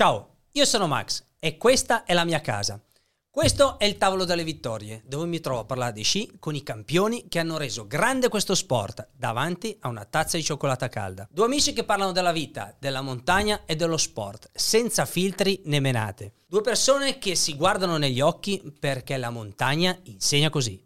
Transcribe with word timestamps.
Ciao, 0.00 0.36
io 0.52 0.64
sono 0.64 0.86
Max 0.86 1.26
e 1.38 1.58
questa 1.58 2.04
è 2.04 2.14
la 2.14 2.24
mia 2.24 2.40
casa. 2.40 2.82
Questo 3.28 3.78
è 3.78 3.84
il 3.84 3.98
tavolo 3.98 4.24
delle 4.24 4.44
vittorie, 4.44 5.02
dove 5.04 5.26
mi 5.26 5.40
trovo 5.40 5.60
a 5.60 5.64
parlare 5.66 5.92
di 5.92 6.02
sci 6.02 6.38
con 6.38 6.54
i 6.54 6.62
campioni 6.62 7.28
che 7.28 7.38
hanno 7.38 7.58
reso 7.58 7.86
grande 7.86 8.30
questo 8.30 8.54
sport 8.54 9.10
davanti 9.14 9.76
a 9.80 9.88
una 9.88 10.06
tazza 10.06 10.38
di 10.38 10.42
cioccolata 10.42 10.88
calda. 10.88 11.28
Due 11.30 11.44
amici 11.44 11.74
che 11.74 11.84
parlano 11.84 12.12
della 12.12 12.32
vita, 12.32 12.74
della 12.78 13.02
montagna 13.02 13.66
e 13.66 13.76
dello 13.76 13.98
sport, 13.98 14.48
senza 14.54 15.04
filtri 15.04 15.60
né 15.66 15.80
menate. 15.80 16.32
Due 16.46 16.62
persone 16.62 17.18
che 17.18 17.34
si 17.34 17.54
guardano 17.54 17.98
negli 17.98 18.22
occhi 18.22 18.72
perché 18.80 19.18
la 19.18 19.28
montagna 19.28 19.94
insegna 20.04 20.48
così. 20.48 20.82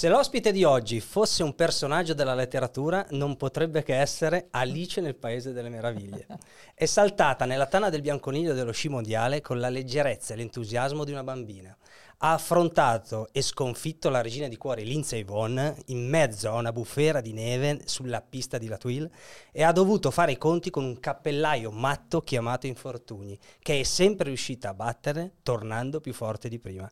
Se 0.00 0.08
l'ospite 0.08 0.50
di 0.50 0.64
oggi 0.64 0.98
fosse 0.98 1.42
un 1.42 1.54
personaggio 1.54 2.14
della 2.14 2.32
letteratura, 2.34 3.06
non 3.10 3.36
potrebbe 3.36 3.82
che 3.82 3.96
essere 3.96 4.46
Alice 4.52 4.98
nel 5.02 5.14
Paese 5.14 5.52
delle 5.52 5.68
Meraviglie. 5.68 6.26
È 6.72 6.86
saltata 6.86 7.44
nella 7.44 7.66
tana 7.66 7.90
del 7.90 8.00
bianconiglio 8.00 8.54
dello 8.54 8.72
sci 8.72 8.88
mondiale 8.88 9.42
con 9.42 9.60
la 9.60 9.68
leggerezza 9.68 10.32
e 10.32 10.38
l'entusiasmo 10.38 11.04
di 11.04 11.12
una 11.12 11.22
bambina. 11.22 11.76
Ha 12.16 12.32
affrontato 12.32 13.28
e 13.32 13.42
sconfitto 13.42 14.08
la 14.08 14.22
regina 14.22 14.48
di 14.48 14.56
cuori 14.56 14.86
Lindsay 14.86 15.22
Vonn 15.22 15.60
in 15.88 16.08
mezzo 16.08 16.48
a 16.48 16.54
una 16.54 16.72
bufera 16.72 17.20
di 17.20 17.34
neve 17.34 17.82
sulla 17.84 18.22
pista 18.22 18.56
di 18.56 18.68
La 18.68 18.78
Tuile 18.78 19.10
e 19.52 19.62
ha 19.62 19.72
dovuto 19.72 20.10
fare 20.10 20.32
i 20.32 20.38
conti 20.38 20.70
con 20.70 20.82
un 20.82 20.98
cappellaio 20.98 21.70
matto 21.70 22.22
chiamato 22.22 22.66
Infortuni, 22.66 23.38
che 23.58 23.80
è 23.80 23.82
sempre 23.82 24.28
riuscita 24.28 24.70
a 24.70 24.74
battere 24.74 25.34
tornando 25.42 26.00
più 26.00 26.14
forte 26.14 26.48
di 26.48 26.58
prima. 26.58 26.90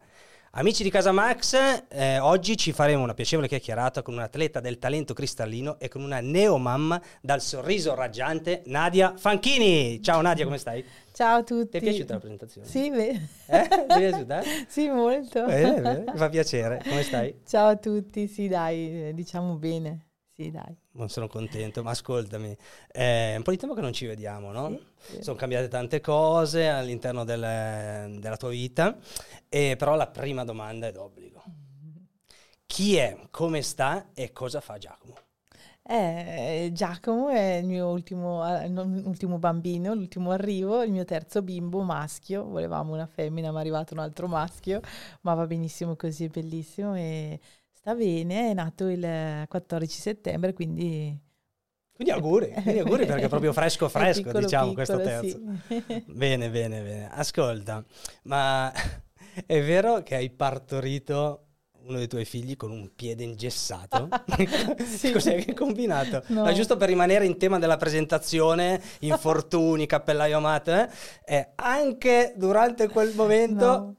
Amici 0.53 0.83
di 0.83 0.89
Casa 0.89 1.13
Max, 1.13 1.85
eh, 1.91 2.19
oggi 2.21 2.57
ci 2.57 2.73
faremo 2.73 3.03
una 3.03 3.13
piacevole 3.13 3.49
chiacchierata 3.49 4.01
con 4.01 4.15
un 4.15 4.21
atleta 4.21 4.61
del 4.61 4.79
talento 4.79 5.13
cristallino 5.13 5.79
e 5.79 5.89
con 5.89 6.03
una 6.03 6.21
neomamma 6.21 7.01
dal 7.21 7.43
sorriso 7.43 7.95
raggiante, 7.95 8.63
Nadia 8.65 9.13
Fanchini. 9.15 10.03
Ciao 10.03 10.23
Nadia, 10.23 10.47
come 10.47 10.57
stai? 10.57 10.83
Ciao 11.13 11.41
a 11.41 11.43
tutti. 11.43 11.73
Ti 11.73 11.77
è 11.77 11.81
piaciuta 11.81 12.15
la 12.15 12.21
presentazione? 12.21 12.67
Sì, 12.67 12.91
beh. 12.91 13.21
Eh? 13.47 13.69
Ti 13.69 13.75
è 13.75 13.99
piaciuta? 13.99 14.43
sì, 14.67 14.89
molto. 14.89 15.45
Bene, 15.45 15.81
bene, 15.83 16.05
mi 16.13 16.19
fa 16.19 16.29
piacere. 16.31 16.81
Come 16.83 17.03
stai? 17.03 17.41
Ciao 17.47 17.69
a 17.69 17.77
tutti, 17.77 18.27
sì 18.27 18.49
dai, 18.49 19.13
diciamo 19.13 19.55
bene. 19.57 20.08
Sì, 20.39 20.53
dai. 20.53 20.73
Non 20.93 21.09
sono 21.09 21.27
contento, 21.27 21.83
ma 21.83 21.91
ascoltami, 21.91 22.57
è 22.87 23.35
un 23.37 23.43
po' 23.43 23.51
di 23.51 23.57
tempo 23.57 23.75
che 23.75 23.81
non 23.81 23.93
ci 23.93 24.07
vediamo, 24.07 24.53
no? 24.53 24.79
Sì. 24.97 25.21
Sono 25.21 25.37
cambiate 25.37 25.67
tante 25.67 26.01
cose 26.01 26.69
all'interno 26.69 27.25
del, 27.25 28.21
della 28.21 28.37
tua 28.37 28.51
vita, 28.51 28.97
e 29.49 29.75
però 29.77 29.97
la 29.97 30.07
prima 30.07 30.45
domanda 30.45 30.87
è 30.87 30.93
d'obbligo. 30.93 31.43
Chi 32.67 32.95
è, 32.95 33.19
come 33.31 33.63
sta 33.63 34.11
e 34.15 34.31
cosa 34.31 34.61
fa 34.61 34.79
Giacomo? 34.79 35.17
Eh, 35.91 36.69
Giacomo 36.75 37.31
è 37.31 37.55
il 37.55 37.67
mio 37.67 37.89
ultimo, 37.89 38.47
eh, 38.47 38.69
ultimo 38.69 39.39
bambino, 39.39 39.95
l'ultimo 39.95 40.33
arrivo, 40.33 40.83
il 40.83 40.93
mio 40.93 41.05
terzo 41.05 41.41
bimbo 41.43 41.83
maschio. 41.83 42.45
Volevamo 42.45 42.93
una 42.93 43.07
femmina, 43.07 43.51
ma 43.51 43.59
è 43.59 43.61
arrivato 43.63 43.95
un 43.95 44.01
altro 44.01 44.29
maschio, 44.29 44.81
ma 45.23 45.33
va 45.33 45.47
benissimo 45.47 45.97
così, 45.97 46.27
è 46.27 46.29
bellissimo 46.29 46.95
e 46.95 47.41
sta 47.89 47.95
bene. 47.95 48.51
È 48.51 48.55
nato 48.55 48.89
il 48.89 49.45
14 49.49 50.01
settembre, 50.01 50.53
quindi 50.53 51.19
Quindi 51.93 52.13
auguri, 52.13 52.51
quindi 52.53 52.81
auguri 52.81 53.07
perché 53.07 53.25
è 53.25 53.29
proprio 53.29 53.53
fresco 53.53 53.89
fresco, 53.91 54.23
piccolo, 54.23 54.45
diciamo, 54.45 54.73
questo 54.75 54.99
piccolo, 54.99 55.21
terzo. 55.21 55.41
sì. 55.69 56.05
Bene, 56.13 56.51
bene, 56.51 56.83
bene. 56.83 57.09
Ascolta, 57.11 57.85
ma 58.25 58.71
è 59.47 59.63
vero 59.63 60.03
che 60.03 60.17
hai 60.17 60.31
partorito 60.31 61.45
uno 61.89 61.97
dei 61.97 62.09
tuoi 62.09 62.27
figli 62.27 62.55
con 62.55 62.71
un 62.71 62.91
piede 62.95 63.25
ingessato? 63.25 64.09
Sì. 64.85 65.11
Cos'è 65.11 65.37
che 65.37 65.51
hai 65.51 65.55
combinato? 65.55 66.23
No. 66.27 66.43
Ma 66.43 66.53
giusto 66.53 66.77
per 66.77 66.89
rimanere 66.89 67.25
in 67.25 67.39
tema 67.39 67.59
della 67.59 67.79
presentazione, 67.79 68.79
infortuni, 69.01 69.87
cappellaio 69.87 70.37
amate, 70.37 70.91
eh, 71.25 71.53
anche 71.55 72.35
durante 72.37 72.89
quel 72.89 73.15
momento 73.15 73.65
No. 73.65 73.97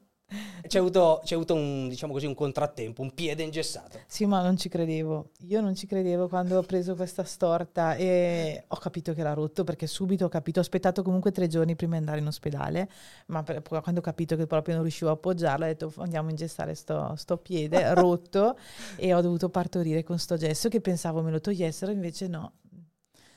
C'è 0.66 0.78
avuto, 0.78 1.20
c'è 1.24 1.34
avuto 1.34 1.54
un, 1.54 1.88
diciamo 1.88 2.12
così, 2.12 2.26
un 2.26 2.34
contrattempo, 2.34 3.02
un 3.02 3.12
piede 3.12 3.42
ingessato. 3.42 3.98
Sì, 4.06 4.26
ma 4.26 4.42
non 4.42 4.56
ci 4.56 4.68
credevo. 4.68 5.30
Io 5.48 5.60
non 5.60 5.74
ci 5.74 5.86
credevo 5.86 6.28
quando 6.28 6.58
ho 6.58 6.62
preso 6.62 6.94
questa 6.94 7.24
storta 7.24 7.94
e 7.96 8.64
ho 8.66 8.76
capito 8.76 9.12
che 9.12 9.20
era 9.20 9.32
rotto 9.32 9.64
perché 9.64 9.86
subito 9.86 10.26
ho 10.26 10.28
capito, 10.28 10.58
ho 10.58 10.62
aspettato 10.62 11.02
comunque 11.02 11.32
tre 11.32 11.48
giorni 11.48 11.74
prima 11.76 11.92
di 11.94 11.98
andare 12.00 12.18
in 12.20 12.26
ospedale, 12.26 12.88
ma 13.26 13.42
per- 13.42 13.62
quando 13.62 14.00
ho 14.00 14.02
capito 14.02 14.36
che 14.36 14.46
proprio 14.46 14.74
non 14.74 14.82
riuscivo 14.84 15.10
a 15.10 15.14
appoggiarlo 15.14 15.64
ho 15.64 15.68
detto 15.68 15.92
andiamo 15.98 16.28
a 16.28 16.30
ingessare 16.30 16.74
sto, 16.74 17.14
sto 17.16 17.36
piede 17.36 17.94
rotto 17.94 18.56
e 18.96 19.12
ho 19.14 19.20
dovuto 19.20 19.48
partorire 19.48 20.02
con 20.02 20.18
sto 20.18 20.36
gesso 20.36 20.68
che 20.68 20.80
pensavo 20.80 21.22
me 21.22 21.30
lo 21.30 21.40
togliessero, 21.40 21.90
invece 21.90 22.28
no. 22.28 22.52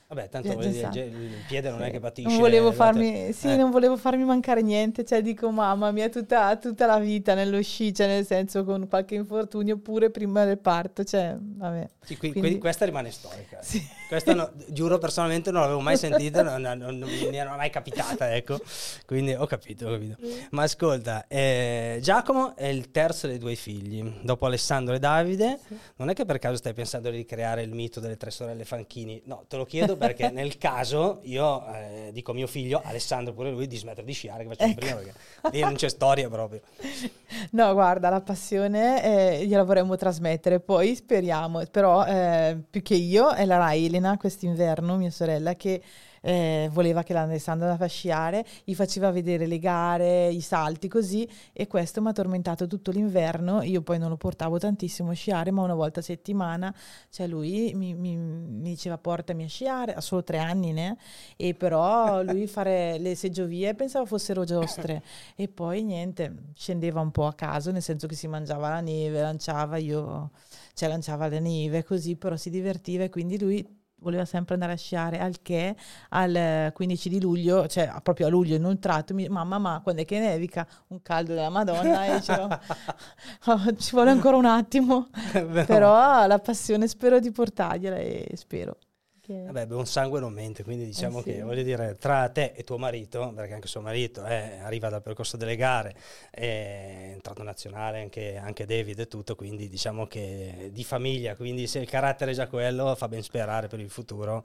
Vabbè, 0.06 0.28
tanto 0.28 0.52
voglio 0.52 0.68
dire, 0.68 1.04
il 1.06 1.44
piede 1.48 1.70
non 1.70 1.80
è 1.82 1.86
Sì. 1.86 1.90
che 1.92 2.00
patisce. 2.00 2.28
Non 2.28 2.38
volevo 2.38 2.68
eh, 2.70 2.72
farmi, 2.74 3.32
sì, 3.32 3.48
eh. 3.50 3.56
non 3.56 3.70
volevo 3.70 3.96
farmi 3.96 4.24
mancare 4.24 4.60
niente, 4.62 5.04
cioè 5.04 5.22
dico 5.22 5.50
mamma 5.50 5.90
mia 5.92 6.08
tutta, 6.08 6.56
tutta 6.56 6.86
la 6.86 6.98
vita 6.98 7.34
nello 7.34 7.60
sci, 7.62 7.92
cioè 7.94 8.06
nel 8.06 8.24
senso 8.26 8.64
con 8.64 8.86
qualche 8.86 9.14
infortunio 9.14 9.78
pure 9.78 10.10
prima 10.10 10.44
del 10.44 10.58
parto, 10.58 11.02
cioè 11.04 11.34
vabbè. 11.38 11.88
Sì, 12.02 12.16
qui- 12.16 12.30
Quindi- 12.32 12.50
qui- 12.50 12.58
questa 12.60 12.84
rimane 12.84 13.10
storica. 13.10 13.58
Sì. 13.62 13.82
Questa 14.06 14.34
no- 14.34 14.52
giuro 14.68 14.98
personalmente 14.98 15.50
non 15.50 15.62
l'avevo 15.62 15.80
mai 15.80 15.96
sentita, 15.96 16.42
non, 16.44 16.60
non- 16.60 16.98
non 16.98 17.08
mi 17.08 17.36
era 17.36 17.56
mai 17.56 17.70
capitata, 17.70 18.34
ecco. 18.36 18.60
Quindi 19.06 19.32
ho 19.34 19.46
capito, 19.46 19.88
ho 19.88 19.92
capito. 19.92 20.16
Ma 20.50 20.62
ascolta, 20.64 21.26
eh, 21.26 21.98
Giacomo 22.02 22.54
è 22.56 22.66
il 22.66 22.90
terzo 22.90 23.26
dei 23.26 23.38
tuoi 23.38 23.56
figli, 23.56 24.02
dopo 24.22 24.46
Alessandro 24.46 24.94
e 24.94 24.98
Davide. 24.98 25.58
Sì. 25.66 25.76
Non 25.96 26.10
è 26.10 26.14
che 26.14 26.24
per 26.26 26.38
caso 26.38 26.56
stai 26.56 26.74
pensando 26.74 27.10
di 27.10 27.16
ricreare 27.16 27.62
il 27.62 27.72
mito 27.74 27.98
delle 28.00 28.16
tre 28.18 28.30
sorelle 28.30 28.64
Fanchini? 28.64 29.22
No, 29.24 29.44
te 29.48 29.56
lo 29.56 29.64
chiedo 29.64 29.93
perché 29.96 30.30
nel 30.30 30.58
caso 30.58 31.20
io 31.22 31.64
eh, 31.66 32.10
dico 32.12 32.32
a 32.32 32.34
mio 32.34 32.46
figlio, 32.46 32.80
Alessandro 32.84 33.32
pure 33.32 33.50
lui, 33.50 33.66
di 33.66 33.76
smettere 33.76 34.06
di 34.06 34.12
sciare, 34.12 34.44
che 34.44 34.50
facciamo 34.50 34.70
Ecco. 34.70 34.80
prima, 34.80 34.94
perché 34.96 35.12
lì 35.56 35.60
non 35.60 35.74
c'è 35.74 35.88
storia 35.88 36.28
proprio. 36.28 36.60
No, 37.50 37.72
guarda, 37.72 38.10
la 38.10 38.20
passione 38.20 39.02
eh, 39.40 39.46
gliela 39.46 39.64
vorremmo 39.64 39.96
trasmettere, 39.96 40.60
poi 40.60 40.94
speriamo, 40.94 41.64
però 41.70 42.04
eh, 42.04 42.56
più 42.70 42.80
che 42.80 42.94
io 42.94 43.32
è 43.32 43.44
la 43.44 43.74
Elena 43.74 44.16
quest'inverno, 44.16 44.96
mia 44.96 45.10
sorella, 45.10 45.54
che 45.54 45.82
eh, 46.24 46.70
voleva 46.72 47.02
che 47.02 47.12
l'Alessandro 47.12 47.66
andasse 47.66 47.84
a 47.84 47.88
sciare, 47.88 48.44
gli 48.64 48.74
faceva 48.74 49.10
vedere 49.10 49.46
le 49.46 49.58
gare, 49.58 50.28
i 50.28 50.40
salti 50.40 50.88
così 50.88 51.28
e 51.52 51.66
questo 51.66 52.00
mi 52.00 52.08
ha 52.08 52.12
tormentato 52.12 52.66
tutto 52.66 52.90
l'inverno, 52.90 53.62
io 53.62 53.82
poi 53.82 53.98
non 53.98 54.08
lo 54.08 54.16
portavo 54.16 54.58
tantissimo 54.58 55.10
a 55.10 55.14
sciare, 55.14 55.50
ma 55.50 55.62
una 55.62 55.74
volta 55.74 56.00
a 56.00 56.02
settimana, 56.02 56.74
cioè 57.10 57.26
lui 57.26 57.72
mi, 57.74 57.94
mi- 57.94 58.16
mi 58.16 58.70
diceva 58.70 58.96
portami 58.96 59.44
a 59.44 59.48
sciare, 59.48 59.94
ha 59.94 60.00
solo 60.00 60.24
tre 60.24 60.38
anni, 60.38 60.72
ne? 60.72 60.96
E 61.36 61.54
però 61.54 62.22
lui 62.22 62.46
fare 62.48 62.98
le 62.98 63.14
seggiovie 63.14 63.74
pensavo 63.74 64.06
fossero 64.06 64.44
giostre. 64.44 65.02
E 65.36 65.48
poi 65.48 65.82
niente, 65.82 66.34
scendeva 66.54 67.00
un 67.00 67.10
po' 67.10 67.26
a 67.26 67.34
caso, 67.34 67.70
nel 67.70 67.82
senso 67.82 68.06
che 68.06 68.14
si 68.14 68.26
mangiava 68.28 68.70
la 68.70 68.80
neve, 68.80 69.20
lanciava, 69.20 69.76
io, 69.76 70.30
cioè 70.72 70.88
lanciava 70.88 71.28
la 71.28 71.38
neve 71.38 71.84
così, 71.84 72.16
però 72.16 72.36
si 72.36 72.48
divertiva 72.50 73.04
e 73.04 73.10
quindi 73.10 73.38
lui 73.38 73.82
voleva 74.04 74.24
sempre 74.24 74.54
andare 74.54 74.72
a 74.72 74.76
sciare, 74.76 75.18
al 75.18 75.40
che 75.42 75.74
al 76.10 76.70
15 76.72 77.08
di 77.08 77.20
luglio, 77.20 77.66
cioè 77.66 77.92
proprio 78.02 78.26
a 78.26 78.30
luglio 78.30 78.54
inoltrato, 78.54 79.14
mi 79.14 79.26
mamma 79.28 79.58
ma 79.58 79.80
quando 79.82 80.02
è 80.02 80.04
che 80.04 80.20
nevica? 80.20 80.66
Un 80.88 81.02
caldo 81.02 81.34
della 81.34 81.48
Madonna 81.48 82.04
e 82.06 82.14
dicevo, 82.18 82.48
"Oh, 83.46 83.76
ci 83.76 83.90
vuole 83.92 84.10
ancora 84.10 84.36
un 84.36 84.44
attimo, 84.44 85.08
però 85.66 86.26
la 86.26 86.38
passione 86.38 86.86
spero 86.86 87.18
di 87.18 87.32
portargliela 87.32 87.96
e 87.96 88.30
spero. 88.34 88.76
Che- 89.24 89.44
Vabbè, 89.44 89.66
buon 89.66 89.86
sangue 89.86 90.20
non 90.20 90.32
mente, 90.32 90.64
quindi 90.64 90.84
diciamo 90.86 91.18
Eh 91.18 91.22
sì. 91.22 91.32
che 91.32 91.42
voglio 91.42 91.62
dire, 91.62 91.96
tra 91.98 92.28
te 92.30 92.52
e 92.54 92.64
tuo 92.64 92.78
marito, 92.78 93.30
perché 93.34 93.52
anche 93.54 93.68
suo 93.68 93.82
marito 93.82 94.24
eh, 94.24 94.58
arriva 94.60 94.88
dal 94.88 95.02
percorso 95.02 95.36
delle 95.36 95.56
gare, 95.56 95.94
è 96.30 97.10
entrato 97.12 97.42
nazionale 97.42 98.00
anche, 98.00 98.36
anche 98.36 98.64
David 98.64 98.98
e 99.00 99.06
tutto, 99.08 99.34
quindi 99.36 99.68
diciamo 99.68 100.06
che 100.06 100.70
di 100.72 100.82
famiglia, 100.82 101.36
quindi 101.36 101.66
se 101.66 101.78
il 101.80 101.88
carattere 101.88 102.30
è 102.30 102.34
già 102.34 102.46
quello 102.48 102.94
fa 102.94 103.06
ben 103.08 103.22
sperare 103.22 103.66
per 103.68 103.80
il 103.80 103.90
futuro 103.90 104.42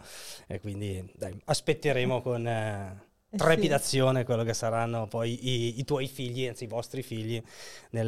e 0.48 0.60
quindi 0.60 1.10
dai, 1.16 1.40
aspetteremo 1.46 2.22
con 2.22 2.46
eh, 2.48 3.08
Eh 3.32 3.38
sì. 3.38 3.38
trepidazione 3.38 4.24
quello 4.26 4.44
che 4.44 4.54
saranno 4.54 5.08
poi 5.08 5.48
i, 5.48 5.80
i 5.80 5.84
tuoi 5.86 6.08
figli, 6.08 6.46
anzi 6.48 6.66
i 6.66 6.68
vostri 6.68 7.04
figli, 7.04 7.42
nel, 7.92 8.08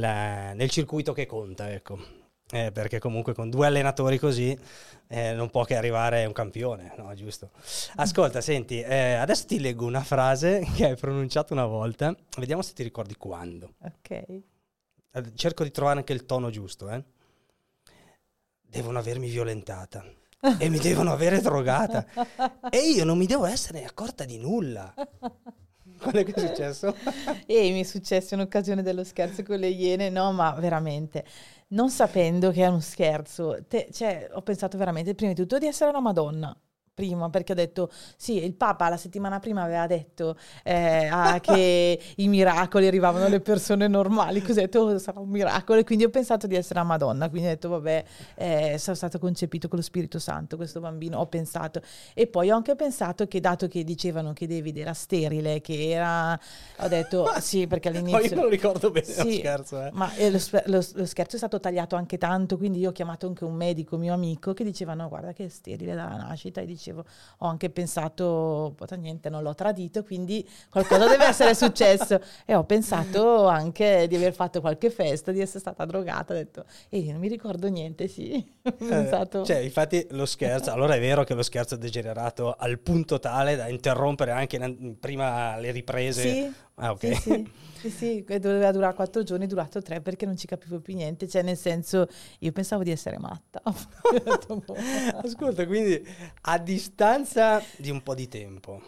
nel 0.56 0.70
circuito 0.70 1.14
che 1.14 1.26
conta, 1.26 1.72
ecco. 1.72 2.20
Eh, 2.54 2.72
perché 2.72 3.00
comunque 3.00 3.34
con 3.34 3.50
due 3.50 3.66
allenatori 3.66 4.18
così 4.18 4.58
eh, 5.08 5.34
non 5.34 5.50
può 5.50 5.64
che 5.64 5.76
arrivare 5.76 6.26
un 6.26 6.34
campione, 6.34 6.94
no? 6.98 7.14
Giusto? 7.14 7.52
Ascolta, 7.96 8.42
senti, 8.42 8.82
eh, 8.82 9.14
adesso 9.14 9.46
ti 9.46 9.60
leggo 9.60 9.86
una 9.86 10.04
frase 10.04 10.66
che 10.76 10.88
hai 10.88 10.96
pronunciato 10.96 11.54
una 11.54 11.66
volta, 11.66 12.16
vediamo 12.38 12.62
se 12.62 12.74
ti 12.74 12.84
ricordi 12.84 13.16
quando. 13.16 13.76
Ok. 13.80 14.26
Cerco 15.36 15.64
di 15.64 15.72
trovare 15.72 16.00
anche 16.00 16.14
il 16.14 16.26
tono 16.26 16.50
giusto, 16.50 16.90
eh. 16.90 17.04
Devono 18.62 19.00
avermi 19.00 19.30
violentata. 19.30 20.04
e 20.58 20.70
mi 20.70 20.80
devono 20.80 21.12
avere 21.12 21.40
drogata. 21.40 22.06
E 22.70 22.80
io 22.90 23.04
non 23.04 23.18
mi 23.18 23.28
devo 23.28 23.46
essere 23.46 23.84
accorta 23.84 24.26
di 24.26 24.38
nulla. 24.38 24.94
Quando 26.02 26.20
è 26.20 26.24
che 26.26 26.34
è 26.34 26.48
successo? 26.48 26.96
e 27.46 27.72
mi 27.72 27.82
è 27.82 27.84
successo 27.84 28.34
in 28.34 28.40
occasione 28.40 28.82
dello 28.82 29.04
scherzo 29.04 29.44
con 29.44 29.60
le 29.60 29.68
iene, 29.68 30.10
no, 30.10 30.32
ma 30.32 30.52
veramente, 30.54 31.24
non 31.72 31.90
sapendo 31.90 32.52
che 32.52 32.64
è 32.64 32.68
uno 32.68 32.80
scherzo, 32.80 33.58
te, 33.68 33.90
cioè, 33.92 34.30
ho 34.32 34.42
pensato 34.42 34.78
veramente 34.78 35.16
prima 35.16 35.34
di 35.34 35.42
tutto 35.42 35.58
di 35.58 35.68
essere 35.68 35.90
una 35.90 36.00
Madonna 36.02 36.56
prima 36.94 37.30
perché 37.30 37.54
ho 37.54 37.56
detto 37.56 37.90
sì 38.16 38.44
il 38.44 38.54
Papa 38.54 38.90
la 38.90 38.98
settimana 38.98 39.40
prima 39.40 39.64
aveva 39.64 39.88
detto 39.88 40.36
eh, 40.64 41.08
ah, 41.08 41.40
che 41.40 42.00
i 42.18 42.28
miracoli 42.28 42.88
arrivavano 42.88 43.26
alle 43.26 43.40
persone 43.40 43.88
normali. 43.88 44.42
Così 44.42 44.60
ho 44.60 44.62
detto 44.62 44.80
oh, 44.82 44.98
sarà 44.98 45.20
un 45.20 45.30
miracolo. 45.30 45.80
E 45.80 45.84
quindi 45.84 46.04
ho 46.04 46.10
pensato 46.10 46.48
di 46.48 46.56
essere 46.56 46.80
una 46.80 46.90
Madonna. 46.90 47.30
Quindi 47.30 47.48
ho 47.48 47.52
detto 47.52 47.70
vabbè 47.70 48.04
eh, 48.36 48.78
sono 48.78 48.96
stato 48.96 49.20
concepito 49.20 49.68
con 49.68 49.78
lo 49.78 49.84
Spirito 49.84 50.20
Santo 50.20 50.58
questo 50.58 50.80
bambino 50.80 51.20
ho 51.20 51.28
pensato. 51.28 51.82
E 52.14 52.28
poi 52.28 52.52
ho 52.52 52.56
anche 52.56 52.76
pensato 52.76 53.28
che 53.28 53.40
dato 53.40 53.68
che 53.68 53.84
dicevano 53.84 54.34
che 54.34 54.48
David 54.48 54.78
era 54.78 54.94
sterile 54.94 55.62
che 55.62 55.90
era 55.90 56.40
ho 56.78 56.88
detto 56.88 57.32
sì 57.40 57.68
perché 57.68 57.90
all'inizio 57.90 58.20
io 58.20 58.36
non 58.36 58.50
ricordo 58.50 58.92
bene 58.92 59.06
sì, 59.06 59.24
lo 59.24 59.32
scherzo 59.32 59.86
eh. 59.86 59.90
ma 59.94 60.14
eh, 60.16 60.30
lo, 60.30 60.40
lo, 60.66 60.86
lo, 60.94 61.06
scherzo 61.06 61.36
è 61.36 61.40
stato 61.40 61.60
tagliato 61.60 61.96
anche 61.96 62.18
tanto 62.18 62.58
quindi 62.58 62.80
io 62.80 62.90
ho 62.90 62.92
chiamato 62.92 63.28
anche 63.28 63.44
un 63.44 63.56
medico 63.56 63.98
mio 63.98 64.14
amico 64.14 64.54
che 64.54 64.64
diceva 64.64 64.94
no 64.94 65.08
guarda 65.08 65.34
che 65.34 65.46
è 65.46 65.50
sterile 65.50 65.96
dalla 65.96 66.16
nascita 66.16 66.62
e 66.62 66.66
dicevo 66.66 66.81
dicevo, 66.82 67.06
ho 67.38 67.48
anche 67.48 67.70
pensato, 67.70 68.76
niente, 68.98 69.30
non 69.30 69.44
l'ho 69.44 69.54
tradito, 69.54 70.04
quindi 70.04 70.48
qualcosa 70.70 71.08
deve 71.08 71.26
essere 71.26 71.54
successo. 71.54 72.20
E 72.46 72.56
ho 72.56 72.64
pensato 72.64 73.48
anche 73.48 74.08
di 74.08 74.16
aver 74.16 74.34
fatto 74.34 74.62
qualche 74.62 74.90
festa, 74.90 75.32
di 75.32 75.40
essere 75.40 75.60
stata 75.60 75.86
drogata. 75.86 76.34
Ho 76.34 76.36
detto, 76.36 76.66
e 76.90 77.00
io 77.00 77.12
non 77.12 77.20
mi 77.20 77.28
ricordo 77.28 77.68
niente, 77.68 78.08
sì. 78.08 78.34
Ho 78.64 78.70
eh, 78.70 78.86
pensato... 78.86 79.46
cioè, 79.46 79.58
infatti 79.58 80.08
lo 80.12 80.26
scherzo, 80.26 80.72
allora 80.74 80.96
è 80.96 81.00
vero 81.00 81.24
che 81.24 81.34
lo 81.34 81.44
scherzo 81.44 81.76
è 81.76 81.78
degenerato 81.78 82.56
al 82.58 82.80
punto 82.80 83.20
tale 83.20 83.56
da 83.56 83.68
interrompere 83.68 84.32
anche 84.32 84.56
in, 84.56 84.98
prima 85.00 85.58
le 85.58 85.72
riprese. 85.72 86.22
Sì, 86.22 86.54
ah, 86.82 86.92
ok. 86.92 87.00
Sì, 87.00 87.16
sì. 87.16 87.52
Sì, 87.82 87.90
sì, 87.90 88.24
doveva 88.40 88.70
durare 88.72 88.94
quattro 88.94 89.24
giorni, 89.24 89.46
è 89.46 89.48
durato 89.48 89.82
tre 89.82 90.02
perché 90.02 90.28
non 90.28 90.38
ci 90.38 90.46
capivo 90.46 90.80
più 90.80 90.94
niente, 90.94 91.28
cioè 91.28 91.42
nel 91.42 91.58
senso 91.58 92.08
io 92.38 92.52
pensavo 92.52 92.84
di 92.84 92.92
essere 92.92 93.18
matta. 93.18 93.60
Boh". 93.66 94.76
Ascolta, 95.24 95.66
quindi 95.66 96.00
a 96.42 96.60
distanza 96.60 97.64
di 97.76 97.90
un 97.90 98.04
po' 98.04 98.14
di 98.14 98.28
tempo, 98.28 98.82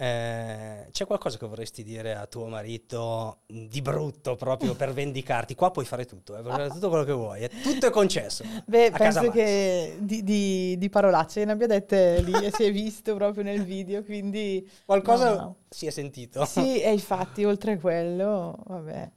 eh, 0.00 0.88
c'è 0.92 1.04
qualcosa 1.04 1.36
che 1.36 1.46
vorresti 1.46 1.82
dire 1.82 2.14
a 2.14 2.24
tuo 2.26 2.46
marito 2.46 3.40
di 3.46 3.82
brutto 3.82 4.34
proprio 4.34 4.74
per 4.74 4.94
vendicarti? 4.94 5.54
Qua 5.54 5.70
puoi 5.70 5.84
fare 5.84 6.06
tutto, 6.06 6.38
eh, 6.38 6.40
puoi 6.40 6.52
fare 6.52 6.70
tutto 6.70 6.88
quello 6.88 7.04
che 7.04 7.12
vuoi, 7.12 7.42
è 7.42 7.50
tutto 7.50 7.84
è 7.84 7.90
concesso. 7.90 8.42
Beh, 8.64 8.92
penso 8.96 9.30
che 9.30 9.98
di, 9.98 10.24
di, 10.24 10.78
di, 10.78 10.88
parolacce 10.88 11.44
ne 11.44 11.52
abbia 11.52 11.66
dette 11.66 12.22
lì 12.22 12.32
e 12.32 12.50
si 12.50 12.64
è 12.64 12.72
visto 12.72 13.14
proprio 13.14 13.42
nel 13.42 13.62
video, 13.62 14.02
quindi... 14.02 14.66
Qualcosa 14.86 15.34
no, 15.34 15.36
no. 15.36 15.56
si 15.68 15.84
è 15.84 15.90
sentito. 15.90 16.46
Sì, 16.46 16.80
e 16.80 16.90
infatti 16.92 17.44
oltre 17.44 17.72
a 17.72 17.78
quello, 17.78 18.56
vabbè, 18.68 19.10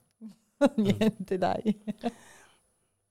niente 0.75 1.38
dai. 1.38 1.81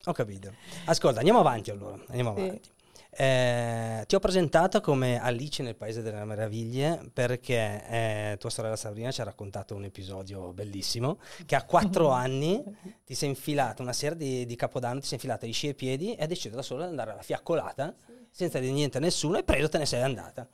Ho 0.05 0.13
capito. 0.13 0.53
Ascolta, 0.85 1.21
andiamo 1.21 1.39
avanti 1.39 1.71
allora, 1.71 1.99
andiamo 2.09 2.35
sì. 2.35 2.41
avanti. 2.43 2.69
Eh, 3.14 4.05
ti 4.06 4.14
ho 4.14 4.19
presentato 4.20 4.81
come 4.81 5.20
Alice 5.20 5.62
nel 5.62 5.76
Paese 5.76 6.00
delle 6.00 6.25
Meraviglie 6.25 7.11
perché 7.12 7.85
eh, 7.87 8.37
tua 8.38 8.49
sorella 8.49 8.75
Sabrina 8.75 9.11
ci 9.11 9.20
ha 9.20 9.25
raccontato 9.25 9.75
un 9.75 9.85
episodio 9.85 10.55
bellissimo 10.55 11.19
che 11.44 11.55
a 11.55 11.64
quattro 11.64 12.09
anni 12.12 12.64
ti 13.05 13.14
sei 13.14 13.29
infilata 13.29 13.82
una 13.82 13.93
sera 13.93 14.14
di, 14.14 14.47
di 14.47 14.56
Capodanno, 14.56 15.00
ti 15.00 15.06
sei 15.06 15.17
infilata 15.17 15.47
gli 15.47 15.53
sci 15.53 15.69
e 15.69 15.75
piedi 15.75 16.14
e 16.14 16.23
hai 16.23 16.26
deciso 16.26 16.55
da 16.55 16.62
sola 16.62 16.85
di 16.85 16.91
andare 16.91 17.11
alla 17.11 17.20
fiaccolata 17.20 17.94
sì. 18.03 18.12
senza 18.31 18.59
dire 18.59 18.73
niente 18.73 18.97
a 18.97 19.00
nessuno 19.00 19.37
e 19.37 19.43
preso 19.43 19.69
te 19.69 19.76
ne 19.76 19.87
sei 19.87 20.00
andata. 20.00 20.49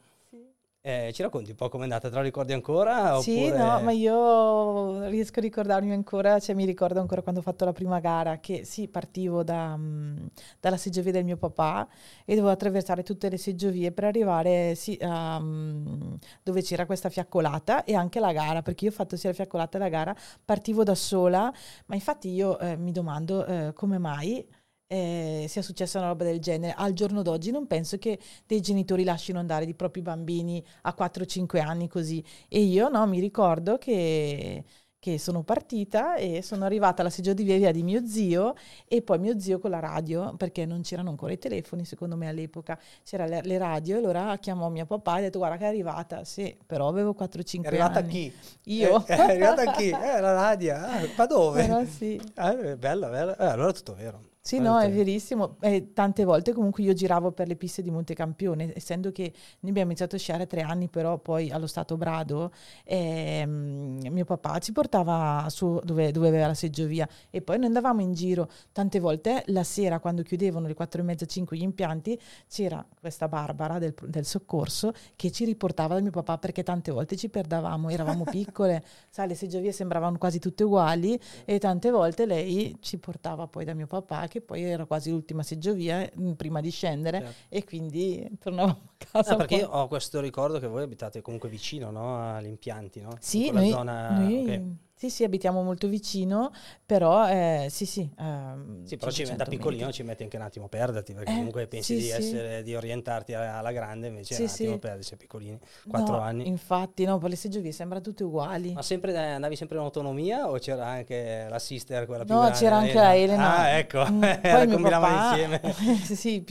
Eh, 0.89 1.13
ci 1.13 1.21
racconti 1.21 1.51
un 1.51 1.57
po' 1.57 1.69
com'è 1.69 1.83
andata? 1.83 2.09
Te 2.09 2.15
lo 2.15 2.23
ricordi 2.23 2.55
ancora? 2.55 3.21
Sì, 3.21 3.45
oppure... 3.45 3.59
no, 3.59 3.81
ma 3.83 3.91
io 3.93 5.07
riesco 5.09 5.39
a 5.39 5.43
ricordarmi 5.43 5.93
ancora, 5.93 6.41
cioè 6.41 6.55
mi 6.55 6.65
ricordo 6.65 6.99
ancora 6.99 7.21
quando 7.21 7.41
ho 7.41 7.43
fatto 7.43 7.67
la 7.67 7.75
prima 7.75 8.01
gara, 8.01 8.39
che 8.39 8.65
sì, 8.65 8.89
partivo 8.89 9.43
da, 9.43 9.75
um, 9.77 10.27
dalla 10.59 10.79
seggiovia 10.79 11.13
del 11.13 11.25
mio 11.25 11.37
papà 11.37 11.87
e 12.25 12.35
dovevo 12.35 12.49
attraversare 12.49 13.03
tutte 13.03 13.29
le 13.29 13.37
seggiovie 13.37 13.93
per 13.93 14.05
arrivare 14.05 14.75
sì, 14.77 14.97
um, 15.03 16.17
dove 16.43 16.63
c'era 16.63 16.87
questa 16.87 17.11
fiaccolata 17.11 17.85
e 17.85 17.95
anche 17.95 18.19
la 18.19 18.33
gara, 18.33 18.63
perché 18.63 18.87
io 18.87 18.91
ho 18.91 18.95
fatto 18.95 19.15
sia 19.17 19.29
la 19.29 19.35
fiaccolata 19.35 19.77
che 19.77 19.85
la 19.85 19.91
gara, 19.91 20.17
partivo 20.43 20.85
da 20.85 20.95
sola, 20.95 21.53
ma 21.85 21.97
infatti 21.97 22.31
io 22.31 22.59
eh, 22.61 22.79
mi 22.79 22.93
domando 22.93 23.45
eh, 23.45 23.73
come 23.75 23.99
mai 23.99 24.43
eh, 24.89 25.45
sia 25.49 25.63
successa 25.63 25.99
una 25.99 26.09
roba 26.09 26.25
del 26.25 26.41
genere. 26.41 26.75
Al 26.77 26.95
giorno 26.95 27.23
d'oggi 27.23 27.53
non 27.53 27.67
penso 27.67 27.99
che 27.99 28.19
dei 28.47 28.61
genitori 28.61 29.05
lasciano 29.05 29.39
andare 29.39 29.67
i 29.67 29.75
propri 29.75 30.03
bambini 30.03 30.65
a 30.83 30.95
4-5 30.99 31.61
anni 31.61 31.89
così. 31.89 32.25
E 32.49 32.61
io 32.61 32.89
no, 32.89 33.07
mi 33.07 33.21
ricordo 33.21 33.77
che, 33.77 34.65
che 34.99 35.19
sono 35.19 35.43
partita 35.43 36.17
e 36.17 36.43
sono 36.43 36.65
arrivata 36.65 37.03
alla 37.03 37.11
seggiovia 37.11 37.71
di 37.71 37.83
mio 37.83 38.07
zio 38.07 38.55
e 38.87 39.03
poi 39.03 39.19
mio 39.19 39.39
zio 39.39 39.59
con 39.59 39.71
la 39.71 39.79
radio, 39.79 40.35
perché 40.37 40.65
non 40.65 40.81
c'erano 40.81 41.11
ancora 41.11 41.33
i 41.33 41.39
telefoni, 41.39 41.85
secondo 41.85 42.17
me 42.17 42.27
all'epoca 42.27 42.79
c'erano 43.05 43.31
le, 43.31 43.43
le, 43.43 43.59
radio 43.59 43.97
e 43.97 43.99
allora 43.99 44.37
chiamò 44.39 44.71
mio 44.71 44.87
papà 44.87 45.17
e 45.17 45.19
ha 45.19 45.23
detto 45.25 45.39
guarda 45.39 45.59
che 45.59 45.65
è 45.65 45.69
arrivata, 45.69 46.25
sì, 46.25 46.57
però 46.65 46.89
avevo 46.89 47.15
4-5 47.19 47.57
anni. 47.57 47.63
È 47.63 47.67
arrivata 47.67 48.03
chi? 48.03 48.33
Io. 48.65 49.05
È, 49.05 49.15
è 49.15 49.21
arrivata 49.21 49.71
chi? 49.73 49.91
Eh, 49.91 50.21
la 50.21 50.33
radio. 50.33 50.77
Ah, 50.77 51.07
ma 51.15 51.27
dove? 51.27 51.67
Però 51.67 51.85
sì. 51.85 52.19
Ah, 52.37 52.55
bella, 52.55 53.09
bella. 53.09 53.37
Eh, 53.37 53.45
allora 53.45 53.69
è 53.69 53.75
tutto 53.75 53.95
vero. 53.95 54.37
Sì, 54.49 54.61
no, 54.61 54.81
è 54.81 54.91
verissimo. 54.91 55.57
E 55.61 55.93
tante 55.93 56.25
volte 56.25 56.55
comunque 56.55 56.83
io 56.83 56.95
giravo 56.95 57.33
per 57.33 57.49
le 57.49 57.55
piste 57.55 57.83
di 57.83 57.91
Montecampione, 57.91 58.73
essendo 58.75 59.13
che 59.13 59.31
noi 59.61 59.71
abbiamo 59.71 59.89
iniziato 59.89 60.17
a 60.17 60.19
sciare 60.19 60.45
a 60.45 60.47
tre 60.47 60.63
anni, 60.63 60.89
però 60.89 61.19
poi 61.19 61.51
allo 61.51 61.67
Stato 61.67 61.99
Brado, 61.99 62.51
ehm, 62.85 64.09
mio 64.11 64.25
papà 64.25 64.59
ci 64.59 64.73
portava 64.73 65.45
su 65.51 65.79
dove, 65.85 66.13
dove, 66.13 66.29
aveva 66.29 66.47
la 66.47 66.55
seggiovia 66.55 67.07
e 67.29 67.43
poi 67.43 67.59
noi 67.59 67.67
andavamo 67.67 68.01
in 68.01 68.15
giro. 68.15 68.49
Tante 68.73 69.01
volte 69.01 69.43
la 69.49 69.65
sera, 69.65 70.01
quando 70.01 70.23
chiudevano 70.23 70.67
le 70.67 70.73
quattro 70.73 71.03
e 71.03 71.05
mezza, 71.05 71.27
cinque 71.27 71.59
gli 71.59 71.63
impianti, 71.63 72.19
c'era 72.49 72.83
questa 72.99 73.29
Barbara 73.29 73.79
del, 73.79 73.95
del, 74.07 74.25
soccorso 74.25 74.95
che 75.15 75.31
ci 75.31 75.45
riportava 75.45 75.93
da 75.97 76.01
mio 76.01 76.11
papà 76.11 76.39
perché 76.39 76.63
tante 76.63 76.91
volte 76.91 77.17
ci 77.17 77.29
perdavamo, 77.29 77.91
eravamo 77.91 78.25
piccole, 78.31 78.83
sai, 79.11 79.29
le 79.29 79.35
seggiovie 79.35 79.73
sembravano 79.73 80.17
quasi 80.17 80.39
tutte 80.39 80.65
uguali 80.65 81.21
e 81.45 81.59
tante 81.59 81.91
volte 81.91 82.25
lei 82.25 82.79
ci 82.81 82.97
portava 82.97 83.47
poi 83.47 83.67
da 83.67 83.75
mio 83.75 83.87
papà 83.87 84.27
che 84.27 84.37
che 84.39 84.41
poi 84.45 84.63
era 84.63 84.85
quasi 84.87 85.11
l'ultima 85.11 85.43
seggiovia 85.43 86.11
mm, 86.19 86.33
prima 86.33 86.61
di 86.61 86.71
scendere 86.71 87.21
certo. 87.21 87.35
e 87.49 87.65
quindi 87.65 88.29
tornavamo 88.39 88.81
a 88.85 89.05
casa. 89.11 89.33
Ah, 89.33 89.37
perché 89.37 89.57
io 89.57 89.69
ho 89.69 89.89
questo 89.89 90.21
ricordo 90.21 90.59
che 90.59 90.67
voi 90.67 90.83
abitate 90.83 91.21
comunque 91.21 91.49
vicino 91.49 91.91
no? 91.91 92.35
agli 92.35 92.47
impianti, 92.47 93.01
no? 93.01 93.17
Sì, 93.21 93.51
noi, 93.51 93.71
zona... 93.71 94.19
noi... 94.19 94.43
Okay 94.43 94.87
sì, 94.99 95.11
sì, 95.11 95.23
abitiamo 95.23 95.63
molto 95.63 95.87
vicino, 95.87 96.51
però 96.85 97.29
eh, 97.29 97.69
sì, 97.71 97.87
sì. 97.87 98.11
Ehm, 98.19 98.85
sì, 98.85 98.97
però 98.97 99.13
ci, 99.13 99.23
da 99.37 99.45
piccolino 99.45 99.93
ci 99.93 100.03
metti 100.03 100.25
anche 100.25 100.37
un 100.37 100.43
attimo 100.43 100.65
a 100.65 100.69
perderti, 100.69 101.15
perché 101.15 101.31
eh, 101.31 101.37
comunque 101.37 101.69
pensi 101.69 101.95
sì, 101.95 102.03
di, 102.03 102.11
essere, 102.11 102.63
di, 102.65 102.75
orientarti 102.75 103.33
alla 103.33 103.71
grande, 103.71 104.09
invece 104.09 104.35
sì, 104.35 104.43
un 104.43 104.49
attimo 104.49 104.73
sì. 104.73 104.79
perdersi, 104.81 105.17
piccolini, 105.17 105.57
quattro 105.89 106.17
no, 106.17 106.23
anni. 106.23 106.49
Infatti, 106.49 107.05
no, 107.05 107.19
per 107.19 107.31
le 107.31 107.37
seggiovie 107.37 107.71
sembrano 107.71 108.03
tutte 108.03 108.25
uguali. 108.25 108.73
Ma 108.73 108.83
sempre, 108.83 109.13
eh, 109.13 109.19
andavi 109.19 109.55
sempre 109.55 109.77
in 109.77 109.85
autonomia 109.85 110.51
o 110.51 110.59
c'era 110.59 110.87
anche 110.87 111.47
la 111.49 111.61
sister, 111.61 112.05
quella 112.05 112.25
più 112.25 112.35
no, 112.35 112.41
grande? 112.41 112.59
No, 112.59 112.65
c'era 112.65 112.77
anche 112.79 112.95
la 112.95 113.17
Elena. 113.17 113.57
Ah, 113.57 113.69
ecco, 113.79 114.05
mm, 114.05 114.21
poi 114.43 114.81
papà, 114.83 115.29
insieme. 115.29 115.61
sì, 116.03 116.45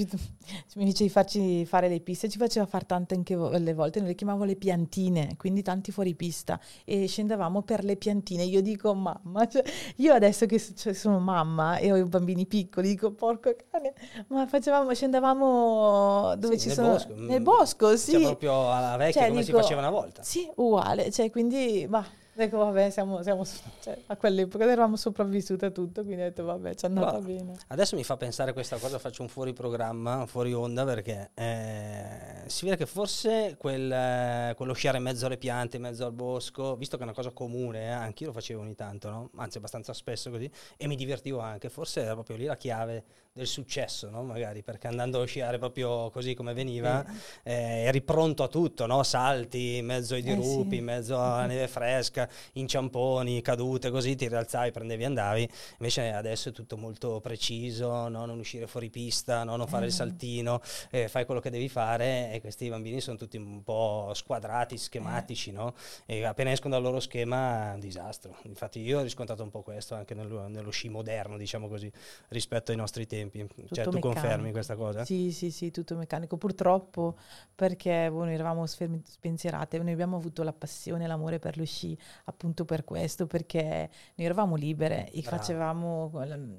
mi 0.76 0.86
dice 0.86 1.04
di 1.04 1.10
farci 1.10 1.66
fare 1.66 1.90
le 1.90 2.00
piste, 2.00 2.30
ci 2.30 2.38
faceva 2.38 2.66
fare 2.66 2.86
tante 2.86 3.14
anche 3.14 3.36
le 3.36 3.74
volte, 3.74 4.00
noi 4.00 4.08
le 4.08 4.16
chiamavo 4.16 4.46
le 4.46 4.56
piantine, 4.56 5.36
quindi 5.36 5.64
tanti 5.64 5.92
fuori 5.92 6.16
pista, 6.16 6.58
e 6.86 7.08
scendevamo 7.08 7.62
per 7.64 7.84
le 7.84 7.98
piantine. 7.98 8.37
Io 8.44 8.62
dico, 8.62 8.94
ma 8.94 9.20
mamma. 9.24 9.48
Cioè, 9.48 9.64
io 9.98 10.14
adesso 10.14 10.46
che 10.46 10.60
cioè, 10.60 10.94
sono 10.94 11.20
mamma 11.20 11.78
e 11.78 11.92
ho 11.92 11.96
i 11.96 12.04
bambini 12.04 12.46
piccoli, 12.46 12.90
dico 12.90 13.12
porco 13.12 13.56
cane, 13.70 13.94
ma 14.28 14.46
facevamo, 14.48 14.94
scendevamo 14.94 16.36
dove 16.38 16.58
sì, 16.58 16.62
ci 16.62 16.68
nel 16.68 16.76
sono... 16.76 16.90
Bosco. 16.90 17.14
Nel 17.16 17.42
bosco, 17.42 17.98
sì. 17.98 18.12
Cioè 18.12 18.22
proprio 18.22 18.72
alla 18.72 18.98
vecchia 18.98 19.22
cioè, 19.22 19.30
come 19.30 19.44
dico, 19.44 19.58
si 19.58 19.64
faceva 19.64 19.80
una 19.82 19.90
volta. 19.90 20.24
Sì, 20.24 20.50
uguale, 20.56 21.12
cioè 21.12 21.30
quindi, 21.30 21.86
bah, 21.88 22.06
Ecco, 22.40 22.58
vabbè, 22.58 22.92
siamo, 22.92 23.24
siamo 23.24 23.44
cioè, 23.82 23.98
a 24.06 24.16
quell'epoca 24.16 24.64
eravamo 24.64 24.96
sopravvissute 24.96 25.66
a 25.66 25.72
tutto, 25.72 26.04
quindi 26.04 26.22
ho 26.22 26.26
detto, 26.26 26.44
vabbè, 26.44 26.76
ci 26.76 26.86
è 26.86 26.88
andata 26.88 27.20
bene. 27.20 27.58
Adesso 27.68 27.96
mi 27.96 28.04
fa 28.04 28.16
pensare 28.16 28.54
questa 28.54 28.78
cosa, 28.78 29.00
faccio 29.00 29.24
un 29.24 29.28
fuori 29.28 29.54
programma, 29.54 30.26
fuori 30.28 30.54
onda, 30.54 30.86
perché 30.86 31.32
eh, 31.34 32.44
si 32.46 32.66
vede 32.66 32.78
che 32.78 32.86
forse 32.86 33.56
quel, 33.58 34.54
quello 34.56 34.74
sciare 34.74 34.98
in 34.98 35.04
mezzo 35.04 35.26
alle 35.26 35.38
piante, 35.38 35.78
in 35.78 35.82
mezzo 35.82 36.06
al 36.06 36.14
bosco, 36.14 36.76
visto 36.76 36.96
che 36.96 37.02
è 37.02 37.06
una 37.06 37.16
cosa 37.16 37.32
comune, 37.32 37.86
eh, 37.86 37.90
anch'io 37.90 38.28
lo 38.28 38.34
facevo 38.34 38.62
ogni 38.62 38.76
tanto, 38.76 39.10
no? 39.10 39.30
anzi 39.38 39.58
abbastanza 39.58 39.94
spesso 39.94 40.30
così, 40.30 40.50
e 40.78 40.88
mi 40.88 40.96
divertivo 40.96 41.40
anche, 41.40 41.70
forse 41.70 42.02
era 42.02 42.14
proprio 42.14 42.38
lì 42.38 42.46
la 42.46 42.56
chiave 42.56 43.04
del 43.34 43.48
successo, 43.48 44.10
no? 44.10 44.24
magari 44.24 44.64
perché 44.64 44.88
andando 44.88 45.22
a 45.22 45.26
sciare 45.26 45.60
proprio 45.60 46.10
così 46.10 46.34
come 46.34 46.54
veniva, 46.54 47.06
eh. 47.44 47.54
Eh, 47.54 47.84
eri 47.86 48.02
pronto 48.02 48.44
a 48.44 48.48
tutto, 48.48 48.86
no? 48.86 49.04
salti 49.04 49.78
in 49.78 49.86
mezzo 49.86 50.16
ai 50.16 50.24
dirupi, 50.24 50.70
sì. 50.70 50.78
in 50.78 50.84
mezzo 50.84 51.22
alla 51.22 51.46
neve 51.46 51.68
fresca, 51.68 52.27
inciamponi, 52.54 53.42
cadute, 53.42 53.90
così 53.90 54.16
ti 54.16 54.28
rialzavi, 54.28 54.72
prendevi 54.72 55.04
e 55.04 55.06
andavi, 55.06 55.50
invece 55.80 56.12
adesso 56.12 56.50
è 56.50 56.52
tutto 56.52 56.78
molto 56.78 57.20
preciso, 57.20 58.08
no? 58.08 58.26
non 58.26 58.40
uscire 58.40 58.68
fuori 58.68 58.90
pista, 58.90 59.44
non 59.44 59.66
fare 59.68 59.86
il 59.86 59.92
saltino, 59.92 60.62
eh, 60.90 61.08
fai 61.08 61.26
quello 61.26 61.42
che 61.42 61.50
devi 61.50 61.70
fare 61.70 62.32
e 62.32 62.42
questi 62.42 62.70
bambini 62.70 63.02
sono 63.02 63.18
tutti 63.18 63.38
un 63.38 63.64
po' 63.64 64.12
squadrati, 64.14 64.78
schematici, 64.78 65.52
no? 65.52 65.74
e 66.06 66.24
appena 66.24 66.52
escono 66.52 66.74
dal 66.74 66.84
loro 66.84 67.00
schema 67.00 67.72
è 67.72 67.74
un 67.74 67.80
disastro. 67.80 68.38
Infatti 68.44 68.80
io 68.80 69.00
ho 69.00 69.02
riscontrato 69.02 69.44
un 69.44 69.50
po' 69.50 69.62
questo 69.62 69.96
anche 69.96 70.14
nello, 70.14 70.48
nello 70.48 70.70
sci 70.70 70.90
moderno, 70.90 71.38
diciamo 71.38 71.68
così, 71.68 71.92
rispetto 72.30 72.72
ai 72.72 72.78
nostri 72.78 73.06
tempi. 73.06 73.46
Tutto 73.46 73.76
cioè, 73.76 73.84
tu 73.84 73.92
meccanico. 73.92 74.08
confermi 74.08 74.52
questa 74.52 74.76
cosa? 74.76 75.06
Sì, 75.06 75.32
sì, 75.32 75.52
sì, 75.52 75.72
tutto 75.72 75.96
meccanico. 75.96 76.38
Purtroppo, 76.38 77.18
perché 77.54 78.10
boh, 78.10 78.24
noi 78.24 78.34
eravamo 78.34 78.66
spensierate, 78.66 79.78
noi 79.80 79.94
abbiamo 79.94 80.18
avuto 80.18 80.44
la 80.44 80.54
passione 80.54 81.08
l'amore 81.08 81.40
per 81.40 81.58
lo 81.58 81.66
sci 81.66 81.98
appunto 82.26 82.66
per 82.66 82.84
questo, 82.84 83.28
perché 83.28 83.90
noi 84.16 84.26
eravamo 84.26 84.56
libere 84.56 85.10
e 85.12 85.22
Bravo. 85.22 85.38
facevamo, 85.38 86.12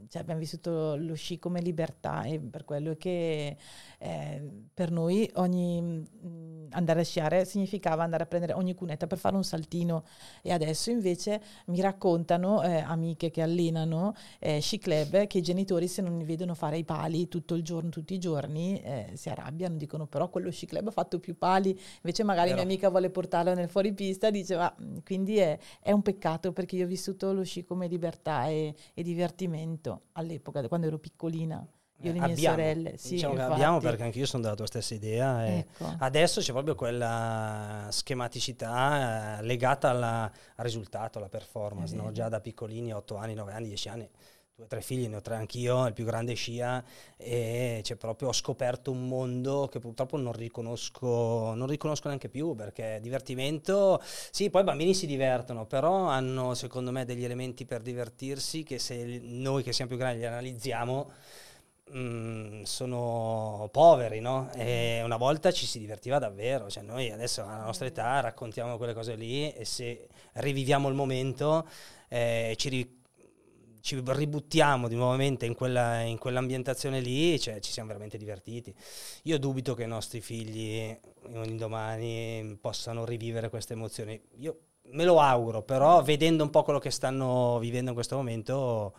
cioè, 0.08 0.22
abbiamo 0.22 0.40
vissuto 0.40 0.96
lo 0.96 1.14
sci 1.14 1.38
come 1.38 1.60
libertà 1.60 2.22
e 2.24 2.38
per 2.38 2.64
quello 2.64 2.94
che 2.96 3.56
eh, 3.98 4.50
per 4.72 4.90
noi 4.90 5.30
ogni 5.34 5.80
mh, 5.80 6.68
andare 6.70 7.00
a 7.00 7.04
sciare 7.04 7.44
significava 7.44 8.02
andare 8.02 8.24
a 8.24 8.26
prendere 8.26 8.52
ogni 8.52 8.74
cunetta 8.74 9.06
per 9.06 9.18
fare 9.18 9.36
un 9.36 9.44
saltino 9.44 10.04
e 10.42 10.52
adesso 10.52 10.90
invece 10.90 11.40
mi 11.66 11.80
raccontano 11.80 12.62
eh, 12.62 12.78
amiche 12.78 13.30
che 13.30 13.42
allenano 13.42 14.14
eh, 14.38 14.60
sci 14.60 14.78
club 14.78 15.26
che 15.26 15.38
i 15.38 15.42
genitori 15.42 15.88
se 15.88 16.02
non 16.02 16.18
li 16.18 16.24
vedono 16.24 16.54
fare 16.54 16.78
i 16.78 16.84
pali 16.84 17.28
tutto 17.28 17.54
il 17.54 17.62
giorno, 17.62 17.90
tutti 17.90 18.14
i 18.14 18.18
giorni, 18.18 18.80
eh, 18.82 19.12
si 19.14 19.28
arrabbiano, 19.28 19.76
dicono 19.76 20.06
però 20.06 20.28
quello 20.28 20.50
sci 20.50 20.66
club 20.66 20.88
ha 20.88 20.90
fatto 20.90 21.18
più 21.18 21.36
pali, 21.36 21.78
invece 21.96 22.24
magari 22.24 22.50
però. 22.50 22.62
mia 22.62 22.64
amica 22.64 22.88
vuole 22.88 23.10
portarlo 23.10 23.54
nel 23.54 23.68
fuoripista, 23.68 24.30
dice 24.30 24.56
ma 24.56 24.74
quindi 25.04 25.38
è, 25.38 25.47
è, 25.80 25.92
un 25.92 26.02
peccato 26.02 26.52
perché 26.52 26.76
io 26.76 26.84
ho 26.84 26.88
vissuto 26.88 27.32
lo 27.32 27.44
sci 27.44 27.64
come 27.64 27.86
libertà 27.86 28.46
e, 28.48 28.74
e 28.94 29.02
divertimento 29.02 30.02
all'epoca, 30.12 30.66
quando 30.68 30.86
ero 30.86 30.98
piccolina. 30.98 31.66
Io 32.02 32.10
e 32.10 32.12
le 32.12 32.20
mie 32.20 32.32
abbiamo, 32.32 32.56
sorelle, 32.56 32.96
sì, 32.96 33.14
diciamo 33.14 33.34
che 33.34 33.42
abbiamo 33.42 33.80
perché 33.80 34.04
anche 34.04 34.20
io 34.20 34.26
sono 34.26 34.44
della 34.44 34.54
tua 34.54 34.66
stessa 34.66 34.94
idea. 34.94 35.46
Ecco. 35.48 35.96
Adesso 35.98 36.40
c'è 36.40 36.52
proprio 36.52 36.76
quella 36.76 37.88
schematicità 37.90 39.38
eh, 39.38 39.42
legata 39.42 39.90
alla, 39.90 40.22
al 40.22 40.64
risultato, 40.64 41.18
alla 41.18 41.28
performance, 41.28 41.96
no? 41.96 42.12
già 42.12 42.28
da 42.28 42.40
piccolini, 42.40 42.92
8 42.92 43.16
anni, 43.16 43.34
9 43.34 43.52
anni, 43.52 43.66
10 43.66 43.88
anni 43.88 44.08
due 44.58 44.66
o 44.66 44.68
tre 44.68 44.80
figli, 44.80 45.06
ne 45.06 45.14
ho 45.14 45.20
tre 45.20 45.36
anch'io, 45.36 45.86
il 45.86 45.92
più 45.92 46.04
grande 46.04 46.34
scia 46.34 46.82
e 47.16 47.78
c'è 47.80 47.94
proprio, 47.94 48.28
ho 48.28 48.32
scoperto 48.32 48.90
un 48.90 49.06
mondo 49.06 49.68
che 49.68 49.78
purtroppo 49.78 50.16
non 50.16 50.32
riconosco, 50.32 51.54
non 51.54 51.68
riconosco 51.68 52.08
neanche 52.08 52.28
più 52.28 52.56
perché 52.56 52.98
divertimento, 53.00 54.02
sì, 54.02 54.50
poi 54.50 54.62
i 54.62 54.64
bambini 54.64 54.94
si 54.94 55.06
divertono, 55.06 55.64
però 55.64 56.08
hanno 56.08 56.54
secondo 56.54 56.90
me 56.90 57.04
degli 57.04 57.22
elementi 57.22 57.66
per 57.66 57.82
divertirsi 57.82 58.64
che 58.64 58.80
se 58.80 59.20
noi 59.22 59.62
che 59.62 59.72
siamo 59.72 59.90
più 59.90 59.98
grandi 59.98 60.18
li 60.18 60.26
analizziamo 60.26 61.10
mm, 61.94 62.62
sono 62.64 63.68
poveri, 63.70 64.18
no? 64.18 64.50
E 64.54 65.02
una 65.04 65.18
volta 65.18 65.52
ci 65.52 65.66
si 65.66 65.78
divertiva 65.78 66.18
davvero, 66.18 66.68
cioè 66.68 66.82
noi 66.82 67.12
adesso 67.12 67.44
alla 67.44 67.62
nostra 67.62 67.86
età 67.86 68.18
raccontiamo 68.18 68.76
quelle 68.76 68.92
cose 68.92 69.14
lì 69.14 69.52
e 69.52 69.64
se 69.64 70.08
riviviamo 70.32 70.88
il 70.88 70.96
momento 70.96 71.64
eh, 72.08 72.54
ci 72.56 72.68
ricordiamo 72.68 72.96
ci 73.88 74.02
ributtiamo 74.04 74.86
di 74.86 74.96
nuovamente 74.96 75.46
in, 75.46 75.54
quella, 75.54 76.02
in 76.02 76.18
quell'ambientazione 76.18 77.00
lì, 77.00 77.40
cioè, 77.40 77.58
ci 77.60 77.72
siamo 77.72 77.88
veramente 77.88 78.18
divertiti. 78.18 78.74
Io 79.22 79.38
dubito 79.38 79.72
che 79.72 79.84
i 79.84 79.86
nostri 79.86 80.20
figli 80.20 80.94
un 81.28 81.56
domani 81.56 82.58
possano 82.60 83.06
rivivere 83.06 83.48
queste 83.48 83.72
emozioni. 83.72 84.20
Io 84.40 84.58
me 84.90 85.04
lo 85.04 85.20
auguro, 85.20 85.62
però 85.62 86.02
vedendo 86.02 86.42
un 86.42 86.50
po' 86.50 86.64
quello 86.64 86.78
che 86.78 86.90
stanno 86.90 87.58
vivendo 87.60 87.88
in 87.88 87.94
questo 87.94 88.16
momento 88.16 88.94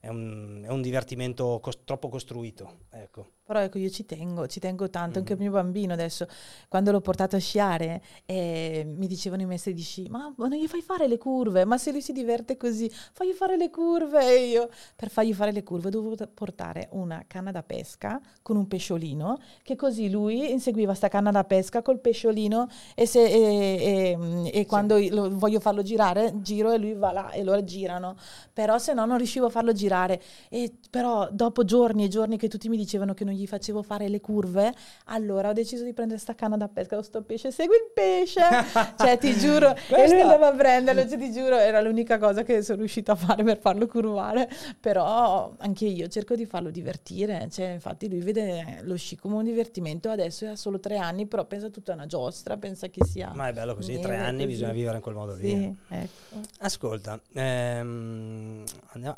è 0.00 0.08
un, 0.08 0.64
è 0.64 0.70
un 0.70 0.82
divertimento 0.82 1.60
cos- 1.62 1.84
troppo 1.84 2.08
costruito. 2.08 2.78
Ecco. 2.90 3.34
Però 3.44 3.58
ecco, 3.58 3.78
io 3.78 3.90
ci 3.90 4.06
tengo, 4.06 4.46
ci 4.46 4.60
tengo 4.60 4.88
tanto, 4.88 5.18
mm. 5.18 5.22
anche 5.22 5.32
il 5.32 5.38
mio 5.40 5.50
bambino 5.50 5.92
adesso, 5.92 6.28
quando 6.68 6.92
l'ho 6.92 7.00
portato 7.00 7.34
a 7.34 7.40
sciare, 7.40 8.00
eh, 8.24 8.84
mi 8.86 9.08
dicevano 9.08 9.42
i 9.42 9.46
maestri 9.46 9.74
di 9.74 9.82
sci, 9.82 10.06
ma 10.08 10.32
non 10.36 10.50
gli 10.52 10.68
fai 10.68 10.80
fare 10.80 11.08
le 11.08 11.18
curve, 11.18 11.64
ma 11.64 11.76
se 11.76 11.90
lui 11.90 12.00
si 12.00 12.12
diverte 12.12 12.56
così, 12.56 12.88
fagli 12.88 13.32
fare 13.32 13.56
le 13.56 13.68
curve. 13.68 14.20
E 14.20 14.46
io, 14.46 14.70
per 14.94 15.10
fargli 15.10 15.34
fare 15.34 15.50
le 15.50 15.64
curve, 15.64 15.90
dovevo 15.90 16.14
portare 16.32 16.86
una 16.92 17.24
canna 17.26 17.50
da 17.50 17.64
pesca 17.64 18.20
con 18.42 18.56
un 18.56 18.68
pesciolino, 18.68 19.38
che 19.64 19.74
così 19.74 20.08
lui 20.08 20.52
inseguiva 20.52 20.94
sta 20.94 21.08
canna 21.08 21.32
da 21.32 21.42
pesca 21.42 21.82
col 21.82 21.98
pesciolino 21.98 22.68
e, 22.94 23.06
se, 23.06 23.24
e, 23.24 24.16
e, 24.16 24.50
e 24.52 24.66
quando 24.66 24.98
sì. 24.98 25.10
lo, 25.10 25.36
voglio 25.36 25.58
farlo 25.58 25.82
girare, 25.82 26.40
giro 26.42 26.70
e 26.70 26.78
lui 26.78 26.94
va 26.94 27.10
là 27.10 27.30
e 27.32 27.42
lo 27.42 27.62
girano. 27.64 28.14
Però 28.52 28.78
se 28.78 28.94
no 28.94 29.04
non 29.04 29.16
riuscivo 29.16 29.46
a 29.46 29.50
farlo 29.50 29.72
girare. 29.72 30.22
E, 30.48 30.72
però 30.88 31.28
dopo 31.32 31.64
giorni 31.64 32.04
e 32.04 32.08
giorni 32.08 32.38
che 32.38 32.46
tutti 32.46 32.68
mi 32.68 32.76
dicevano 32.76 33.14
che 33.14 33.24
non 33.24 33.30
gli 33.34 33.42
gli 33.42 33.46
facevo 33.46 33.82
fare 33.82 34.08
le 34.08 34.20
curve, 34.20 34.72
allora 35.06 35.48
ho 35.48 35.52
deciso 35.52 35.84
di 35.84 35.92
prendere 35.92 36.18
sta 36.18 36.34
canna 36.34 36.56
da 36.56 36.68
pesca, 36.68 37.02
sto 37.02 37.22
pesce, 37.22 37.50
segui 37.50 37.74
il 37.74 37.90
pesce, 37.92 38.40
cioè 38.96 39.18
ti 39.18 39.36
giuro, 39.36 39.74
e 39.74 40.08
lui 40.08 40.20
andava 40.20 40.48
a 40.48 40.52
prenderlo, 40.52 41.06
cioè 41.08 41.18
ti 41.18 41.32
giuro, 41.32 41.56
era 41.58 41.80
l'unica 41.80 42.18
cosa 42.18 42.42
che 42.42 42.62
sono 42.62 42.78
riuscita 42.78 43.12
a 43.12 43.16
fare 43.16 43.42
per 43.42 43.58
farlo 43.58 43.86
curvare, 43.86 44.48
però 44.78 45.52
anche 45.58 45.86
io 45.86 46.06
cerco 46.08 46.34
di 46.36 46.46
farlo 46.46 46.70
divertire, 46.70 47.48
cioè 47.50 47.70
infatti 47.70 48.08
lui 48.08 48.20
vede 48.20 48.80
lo 48.82 48.96
sci 48.96 49.16
come 49.16 49.36
un 49.36 49.44
divertimento, 49.44 50.08
adesso 50.08 50.48
ha 50.48 50.56
solo 50.56 50.78
tre 50.78 50.96
anni, 50.96 51.26
però 51.26 51.44
pensa 51.44 51.68
tutta 51.68 51.92
una 51.92 52.06
giostra, 52.06 52.56
pensa 52.56 52.88
che 52.88 53.04
sia... 53.04 53.32
Ma 53.34 53.48
è 53.48 53.52
bello 53.52 53.74
così, 53.74 53.98
tre 53.98 54.16
anni 54.16 54.44
così. 54.44 54.46
bisogna 54.46 54.72
vivere 54.72 54.96
in 54.96 55.02
quel 55.02 55.14
modo 55.14 55.36
sì, 55.36 55.42
lì. 55.42 55.76
Ecco. 55.88 56.40
Ascolta, 56.60 57.20
ehm, 57.34 58.64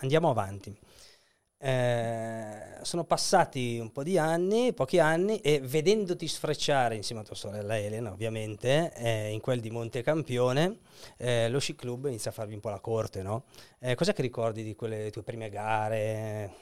andiamo 0.00 0.30
avanti. 0.30 0.74
Eh, 1.58 2.78
sono 2.82 3.04
passati 3.04 3.78
un 3.78 3.90
po' 3.90 4.02
di 4.02 4.18
anni, 4.18 4.74
pochi 4.74 4.98
anni, 4.98 5.38
e 5.38 5.60
vedendoti 5.60 6.28
sfrecciare 6.28 6.96
insieme 6.96 7.22
a 7.22 7.24
tua 7.24 7.34
sorella 7.34 7.78
Elena, 7.78 8.12
ovviamente, 8.12 8.92
eh, 8.94 9.30
in 9.30 9.40
quel 9.40 9.60
di 9.60 9.70
Montecampione, 9.70 10.78
eh, 11.16 11.48
lo 11.48 11.58
sci 11.58 11.74
club 11.74 12.06
inizia 12.06 12.30
a 12.30 12.34
farvi 12.34 12.54
un 12.54 12.60
po' 12.60 12.68
la 12.68 12.80
corte, 12.80 13.22
no? 13.22 13.44
Eh, 13.78 13.94
cos'è 13.94 14.12
che 14.12 14.22
ricordi 14.22 14.62
di 14.62 14.74
quelle 14.74 15.10
tue 15.10 15.22
prime 15.22 15.48
gare? 15.48 16.52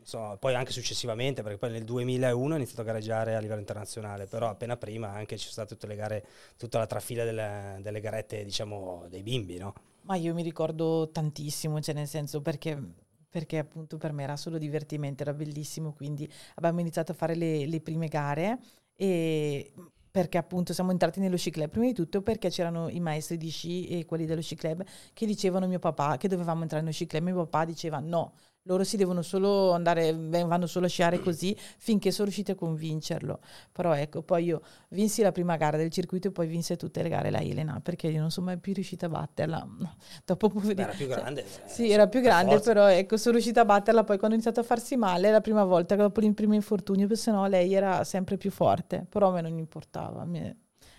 Insomma, 0.00 0.36
poi 0.36 0.54
anche 0.54 0.70
successivamente, 0.70 1.42
perché 1.42 1.56
poi 1.56 1.70
nel 1.70 1.84
2001 1.84 2.52
ho 2.52 2.56
iniziato 2.56 2.82
a 2.82 2.84
gareggiare 2.84 3.36
a 3.36 3.38
livello 3.38 3.60
internazionale, 3.60 4.26
però 4.26 4.50
appena 4.50 4.76
prima 4.76 5.08
anche 5.08 5.38
ci 5.38 5.48
sono 5.48 5.52
state 5.52 5.68
tutte 5.72 5.86
le 5.86 5.96
gare, 5.96 6.26
tutta 6.58 6.76
la 6.76 6.86
trafila 6.86 7.24
delle, 7.24 7.78
delle 7.80 8.00
garette, 8.00 8.44
diciamo, 8.44 9.06
dei 9.08 9.22
bimbi, 9.22 9.56
no? 9.56 9.72
Ma 10.02 10.16
io 10.16 10.34
mi 10.34 10.42
ricordo 10.42 11.08
tantissimo, 11.10 11.80
cioè 11.80 11.94
nel 11.94 12.06
senso 12.06 12.42
perché 12.42 12.78
perché 13.34 13.58
appunto 13.58 13.96
per 13.96 14.12
me 14.12 14.22
era 14.22 14.36
solo 14.36 14.58
divertimento, 14.58 15.24
era 15.24 15.34
bellissimo, 15.34 15.92
quindi 15.92 16.32
abbiamo 16.54 16.78
iniziato 16.78 17.10
a 17.10 17.16
fare 17.16 17.34
le, 17.34 17.66
le 17.66 17.80
prime 17.80 18.06
gare 18.06 18.60
e 18.94 19.72
perché 20.08 20.38
appunto 20.38 20.72
siamo 20.72 20.92
entrati 20.92 21.18
nello 21.18 21.36
sci 21.36 21.50
club, 21.50 21.68
prima 21.68 21.86
di 21.86 21.94
tutto 21.94 22.22
perché 22.22 22.48
c'erano 22.48 22.88
i 22.88 23.00
maestri 23.00 23.36
di 23.36 23.50
sci 23.50 23.88
e 23.88 24.04
quelli 24.04 24.24
dello 24.24 24.40
sci 24.40 24.54
club 24.54 24.84
che 25.12 25.26
dicevano 25.26 25.64
a 25.64 25.68
mio 25.68 25.80
papà 25.80 26.16
che 26.16 26.28
dovevamo 26.28 26.62
entrare 26.62 26.84
nello 26.84 26.94
sci 26.94 27.06
club, 27.06 27.24
mio 27.24 27.34
papà 27.34 27.64
diceva 27.64 27.98
no, 27.98 28.34
loro 28.66 28.84
si 28.84 28.96
devono 28.96 29.22
solo 29.22 29.72
andare, 29.72 30.14
vanno 30.14 30.66
solo 30.66 30.86
a 30.86 30.88
sciare 30.88 31.20
così 31.20 31.56
finché 31.78 32.10
sono 32.10 32.24
riusciti 32.24 32.50
a 32.50 32.54
convincerlo. 32.54 33.40
Però 33.72 33.92
ecco, 33.94 34.22
poi 34.22 34.44
io 34.44 34.62
vinsi 34.90 35.22
la 35.22 35.32
prima 35.32 35.56
gara 35.56 35.76
del 35.76 35.90
circuito 35.90 36.28
e 36.28 36.30
poi 36.30 36.46
vinse 36.46 36.76
tutte 36.76 37.02
le 37.02 37.08
gare 37.08 37.30
la 37.30 37.40
Elena 37.40 37.80
perché 37.82 38.08
io 38.08 38.20
non 38.20 38.30
sono 38.30 38.46
mai 38.46 38.58
più 38.58 38.72
riuscita 38.72 39.06
a 39.06 39.08
batterla. 39.10 39.68
Dopo 40.24 40.48
Beh, 40.48 40.82
era 40.82 40.92
più 40.92 41.06
grande. 41.06 41.44
Cioè, 41.44 41.68
sì, 41.68 41.90
era 41.90 42.08
più 42.08 42.20
grande, 42.20 42.60
però 42.60 42.86
ecco, 42.86 43.16
sono 43.16 43.34
riuscita 43.34 43.60
a 43.62 43.64
batterla 43.64 44.04
poi 44.04 44.16
quando 44.16 44.36
ho 44.36 44.38
iniziato 44.38 44.60
a 44.60 44.64
farsi 44.64 44.96
male 44.96 45.30
la 45.30 45.40
prima 45.40 45.64
volta, 45.64 45.94
dopo 45.96 46.20
il 46.20 46.34
primo 46.34 46.54
infortunio, 46.54 47.06
perché 47.06 47.22
sennò 47.22 47.46
lei 47.46 47.74
era 47.74 48.02
sempre 48.04 48.38
più 48.38 48.50
forte, 48.50 49.04
però 49.08 49.28
a 49.28 49.32
me 49.32 49.40
non 49.42 49.58
importava. 49.58 50.24
Me, 50.24 50.56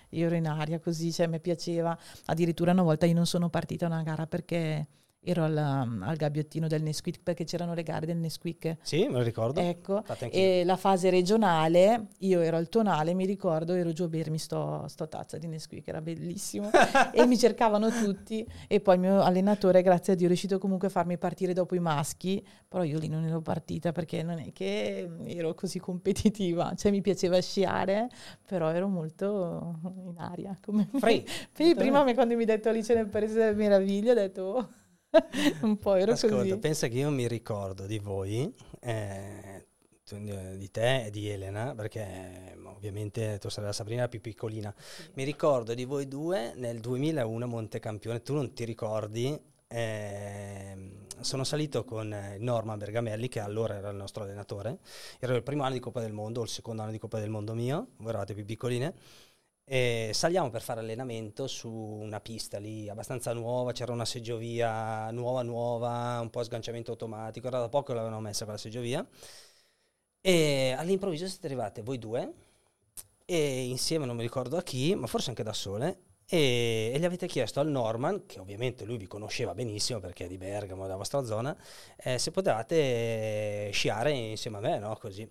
io 0.10 0.28
ero 0.28 0.36
in 0.36 0.48
aria 0.48 0.80
così, 0.80 1.12
cioè 1.12 1.26
mi 1.26 1.40
piaceva. 1.40 1.98
Addirittura 2.26 2.74
una 2.74 2.84
volta 2.84 3.08
io 3.08 3.16
non 3.16 3.26
sono 3.26 3.50
partita 3.50 3.86
a 3.86 3.90
una 3.90 4.04
gara 4.04 4.28
perché 4.28 4.88
ero 5.26 5.44
al, 5.44 5.58
al, 5.58 6.16
gabbiottino 6.16 6.68
del 6.68 6.84
Nesquik 6.84 7.20
perché 7.22 7.44
c'erano 7.46 7.74
le 7.74 7.82
gare 7.82 8.06
del 8.06 8.18
Nesquik. 8.18 8.78
Sì, 8.82 9.08
me 9.08 9.14
lo 9.14 9.22
ricordo. 9.24 9.60
Ecco, 9.60 10.04
e 10.30 10.64
la 10.64 10.78
fase 10.78 11.10
regionale, 11.10 12.10
io 12.20 12.42
ero 12.42 12.58
al 12.58 12.70
tonale, 12.70 13.14
mi 13.16 13.26
ricordo, 13.26 13.74
ero 13.74 13.92
giù 13.92 14.04
a 14.04 14.08
bermi 14.08 14.38
sto, 14.38 14.86
sto 14.88 15.08
tazza 15.08 15.38
di 15.38 15.48
Nesquik, 15.48 15.88
era 15.88 16.02
bellissimo. 16.02 16.70
e 17.12 17.26
mi 17.26 17.38
cercavano 17.38 17.90
tutti 17.90 18.46
e 18.68 18.80
poi 18.80 18.96
il 18.96 19.02
mio 19.02 19.22
allenatore, 19.22 19.82
grazie 19.82 20.14
a 20.14 20.16
Dio, 20.16 20.26
è 20.26 20.30
riuscito 20.30 20.60
comunque 20.60 20.88
a 20.88 20.92
farmi 20.92 21.18
partire 21.18 21.54
dopo 21.54 21.74
i 21.74 21.80
maschi, 21.80 22.46
però 22.68 22.84
io 22.84 23.00
lì 23.00 23.08
non 23.08 23.26
ero 23.26 23.42
partita 23.42 23.92
perché 23.92 24.22
non 24.22 24.40
è 24.40 24.52
che 24.54 25.10
ero 25.26 25.56
così 25.56 25.80
competitiva, 25.80 26.74
cioè 26.76 26.92
mi 26.92 27.02
piaceva 27.02 27.42
sciare, 27.42 28.10
però 28.46 28.70
ero 28.70 28.88
molto 28.88 29.80
in 30.08 30.18
aria. 30.18 30.56
Come 30.64 30.88
Free. 31.00 31.24
Prima 31.76 32.04
quando 32.14 32.36
mi 32.36 32.42
hai 32.42 32.46
detto 32.46 32.70
Alice 32.70 32.94
nel 32.94 33.08
Paese 33.08 33.34
delle 33.34 33.54
Meraviglie, 33.54 34.12
ho 34.12 34.16
detto... 34.16 34.42
Oh 34.44 34.84
un 35.62 35.78
po' 35.78 35.96
ero 35.96 36.14
Ascolta, 36.14 36.36
così. 36.38 36.58
pensa 36.58 36.88
che 36.88 36.98
io 36.98 37.10
mi 37.10 37.28
ricordo 37.28 37.86
di 37.86 38.00
voi, 38.00 38.54
eh, 38.80 39.66
di 40.08 40.70
te 40.72 41.06
e 41.06 41.10
di 41.10 41.30
Elena, 41.30 41.74
perché 41.76 42.56
ovviamente 42.64 43.38
tua 43.40 43.50
sorella 43.50 43.74
Sabrina 43.74 44.02
era 44.02 44.10
più 44.10 44.22
piccolina. 44.22 44.74
Sì. 44.78 45.10
Mi 45.14 45.24
ricordo 45.24 45.74
di 45.74 45.86
voi 45.86 46.08
due 46.08 46.54
nel 46.56 46.80
2001 46.80 47.48
Montecampione, 47.48 48.22
tu 48.22 48.34
non 48.34 48.54
ti 48.54 48.66
ricordi? 48.66 49.40
Eh, 49.68 51.04
sono 51.22 51.44
salito 51.44 51.84
con 51.84 52.16
Norma 52.40 52.78
Bergamelli, 52.78 53.28
che 53.30 53.40
allora 53.40 53.76
era 53.76 53.90
il 53.90 53.96
nostro 53.96 54.24
allenatore. 54.24 54.80
Era 55.20 55.36
il 55.36 55.44
primo 55.44 55.64
anno 55.64 55.74
di 55.74 55.80
Coppa 55.80 56.02
del 56.02 56.14
Mondo, 56.14 56.42
o 56.42 56.44
il 56.44 56.50
secondo 56.50 56.82
anno 56.82 56.92
di 56.92 57.00
Coppa 57.00 57.20
del 57.20 57.30
Mondo 57.30 57.54
mio, 57.54 57.88
voi 57.98 58.10
eravate 58.10 58.34
più 58.34 58.46
piccoline. 58.46 58.94
E 59.68 60.12
saliamo 60.14 60.52
per 60.52 60.62
fare 60.62 60.80
allenamento 60.82 61.48
su 61.48 61.70
una 61.70 62.20
pista 62.22 62.60
lì 62.60 62.88
abbastanza 62.88 63.34
nuova, 63.34 63.72
c'era 63.72 63.92
una 63.92 64.06
seggiovia 64.06 65.10
nuova 65.10 65.42
nuova, 65.42 66.20
un 66.22 66.30
po' 66.30 66.42
a 66.42 66.44
sganciamento 66.44 66.92
automatico, 66.92 67.48
era 67.48 67.60
da 67.60 67.70
poco 67.70 67.86
che 67.88 67.94
l'avevano 67.96 68.22
messa 68.22 68.44
quella 68.44 68.60
seggiovia. 68.60 69.06
E 70.22 70.76
all'improvviso 70.78 71.28
siete 71.28 71.48
arrivate 71.48 71.82
voi 71.82 71.98
due, 71.98 72.34
e 73.26 73.66
insieme 73.66 74.06
non 74.06 74.16
mi 74.16 74.22
ricordo 74.22 74.58
a 74.58 74.62
chi, 74.64 74.94
ma 74.96 75.08
forse 75.08 75.30
anche 75.30 75.44
da 75.44 75.54
sole, 75.54 76.00
e, 76.28 76.92
e, 76.94 77.00
gli 77.00 77.06
avete 77.06 77.28
chiesto 77.28 77.60
al 77.60 77.68
Norman, 77.68 78.26
che 78.26 78.40
ovviamente 78.40 78.86
lui 78.86 78.98
vi 78.98 79.08
conosceva 79.08 79.54
benissimo 79.54 80.00
perché 80.00 80.26
è 80.26 80.28
di 80.28 80.38
Bergamo, 80.38 80.84
della 80.84 80.96
vostra 80.96 81.24
zona, 81.24 81.56
eh, 81.98 82.18
se 82.20 82.32
potevate 82.32 83.70
sciare 83.72 84.12
insieme 84.12 84.58
a 84.58 84.60
me, 84.60 84.80
no? 84.80 84.96
Così. 85.00 85.30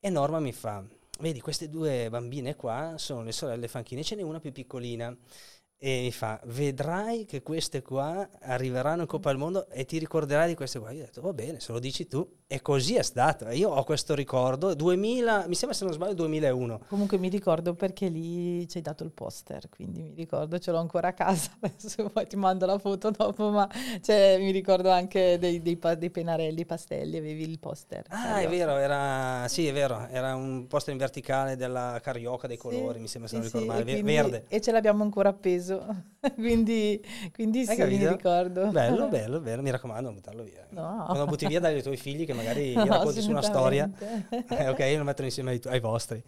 E 0.00 0.10
Norman 0.10 0.42
mi 0.42 0.52
fa, 0.52 0.84
vedi 1.22 1.40
queste 1.40 1.70
due 1.70 2.08
bambine 2.10 2.56
qua 2.56 2.94
sono 2.98 3.22
le 3.22 3.30
sorelle 3.30 3.68
Fanchine, 3.68 4.02
ce 4.02 4.16
n'è 4.16 4.22
una 4.22 4.40
più 4.40 4.50
piccolina 4.50 5.16
e 5.84 6.00
mi 6.02 6.12
fa, 6.12 6.40
vedrai 6.44 7.24
che 7.24 7.42
queste 7.42 7.82
qua 7.82 8.28
arriveranno 8.42 9.00
in 9.00 9.08
Coppa 9.08 9.30
del 9.30 9.38
Mondo 9.38 9.68
e 9.68 9.84
ti 9.84 9.98
ricorderai 9.98 10.46
di 10.46 10.54
queste 10.54 10.78
qua. 10.78 10.92
Io 10.92 11.02
ho 11.02 11.06
detto, 11.06 11.20
va 11.22 11.32
bene, 11.32 11.58
se 11.58 11.72
lo 11.72 11.80
dici 11.80 12.06
tu. 12.06 12.24
E 12.46 12.62
così 12.62 12.94
è 12.94 13.02
stato. 13.02 13.48
Io 13.48 13.70
ho 13.70 13.82
questo 13.82 14.14
ricordo, 14.14 14.74
2000, 14.74 15.46
mi 15.48 15.54
sembra 15.56 15.76
se 15.76 15.84
non 15.84 15.92
sbaglio 15.92 16.12
2001. 16.12 16.82
Comunque 16.86 17.18
mi 17.18 17.28
ricordo 17.28 17.74
perché 17.74 18.06
lì 18.08 18.68
ci 18.68 18.76
hai 18.76 18.82
dato 18.82 19.02
il 19.02 19.10
poster, 19.10 19.68
quindi 19.70 20.02
mi 20.02 20.12
ricordo, 20.14 20.58
ce 20.58 20.70
l'ho 20.70 20.78
ancora 20.78 21.08
a 21.08 21.12
casa, 21.14 21.50
adesso 21.60 22.10
poi 22.10 22.28
ti 22.28 22.36
mando 22.36 22.64
la 22.66 22.78
foto 22.78 23.10
dopo, 23.10 23.50
ma 23.50 23.68
cioè, 24.02 24.36
mi 24.38 24.52
ricordo 24.52 24.90
anche 24.90 25.38
dei, 25.40 25.62
dei, 25.62 25.80
dei 25.98 26.10
pennarelli, 26.10 26.64
pastelli, 26.64 27.16
avevi 27.16 27.42
il 27.42 27.58
poster. 27.58 28.04
Ah, 28.08 28.22
carioca. 28.22 28.40
è 28.40 28.48
vero, 28.48 28.76
era, 28.76 29.48
sì, 29.48 29.66
è 29.66 29.72
vero, 29.72 30.06
era 30.10 30.36
un 30.36 30.66
poster 30.68 30.92
in 30.92 30.98
verticale 30.98 31.56
della 31.56 31.98
carioca, 32.02 32.46
dei 32.46 32.58
colori, 32.58 32.96
sì, 32.96 33.00
mi 33.00 33.08
sembra 33.08 33.30
se 33.30 33.36
sì, 33.36 33.40
non 33.40 33.44
ricordo 33.46 33.66
sì, 33.66 33.72
male, 33.72 33.82
quindi, 33.82 34.12
verde. 34.12 34.44
E 34.48 34.60
ce 34.60 34.70
l'abbiamo 34.70 35.02
ancora 35.02 35.30
appeso 35.30 35.71
preso. 35.78 36.10
quindi, 36.36 37.04
quindi 37.32 37.64
sì, 37.64 37.82
mi 37.84 38.06
ricordo. 38.06 38.68
Bello, 38.68 39.08
bello, 39.08 39.40
bello. 39.40 39.62
Mi 39.62 39.70
raccomando, 39.70 40.02
non 40.02 40.14
buttarlo 40.14 40.42
via. 40.42 40.66
No. 40.70 41.04
Quando 41.06 41.26
butti 41.26 41.46
via 41.46 41.60
dai 41.60 41.74
ai 41.74 41.82
tuoi 41.82 41.96
figli 41.96 42.24
che 42.24 42.32
magari 42.32 42.74
No, 42.82 42.84
gli 42.84 42.88
racconti 42.88 43.20
su 43.20 43.30
una 43.30 43.42
storia. 43.42 43.90
Eh, 44.48 44.68
ok, 44.68 44.94
lo 44.96 45.04
metto 45.04 45.22
insieme 45.22 45.52
ai, 45.52 45.60
tu- 45.60 45.68
ai 45.68 45.80
vostri. 45.80 46.22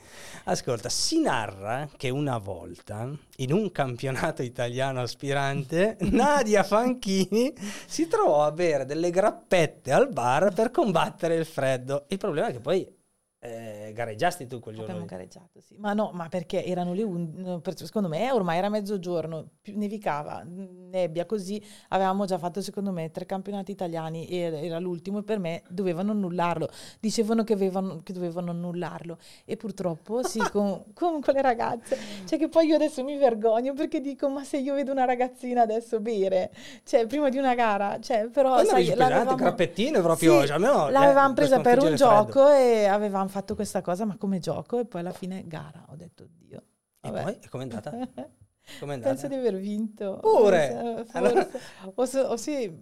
Ascolta, 0.44 0.88
si 0.88 1.20
narra 1.20 1.88
che 1.96 2.10
una 2.10 2.38
volta 2.38 3.08
in 3.36 3.52
un 3.52 3.70
campionato 3.70 4.42
italiano 4.42 5.00
aspirante 5.00 5.96
Nadia 6.00 6.62
Fanchini 6.62 7.52
si 7.86 8.06
trovò 8.06 8.44
a 8.44 8.52
bere 8.52 8.84
delle 8.84 9.10
grappette 9.10 9.92
al 9.92 10.08
bar 10.08 10.52
per 10.52 10.70
combattere 10.70 11.36
il 11.36 11.44
freddo. 11.44 12.04
Il 12.08 12.18
problema 12.18 12.48
è 12.48 12.52
che 12.52 12.60
poi 12.60 13.02
eh, 13.44 13.92
gareggiasti 13.94 14.46
tu 14.46 14.58
quel 14.58 14.74
giorno. 14.76 14.90
Abbiamo 14.90 15.06
gareggiato, 15.06 15.60
sì. 15.60 15.74
Ma 15.78 15.92
no, 15.92 16.10
ma 16.14 16.28
perché 16.30 16.64
erano 16.64 16.94
le 16.94 17.02
un... 17.02 17.60
per- 17.62 17.76
Secondo 17.76 18.08
me 18.08 18.30
ormai 18.32 18.56
era 18.56 18.70
mezzogiorno, 18.70 19.48
nevicava, 19.64 20.42
nebbia, 20.46 21.26
così 21.26 21.62
avevamo 21.88 22.24
già 22.24 22.38
fatto 22.38 22.62
secondo 22.62 22.90
me 22.90 23.10
tre 23.10 23.26
campionati 23.26 23.70
italiani 23.70 24.26
e 24.28 24.38
era 24.64 24.78
l'ultimo 24.78 25.18
e 25.18 25.22
per 25.24 25.38
me 25.38 25.62
dovevano 25.68 26.12
annullarlo. 26.12 26.68
Dicevano 27.00 27.44
che, 27.44 27.52
avevano, 27.52 28.00
che 28.02 28.14
dovevano 28.14 28.50
annullarlo 28.52 29.18
e 29.44 29.56
purtroppo 29.58 30.22
sì, 30.22 30.38
con, 30.50 30.82
con 30.94 31.20
quelle 31.20 31.42
ragazze. 31.42 31.98
Cioè 32.24 32.38
che 32.38 32.48
poi 32.48 32.66
io 32.68 32.76
adesso 32.76 33.04
mi 33.04 33.18
vergogno 33.18 33.74
perché 33.74 34.00
dico 34.00 34.30
ma 34.30 34.42
se 34.42 34.56
io 34.56 34.74
vedo 34.74 34.90
una 34.92 35.04
ragazzina 35.04 35.60
adesso 35.62 36.00
bere, 36.00 36.50
cioè 36.84 37.06
prima 37.06 37.28
di 37.28 37.36
una 37.36 37.54
gara, 37.54 38.00
cioè 38.00 38.28
però... 38.32 38.52
Quando 38.54 38.70
sai, 38.70 38.94
l'avevamo- 38.94 39.34
crappettine 39.34 40.00
proprio, 40.00 40.40
Sì, 40.40 40.46
cioè, 40.46 40.56
almeno, 40.56 40.88
eh, 40.88 40.92
l'avevamo 40.92 41.34
presa 41.34 41.60
per 41.60 41.82
un 41.82 41.94
gioco 41.94 42.48
e 42.50 42.86
avevamo 42.86 43.32
fatto 43.34 43.54
questa 43.56 43.80
cosa, 43.82 44.04
ma 44.04 44.16
come 44.16 44.38
gioco? 44.38 44.78
E 44.78 44.84
poi 44.86 45.00
alla 45.00 45.12
fine 45.12 45.42
gara. 45.46 45.84
Ho 45.90 45.96
detto, 45.96 46.26
Dio. 46.38 46.62
E 47.00 47.10
vabbè. 47.10 47.22
poi, 47.22 47.38
e 47.42 47.48
com'è 47.48 47.62
andata? 47.62 47.90
Com'è 48.80 48.94
andata? 48.94 49.10
Penso 49.12 49.26
di 49.28 49.34
aver 49.34 49.56
vinto. 49.58 50.18
Pure? 50.22 51.04
Forse, 51.04 51.18
Allora- 51.18 51.48
o, 51.96 52.06
se- 52.06 52.20
o 52.20 52.36
sì, 52.36 52.74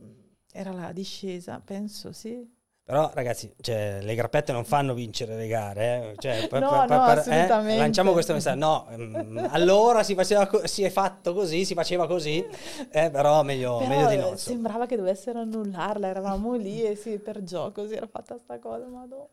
era 0.52 0.70
la 0.72 0.92
discesa, 0.92 1.60
penso, 1.64 2.12
sì. 2.12 2.48
Però 2.84 3.10
ragazzi, 3.14 3.52
cioè, 3.60 3.98
le 4.02 4.14
grappette 4.14 4.52
non 4.52 4.64
fanno 4.64 4.92
vincere 4.94 5.34
le 5.36 5.46
gare, 5.48 5.84
eh. 6.12 6.14
Cioè, 6.18 6.46
per- 6.48 6.60
No, 6.60 6.70
per- 6.70 6.88
no, 6.88 7.04
per- 7.06 7.16
eh, 7.16 7.20
assolutamente. 7.20 7.78
lanciamo 7.78 8.12
questo 8.12 8.32
messaggio. 8.34 8.58
No, 8.58 8.86
mm, 8.96 9.38
allora 9.50 10.02
si, 10.04 10.14
faceva 10.14 10.46
co- 10.46 10.66
si 10.68 10.84
è 10.84 10.90
fatto 10.90 11.32
così, 11.34 11.64
si 11.64 11.74
faceva 11.74 12.06
così, 12.06 12.44
eh, 12.90 13.10
però 13.10 13.42
meglio, 13.42 13.78
Però 13.78 13.88
meglio 13.88 14.06
di 14.08 14.14
eh, 14.14 14.18
no. 14.18 14.22
insomma. 14.30 14.36
sembrava 14.36 14.86
che 14.86 14.96
dovessero 14.96 15.40
annullarla, 15.40 16.06
eravamo 16.06 16.54
lì 16.54 16.84
e 16.84 16.94
sì, 16.94 17.18
per 17.18 17.42
gioco 17.42 17.86
si 17.88 17.94
era 17.94 18.06
fatta 18.06 18.36
sta 18.38 18.58
cosa, 18.60 18.86
ma 18.86 19.04
no. 19.04 19.30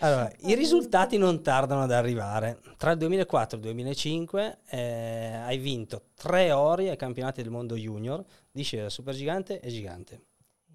Allora, 0.00 0.30
i 0.40 0.54
risultati 0.54 1.18
non 1.18 1.42
tardano 1.42 1.82
ad 1.82 1.90
arrivare. 1.92 2.60
Tra 2.76 2.92
il 2.92 2.98
2004 2.98 3.56
e 3.56 3.60
il 3.60 3.66
2005 3.66 4.58
eh, 4.66 5.34
hai 5.34 5.58
vinto 5.58 6.10
tre 6.14 6.52
ori 6.52 6.88
ai 6.88 6.96
campionati 6.96 7.42
del 7.42 7.50
mondo 7.50 7.74
junior, 7.74 8.24
discesa 8.50 8.88
supergigante 8.88 9.60
e 9.60 9.68
gigante, 9.70 10.22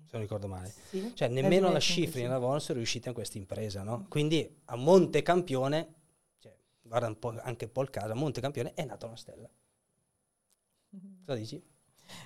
se 0.03 0.09
non 0.12 0.21
ricordo 0.21 0.47
male. 0.47 0.73
Sì, 0.89 1.12
Cioè, 1.15 1.29
nemmeno 1.29 1.69
la 1.71 1.79
2005, 1.79 1.79
Schifrin 1.79 2.25
e 2.25 2.29
la 2.29 2.38
Vons 2.38 2.63
sono 2.63 2.77
riuscite 2.77 3.07
in 3.09 3.13
questa 3.13 3.38
impresa, 3.38 3.83
no? 3.83 4.05
Quindi 4.09 4.62
a 4.65 4.75
Montecampione, 4.75 5.93
cioè, 6.39 6.53
guarda 6.81 7.07
un 7.07 7.17
po' 7.19 7.33
anche 7.41 7.65
un 7.65 7.71
po' 7.71 7.81
il 7.81 7.89
caso, 7.89 8.12
a 8.12 8.15
Montecampione 8.15 8.73
è 8.73 8.83
nata 8.83 9.05
una 9.05 9.15
stella. 9.15 9.49
Cosa 11.25 11.38
dici? 11.38 11.62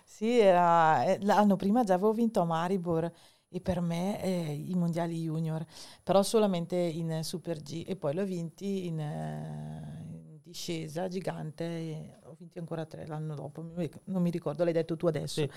Sì, 0.03 0.39
era, 0.39 1.03
eh, 1.05 1.19
l'anno 1.21 1.55
prima 1.55 1.83
già 1.83 1.93
avevo 1.93 2.13
vinto 2.13 2.41
a 2.41 2.45
Maribor 2.45 3.11
e 3.49 3.61
per 3.61 3.79
me 3.81 4.21
eh, 4.23 4.53
i 4.53 4.73
mondiali 4.75 5.21
junior, 5.21 5.65
però 6.03 6.21
solamente 6.23 6.75
in 6.75 7.19
Super 7.23 7.61
G 7.61 7.83
e 7.87 7.95
poi 7.95 8.13
l'ho 8.13 8.25
vinti 8.25 8.85
in, 8.87 8.99
eh, 8.99 10.03
in 10.09 10.39
discesa 10.43 11.07
gigante, 11.07 12.19
ho 12.23 12.35
vinti 12.37 12.59
ancora 12.59 12.85
tre 12.85 13.05
l'anno 13.07 13.35
dopo, 13.35 13.61
non 14.05 14.21
mi 14.21 14.29
ricordo, 14.29 14.63
l'hai 14.63 14.73
detto 14.73 14.95
tu 14.97 15.07
adesso, 15.07 15.41
Sì. 15.41 15.49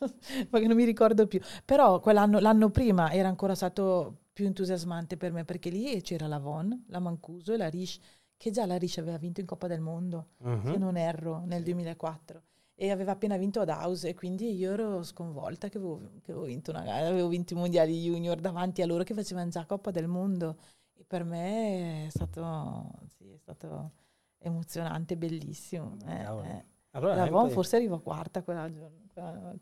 perché 0.48 0.66
non 0.66 0.76
mi 0.76 0.84
ricordo 0.84 1.26
più, 1.26 1.40
però 1.64 2.00
quell'anno, 2.00 2.38
l'anno 2.38 2.70
prima 2.70 3.10
era 3.12 3.28
ancora 3.28 3.54
stato 3.54 4.18
più 4.32 4.46
entusiasmante 4.46 5.16
per 5.16 5.32
me 5.32 5.44
perché 5.44 5.70
lì 5.70 6.00
c'era 6.02 6.26
la 6.26 6.38
Von, 6.38 6.84
la 6.88 6.98
Mancuso 6.98 7.52
e 7.52 7.56
la 7.56 7.68
Rish, 7.68 7.98
che 8.36 8.50
già 8.50 8.66
la 8.66 8.76
Rish 8.76 8.98
aveva 8.98 9.16
vinto 9.18 9.40
in 9.40 9.46
Coppa 9.46 9.66
del 9.68 9.80
Mondo 9.80 10.28
Mhm. 10.38 10.70
se 10.72 10.76
non 10.78 10.96
erro, 10.96 11.42
nel 11.46 11.62
2004. 11.62 12.42
E 12.76 12.90
aveva 12.90 13.12
appena 13.12 13.36
vinto 13.36 13.60
ad 13.60 13.68
House 13.68 14.08
e 14.08 14.14
quindi 14.14 14.52
io 14.56 14.72
ero 14.72 15.02
sconvolta 15.04 15.68
che 15.68 15.78
avevo, 15.78 16.00
che 16.22 16.32
avevo 16.32 16.46
vinto 16.46 16.70
una 16.72 16.82
gara, 16.82 17.06
avevo 17.06 17.28
vinto 17.28 17.52
i 17.54 17.56
mondiali 17.56 18.00
junior 18.02 18.40
davanti 18.40 18.82
a 18.82 18.86
loro 18.86 19.04
che 19.04 19.14
facevano 19.14 19.48
già 19.48 19.64
Coppa 19.64 19.90
del 19.92 20.08
Mondo. 20.08 20.56
E 20.96 21.04
per 21.06 21.22
me 21.24 22.06
è 22.06 22.10
stato, 22.10 22.90
sì, 23.16 23.30
è 23.30 23.36
stato 23.38 23.92
emozionante, 24.38 25.16
bellissimo. 25.16 25.96
Eh, 26.06 26.20
eh. 26.22 26.64
Allora, 26.90 27.14
La 27.14 27.26
Von 27.26 27.50
forse 27.50 27.76
arrivò 27.76 27.98
quarta 28.00 28.42
quella 28.42 28.68
giorno. 28.72 29.02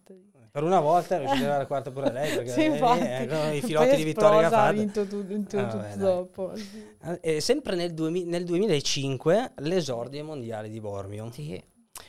lì. 0.09 0.31
Per 0.51 0.63
una 0.63 0.81
volta 0.81 1.17
è 1.17 1.19
riuscita 1.19 1.45
ad 1.45 1.51
arrivare 1.51 1.67
quarta 1.69 1.91
pure 1.91 2.11
lei, 2.13 2.35
perché 2.35 2.51
Sì, 2.51 2.65
infatti. 2.65 3.01
eh, 3.01 3.27
con 3.27 3.53
i 3.53 3.61
è 3.91 3.97
di 3.97 4.05
vittoria 4.05 4.39
che 4.41 4.45
ha 4.47 4.49
fatto. 4.51 4.73
vinto 4.73 5.07
tu- 5.07 5.23
vinto 5.25 5.59
Ah, 5.59 5.67
tutto 5.67 5.97
dopo. 5.99 6.57
sì. 6.57 6.83
Eh, 7.21 7.41
sempre 7.41 7.77
nel, 7.77 7.93
2000 7.93 8.31
nel 8.31 8.45
2005 8.45 9.53
l'esordio 9.57 10.21
ai 10.21 10.27
mondiali 10.27 10.71
di 10.71 10.81
Bormio. 10.81 11.31
Sì. 11.31 11.63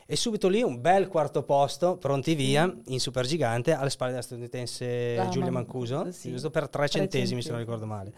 E 0.06 0.16
subito 0.16 0.48
lì 0.48 0.62
un 0.62 0.80
bel 0.80 1.08
quarto 1.08 1.42
posto, 1.44 1.96
pronti 1.96 2.34
via, 2.34 2.72
in 2.86 3.00
supergigante, 3.00 3.72
alle 3.72 3.90
spalle 3.90 4.10
della 4.10 4.22
statunitense 4.22 5.14
La 5.16 5.28
Giulia 5.28 5.50
Mancuso, 5.50 6.10
sì. 6.10 6.30
giusto 6.30 6.50
per 6.50 6.68
tre 6.68 6.88
Tre 6.88 7.00
centesimi 7.00 7.40
se 7.42 7.50
non 7.50 7.58
centesimi. 7.58 7.58
ricordo 7.58 7.86
male. 7.86 8.12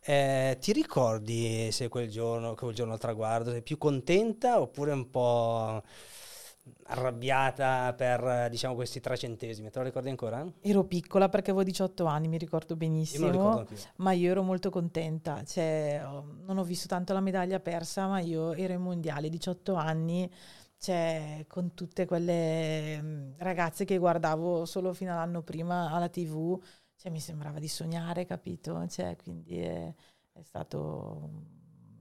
Eh, 0.00 0.56
ti 0.60 0.72
ricordi 0.72 1.70
se 1.72 1.88
quel 1.88 2.08
giorno, 2.08 2.54
quel 2.54 2.74
giorno 2.74 2.92
al 2.94 2.98
traguardo, 2.98 3.50
sei 3.50 3.62
più 3.62 3.76
contenta 3.78 4.60
oppure 4.60 4.92
un 4.92 5.10
po'... 5.10 5.82
arrabbiata 6.84 7.94
per 7.96 8.48
diciamo 8.50 8.74
questi 8.74 9.00
tre 9.00 9.16
centesimi, 9.16 9.70
te 9.70 9.78
lo 9.78 9.84
ricordi 9.84 10.08
ancora? 10.10 10.46
Ero 10.60 10.84
piccola 10.84 11.28
perché 11.28 11.50
avevo 11.50 11.64
18 11.64 12.04
anni, 12.04 12.28
mi 12.28 12.38
ricordo 12.38 12.76
benissimo, 12.76 13.26
io 13.26 13.32
ricordo 13.32 13.74
ma 13.96 14.12
io 14.12 14.30
ero 14.30 14.42
molto 14.42 14.70
contenta, 14.70 15.42
cioè, 15.44 16.00
non 16.44 16.58
ho 16.58 16.64
visto 16.64 16.86
tanto 16.86 17.12
la 17.12 17.20
medaglia 17.20 17.58
persa, 17.60 18.06
ma 18.06 18.20
io 18.20 18.52
ero 18.52 18.72
in 18.74 18.80
mondiale, 18.82 19.28
18 19.28 19.74
anni, 19.74 20.30
cioè, 20.78 21.44
con 21.48 21.74
tutte 21.74 22.06
quelle 22.06 23.00
mm, 23.02 23.32
ragazze 23.38 23.84
che 23.84 23.98
guardavo 23.98 24.64
solo 24.64 24.92
fino 24.94 25.12
all'anno 25.12 25.42
prima 25.42 25.90
alla 25.90 26.08
tv, 26.08 26.60
cioè, 26.96 27.10
mi 27.10 27.20
sembrava 27.20 27.58
di 27.58 27.68
sognare, 27.68 28.24
capito? 28.26 28.86
Cioè, 28.88 29.16
quindi 29.16 29.58
è, 29.58 29.94
è 30.32 30.42
stato 30.42 31.57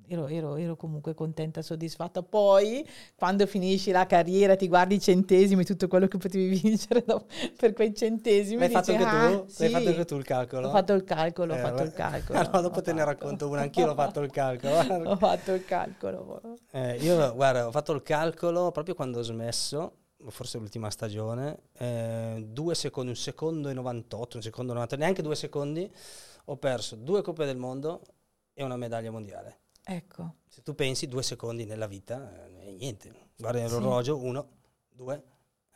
ero, 0.08 0.28
ero, 0.28 0.56
ero, 0.56 0.76
comunque 0.76 1.14
contenta 1.14 1.62
soddisfatta. 1.62 2.24
Poi, 2.24 2.88
quando 3.16 3.46
finisci 3.46 3.92
la 3.92 4.06
carriera, 4.06 4.56
ti 4.56 4.68
guardi 4.68 4.96
i 4.96 5.00
centesimi, 5.00 5.64
tutto 5.64 5.88
quello 5.88 6.08
che 6.08 6.18
potevi 6.18 6.48
vincere 6.60 7.04
dopo, 7.06 7.26
per 7.56 7.74
quei 7.74 7.94
centesimi. 7.94 8.60
L'hai 8.60 8.70
fatto, 8.70 8.92
dici, 8.92 9.04
anche 9.04 9.16
ah, 9.16 9.40
tu? 9.40 9.50
sì. 9.50 9.62
L'hai 9.64 9.72
fatto 9.72 9.88
anche 9.90 10.06
tu 10.06 10.16
il 10.16 10.24
calcolo? 10.24 10.68
Ho 10.68 10.72
fatto 10.72 10.94
il 10.94 11.04
calcolo, 11.04 11.54
Eh, 11.54 11.62
ho 11.62 11.64
fatto 11.64 11.84
il 11.84 11.94
calcolo. 11.94 12.36
No, 12.58 12.62
dopo 12.62 12.80
ho 12.80 12.82
te 12.82 12.94
ne 12.94 13.04
racconto 13.04 13.50
una, 13.50 13.62
anch'io 13.62 13.86
l'ho 13.86 13.96
fatto 13.96 14.22
il 14.22 14.32
calcolo. 14.32 14.76
ho 15.10 15.16
fatto 15.18 15.54
il 15.54 15.66
calcolo. 15.66 16.42
Eh, 16.72 16.96
io, 16.98 17.34
guarda, 17.36 17.68
ho 17.68 17.72
fatto 17.72 17.94
il 17.94 18.02
calcolo 18.02 18.72
proprio 18.72 18.96
quando 18.96 19.20
ho 19.20 19.22
smesso, 19.22 19.94
forse 20.30 20.58
l'ultima 20.58 20.90
stagione, 20.90 21.60
eh, 21.78 22.46
due 22.48 22.76
secondi, 22.76 23.10
un 23.10 23.16
secondo 23.16 23.70
e 23.70 23.74
98, 23.74 24.38
un 24.38 24.44
secondo 24.44 24.72
e 24.72 24.76
90, 24.76 24.96
neanche 24.96 25.22
due 25.22 25.36
secondi, 25.36 25.92
ho 26.46 26.58
perso 26.58 26.96
due 26.96 27.22
Coppe 27.22 27.46
del 27.46 27.58
Mondo 27.58 28.02
e 28.54 28.64
una 28.64 28.78
medaglia 28.78 29.12
mondiale. 29.12 29.60
Ecco, 29.90 30.34
Se 30.50 30.62
tu 30.64 30.76
pensi 30.76 31.08
due 31.08 31.24
secondi 31.24 31.64
nella 31.66 31.88
vita, 31.88 32.46
eh, 32.46 32.72
niente. 32.74 33.30
Guardi 33.38 33.66
Sì. 33.66 33.70
l'orologio, 33.70 34.18
uno, 34.18 34.50
due, 34.90 35.24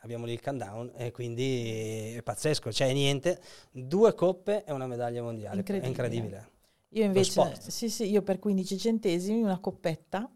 abbiamo 0.00 0.26
lì 0.26 0.32
il 0.32 0.40
countdown 0.42 0.92
e 0.96 1.10
quindi 1.12 2.12
è 2.14 2.22
pazzesco, 2.22 2.70
cioè 2.72 2.92
niente. 2.92 3.40
Due 3.70 4.14
coppe 4.14 4.64
e 4.64 4.72
una 4.72 4.86
medaglia 4.86 5.22
mondiale, 5.22 5.58
Incredibile. 5.60 5.86
è 5.86 5.88
incredibile. 5.88 6.50
io 6.88 7.04
invece, 7.04 7.58
sì, 7.70 7.88
sì, 7.88 8.10
io 8.10 8.20
per 8.22 8.38
15 8.38 8.76
centesimi 8.76 9.40
una 9.40 9.58
coppetta, 9.60 10.30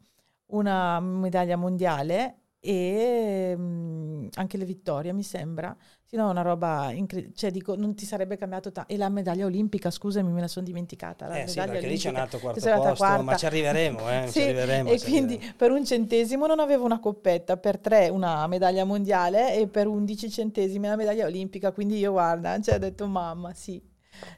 una 0.47 0.99
medaglia 1.01 1.57
mondiale 1.57 2.39
e 2.61 3.55
mm, 3.57 4.29
anche 4.35 4.57
le 4.57 4.65
vittorie, 4.65 5.13
mi 5.13 5.23
sembra. 5.23 5.77
Sì, 6.05 6.17
no, 6.17 6.31
una 6.31 6.43
roba 6.43 6.91
incredibile. 6.93 7.35
Cioè, 7.37 7.51
dico, 7.51 7.75
non 7.77 7.95
ti 7.95 8.05
sarebbe 8.07 8.37
cambiato 8.37 8.71
tanto. 8.73 8.93
E 8.93 8.97
la 8.97 9.09
medaglia 9.09 9.47
olimpica, 9.47 9.91
scusami, 9.91 10.31
me 10.31 10.41
la 10.41 10.49
sono 10.49 10.65
dimenticata. 10.65 11.27
La 11.27 11.39
Eh 11.43 11.47
sì, 11.49 11.57
perché 11.57 11.87
lì 11.89 11.97
c'è 11.97 12.09
un 12.11 12.17
altro 12.17 12.39
quarto 12.39 12.61
posto, 12.61 13.05
ma 13.05 13.15
quarta. 13.25 13.37
ci 13.37 13.47
arriveremo, 13.47 14.11
eh, 14.11 14.23
ci 14.27 14.31
Sì, 14.33 14.43
arriveremo, 14.43 14.91
E 14.91 14.99
ci 14.99 15.05
quindi 15.05 15.35
arriveremo. 15.35 15.57
per 15.57 15.71
un 15.73 15.85
centesimo 15.85 16.47
non 16.47 16.61
avevo 16.61 16.85
una 16.85 16.99
coppetta, 17.01 17.57
per 17.57 17.79
tre 17.79 18.09
una 18.09 18.47
medaglia 18.47 18.85
mondiale 18.85 19.55
e 19.57 19.69
per 19.69 19.87
11 19.87 20.31
centesimi 20.31 20.87
una 20.87 20.97
medaglia 20.97 21.27
olimpica. 21.27 21.73
Quindi 21.73 21.99
io, 21.99 22.13
guarda, 22.13 22.61
cioè, 22.61 22.77
ho 22.77 22.79
detto 22.79 23.07
mamma, 23.07 23.53
sì, 23.55 23.83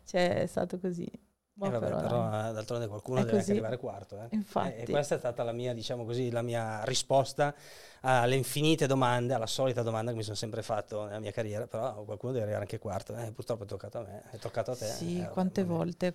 cioè, 0.05 0.43
è 0.43 0.47
stato 0.47 0.79
così. 0.79 1.09
Eh, 1.61 1.71
vabbè, 1.71 1.79
però, 1.87 2.01
però, 2.01 2.53
d'altronde 2.53 2.87
qualcuno 2.87 3.25
deve 3.25 3.39
anche 3.39 3.51
arrivare 3.51 3.77
quarto. 3.79 4.21
eh. 4.23 4.29
Infatti. 4.31 4.75
E, 4.75 4.83
e 4.83 4.87
questa 4.87 5.17
è 5.17 5.19
stata 5.19 5.43
la 5.43 5.53
mia, 5.53 5.75
diciamo 5.75 6.05
così, 6.05 6.31
la 6.31 6.43
mia 6.43 6.85
risposta 6.85 7.55
alle 8.01 8.37
infinite 8.37 8.87
domande, 8.87 9.35
alla 9.35 9.47
solita 9.47 9.83
domanda 9.83 10.13
che 10.13 10.19
mi 10.19 10.23
sono 10.23 10.37
sempre 10.37 10.63
fatto 10.63 11.05
nella 11.05 11.19
mia 11.19 11.33
carriera, 11.33 11.67
però 11.67 12.05
qualcuno 12.05 12.33
deve 12.33 12.45
arrivare 12.45 12.65
anche 12.65 12.79
quarto. 12.79 13.17
Eh, 13.17 13.33
purtroppo 13.33 13.65
è 13.65 13.67
toccato 13.67 13.99
a 13.99 14.03
me, 14.03 14.23
è 14.31 14.39
toccato 14.39 14.71
a 14.71 14.77
te. 14.77 14.87
Sì, 14.87 15.21
eh, 15.21 15.29
quante 15.31 15.65
vabbè. 15.65 15.75
volte. 15.75 16.15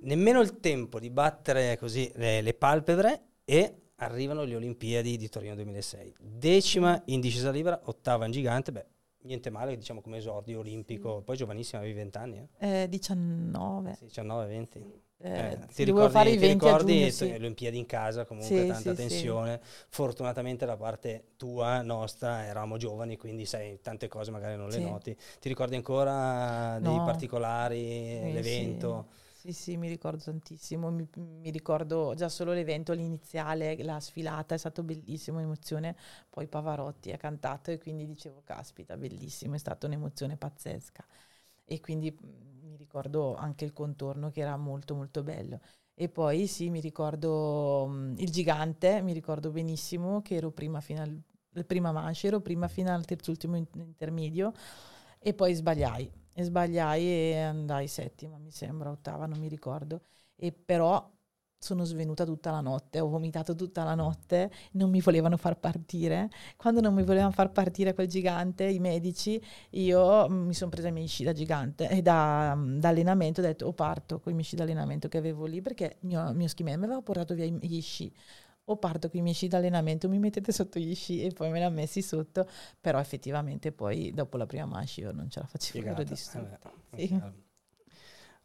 Nemmeno 0.00 0.40
il 0.40 0.58
tempo 0.60 0.98
di 0.98 1.10
battere 1.10 1.78
così 1.78 2.10
le, 2.16 2.40
le 2.40 2.54
palpebre 2.54 3.22
e 3.44 3.82
arrivano 3.96 4.44
le 4.44 4.56
Olimpiadi 4.56 5.16
di 5.16 5.28
Torino 5.28 5.54
2006. 5.54 6.14
Decima 6.20 7.00
in 7.06 7.20
discesa 7.20 7.50
libera, 7.50 7.80
ottava 7.84 8.24
in 8.24 8.32
gigante, 8.32 8.72
beh, 8.72 8.86
niente 9.22 9.50
male, 9.50 9.76
diciamo 9.76 10.00
come 10.00 10.18
esordio 10.18 10.60
olimpico, 10.60 11.22
poi 11.22 11.36
giovanissima, 11.36 11.80
avevi 11.80 11.94
20 11.94 12.18
anni, 12.18 12.38
eh? 12.58 12.82
Eh, 12.82 12.88
19. 12.88 13.94
Sì, 13.94 14.04
19, 14.06 14.46
20. 14.46 14.78
Eh, 15.20 15.28
Eh, 15.30 15.58
sì, 15.68 15.74
ti 15.74 15.84
ricordi, 15.84 16.12
fare 16.12 16.30
i 16.30 16.36
ti 16.36 16.46
20 16.46 16.68
a 16.68 16.70
ricordi 16.70 16.92
giugno, 16.94 17.10
sì. 17.10 17.26
le 17.28 17.34
Olimpiadi 17.36 17.76
in 17.78 17.86
casa, 17.86 18.24
comunque 18.24 18.60
Sì, 18.62 18.66
tanta 18.68 18.90
sì, 18.94 18.96
sì. 18.96 19.08
tensione. 19.08 19.60
Fortunatamente 19.88 20.64
da 20.64 20.76
parte 20.76 21.32
tua, 21.36 21.82
nostra, 21.82 22.44
eravamo 22.44 22.76
giovani, 22.76 23.16
quindi 23.16 23.44
sai, 23.44 23.80
tante 23.82 24.06
cose 24.06 24.30
magari 24.30 24.56
non 24.56 24.68
le 24.68 24.74
Sì. 24.76 24.80
noti. 24.80 25.16
Ti 25.40 25.48
ricordi 25.48 25.74
ancora 25.74 26.78
dei 26.80 26.94
No. 26.94 27.04
particolari, 27.04 27.76
Sì, 27.76 28.32
l'evento? 28.32 29.06
Sì, 29.38 29.52
sì, 29.52 29.76
mi 29.76 29.88
ricordo 29.88 30.24
tantissimo, 30.24 30.90
mi, 30.90 31.08
mi 31.14 31.50
ricordo 31.50 32.12
già 32.16 32.28
solo 32.28 32.52
l'evento, 32.52 32.92
l'iniziale, 32.92 33.80
la 33.84 34.00
sfilata, 34.00 34.56
è 34.56 34.58
stato 34.58 34.82
bellissimo, 34.82 35.38
emozione, 35.38 35.94
poi 36.28 36.48
Pavarotti 36.48 37.12
ha 37.12 37.16
cantato 37.16 37.70
e 37.70 37.78
quindi 37.78 38.04
dicevo, 38.04 38.42
caspita, 38.44 38.96
bellissimo, 38.96 39.54
è 39.54 39.58
stata 39.58 39.86
un'emozione 39.86 40.36
pazzesca 40.36 41.04
e 41.64 41.78
quindi 41.80 42.10
mm, 42.12 42.68
mi 42.68 42.76
ricordo 42.76 43.36
anche 43.36 43.64
il 43.64 43.72
contorno 43.72 44.30
che 44.30 44.40
era 44.40 44.56
molto 44.56 44.96
molto 44.96 45.22
bello. 45.22 45.60
E 45.94 46.08
poi 46.08 46.48
sì, 46.48 46.68
mi 46.70 46.80
ricordo 46.80 47.86
mm, 47.88 48.14
il 48.18 48.30
gigante, 48.30 49.00
mi 49.02 49.12
ricordo 49.12 49.50
benissimo 49.52 50.20
che 50.20 50.34
ero 50.34 50.50
prima 50.50 50.80
fino 50.80 51.00
al, 51.02 51.64
prima 51.64 51.92
manche, 51.92 52.26
ero 52.26 52.40
prima 52.40 52.66
fino 52.66 52.92
al 52.92 53.04
terzultimo 53.04 53.56
in- 53.56 53.66
intermedio 53.74 54.52
e 55.20 55.32
poi 55.34 55.54
sbagliai 55.54 56.17
e 56.38 56.44
sbagliai 56.44 57.04
e 57.04 57.38
andai 57.40 57.88
settima, 57.88 58.38
mi 58.38 58.52
sembra, 58.52 58.90
ottava, 58.90 59.26
non 59.26 59.40
mi 59.40 59.48
ricordo. 59.48 60.02
E 60.36 60.52
però 60.52 61.10
sono 61.60 61.82
svenuta 61.82 62.24
tutta 62.24 62.52
la 62.52 62.60
notte, 62.60 63.00
ho 63.00 63.08
vomitato 63.08 63.56
tutta 63.56 63.82
la 63.82 63.96
notte, 63.96 64.48
non 64.74 64.88
mi 64.88 65.00
volevano 65.00 65.36
far 65.36 65.58
partire. 65.58 66.30
Quando 66.56 66.80
non 66.80 66.94
mi 66.94 67.02
volevano 67.02 67.32
far 67.32 67.50
partire 67.50 67.92
quel 67.92 68.06
gigante, 68.06 68.64
i 68.66 68.78
medici, 68.78 69.42
io 69.70 70.28
mm, 70.28 70.46
mi 70.46 70.54
sono 70.54 70.70
presa 70.70 70.86
i 70.88 70.92
miei 70.92 71.08
sci 71.08 71.24
da 71.24 71.32
gigante 71.32 71.88
e 71.88 72.02
da, 72.02 72.54
mm, 72.56 72.78
da 72.78 72.88
allenamento 72.90 73.40
ho 73.40 73.44
detto 73.44 73.66
o 73.66 73.72
parto 73.72 74.20
con 74.20 74.30
i 74.30 74.34
miei 74.36 74.46
sci 74.46 74.54
da 74.54 74.62
allenamento 74.62 75.08
che 75.08 75.18
avevo 75.18 75.44
lì 75.46 75.60
perché 75.60 75.96
mio, 76.02 76.32
mio 76.34 76.46
man 76.62 76.78
mi 76.78 76.84
aveva 76.84 77.02
portato 77.02 77.34
via 77.34 77.46
gli 77.46 77.80
sci 77.80 78.12
o 78.70 78.76
parto 78.76 79.08
con 79.08 79.20
i 79.20 79.22
miei 79.22 79.34
sci 79.34 79.48
da 79.48 79.58
allenamento, 79.58 80.08
mi 80.08 80.18
mettete 80.18 80.52
sotto 80.52 80.78
gli 80.78 80.94
sci 80.94 81.22
e 81.22 81.32
poi 81.32 81.50
me 81.50 81.58
li 81.58 81.64
ha 81.64 81.70
messi 81.70 82.02
sotto, 82.02 82.48
però 82.80 82.98
effettivamente 82.98 83.72
poi 83.72 84.12
dopo 84.12 84.36
la 84.36 84.46
prima 84.46 84.66
manche 84.66 85.00
io 85.00 85.12
non 85.12 85.28
ce 85.30 85.40
la 85.40 85.46
facevo, 85.46 85.78
ero 85.78 85.96
Figata. 85.96 86.08
distrutta. 86.08 86.72
Eh 86.90 87.06
Sì. 87.06 87.20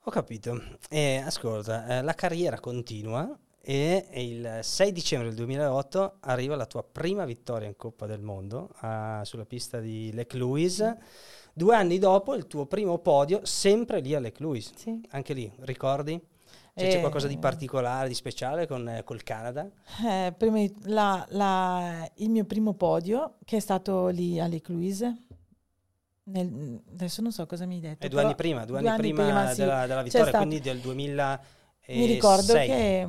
Ho 0.06 0.12
capito. 0.12 0.62
E 0.90 1.18
ascolta, 1.18 1.88
eh, 1.88 2.02
la 2.02 2.14
carriera 2.14 2.60
continua 2.60 3.38
e 3.62 4.06
il 4.16 4.60
6 4.62 4.92
dicembre 4.92 5.30
del 5.30 5.38
2008 5.38 6.18
arriva 6.20 6.58
la 6.58 6.66
tua 6.66 6.84
prima 6.84 7.24
vittoria 7.24 7.70
in 7.70 7.78
Coppa 7.78 8.06
del 8.06 8.20
Mondo 8.20 8.72
ah, 8.80 9.22
sulla 9.24 9.46
pista 9.46 9.80
di 9.80 10.12
Lake 10.14 10.38
Louise. 10.38 10.98
Due 11.54 11.74
anni 11.74 12.00
dopo 12.00 12.36
il 12.36 12.48
tuo 12.48 12.66
primo 12.66 12.98
podio, 12.98 13.46
sempre 13.46 14.02
lì 14.02 14.14
a 14.14 14.20
Lake 14.20 14.42
Louise. 14.42 14.74
Sì. 14.76 15.02
Anche 15.12 15.34
lì, 15.34 15.50
ricordi? 15.60 16.22
Cioè, 16.76 16.90
c'è 16.90 17.00
qualcosa 17.00 17.28
di 17.28 17.38
particolare, 17.38 18.08
di 18.08 18.16
speciale 18.16 18.66
con, 18.66 18.88
eh, 18.90 19.04
col 19.04 19.22
Canada? 19.22 19.70
Eh, 20.08 20.34
prima 20.36 20.58
di- 20.58 20.74
la- 20.86 21.24
la- 21.30 22.10
il 22.16 22.30
mio 22.32 22.46
primo 22.46 22.74
podio, 22.74 23.38
che 23.46 23.58
è 23.58 23.60
stato 23.60 24.08
lì 24.08 24.40
a 24.40 24.48
Lake 24.48 24.72
Louise, 24.72 25.16
nel- 26.24 26.82
adesso 26.92 27.22
non 27.22 27.32
so 27.32 27.46
cosa 27.46 27.66
mi 27.68 27.76
hai 27.76 27.80
detto. 27.82 28.06
Eh, 28.06 28.10
due 28.10 28.24
anni 28.24 28.34
prima, 28.36 28.66
due, 28.66 28.80
anni, 28.80 28.98
prima, 28.98 29.50
sì. 29.52 29.60
della, 29.60 29.82
della 29.86 29.98
C'è 30.00 30.04
vittoria, 30.04 30.28
stato- 30.30 30.38
quindi 30.46 30.60
del 30.62 30.80
2006. 30.80 31.98
Mi 31.98 32.06
ricordo 32.08 32.54
che 32.54 33.02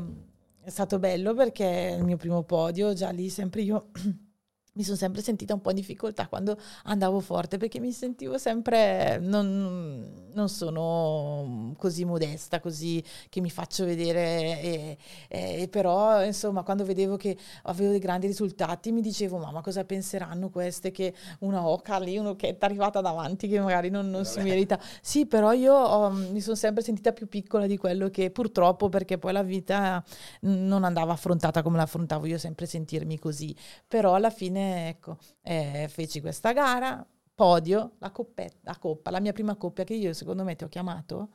è 0.61 0.70
stato 0.70 0.98
bello 0.98 1.33
perché 1.35 1.88
è 1.90 1.92
il 1.94 2.05
mio 2.05 2.16
primo 2.16 2.42
podio, 2.42 2.92
già 2.92 3.09
lì 3.11 3.31
sempre 3.31 3.62
io 3.62 3.90
mi 4.75 4.83
sono 4.83 4.97
sempre 4.97 5.23
sentita 5.23 5.55
un 5.55 5.61
po' 5.61 5.71
in 5.71 5.77
difficoltà 5.77 6.27
quando 6.29 6.57
andavo 6.85 7.21
forte 7.21 7.59
perché 7.59 7.81
mi 7.81 7.93
sentivo 7.93 8.39
sempre, 8.39 9.19
non, 9.19 10.29
non 10.33 10.49
sono 10.49 11.75
così 11.79 12.05
modesta, 12.05 12.61
così 12.61 13.03
che 13.29 13.41
mi 13.41 13.51
faccio 13.51 13.85
vedere, 13.85 14.61
e, 14.61 14.99
e 15.29 15.69
però 15.69 16.25
insomma 16.25 16.63
quando 16.63 16.85
vedevo 16.85 17.17
che 17.17 17.37
avevo 17.65 17.91
dei 17.91 18.01
grandi 18.01 18.27
risultati 18.27 18.93
mi 18.93 19.01
dicevo 19.01 19.39
mamma 19.39 19.61
cosa 19.61 19.85
penseranno 19.85 20.51
queste 20.51 20.91
che 20.91 21.15
una 21.41 21.67
oca 21.67 21.99
lì, 21.99 22.17
un'occhetta 22.19 22.67
arrivata 22.67 23.01
davanti 23.01 23.49
che 23.49 23.61
magari 23.61 23.91
non, 23.91 24.11
non 24.11 24.25
si 24.25 24.41
merita. 24.41 24.79
Sì, 25.01 25.27
però 25.27 25.53
io 25.53 25.75
ho- 25.75 26.11
mi 26.11 26.41
sono 26.41 26.57
sempre 26.57 26.83
sentita 26.83 27.13
più 27.13 27.29
piccola 27.29 27.67
di 27.67 27.77
quello 27.77 28.09
che 28.11 28.31
purtroppo 28.31 28.89
perché 28.89 29.19
poi 29.19 29.33
la 29.33 29.43
vita 29.43 30.03
mm, 30.47 30.67
non 30.67 30.85
andava 30.85 31.13
affrontata 31.13 31.63
come 31.63 31.77
l'affrontavo 31.77 32.27
io, 32.27 32.39
sempre 32.39 32.67
sentirmi 32.67 33.19
così. 33.19 33.55
Però 33.87 34.15
alla 34.15 34.31
fine, 34.31 34.63
ecco, 34.88 35.18
eh, 35.42 35.87
feci 35.90 36.20
questa 36.20 36.53
gara, 36.53 37.07
podio, 37.35 37.96
la 37.98 38.11
coppetta, 38.11 38.59
la 38.72 38.79
coppa, 38.79 39.11
la 39.11 39.20
mia 39.20 39.33
prima 39.33 39.57
coppia 39.57 39.85
che 39.85 39.94
io 39.94 40.12
secondo 40.12 40.44
me 40.44 40.57
ti 40.57 40.64
ho 40.64 40.68
chiamato. 40.68 41.31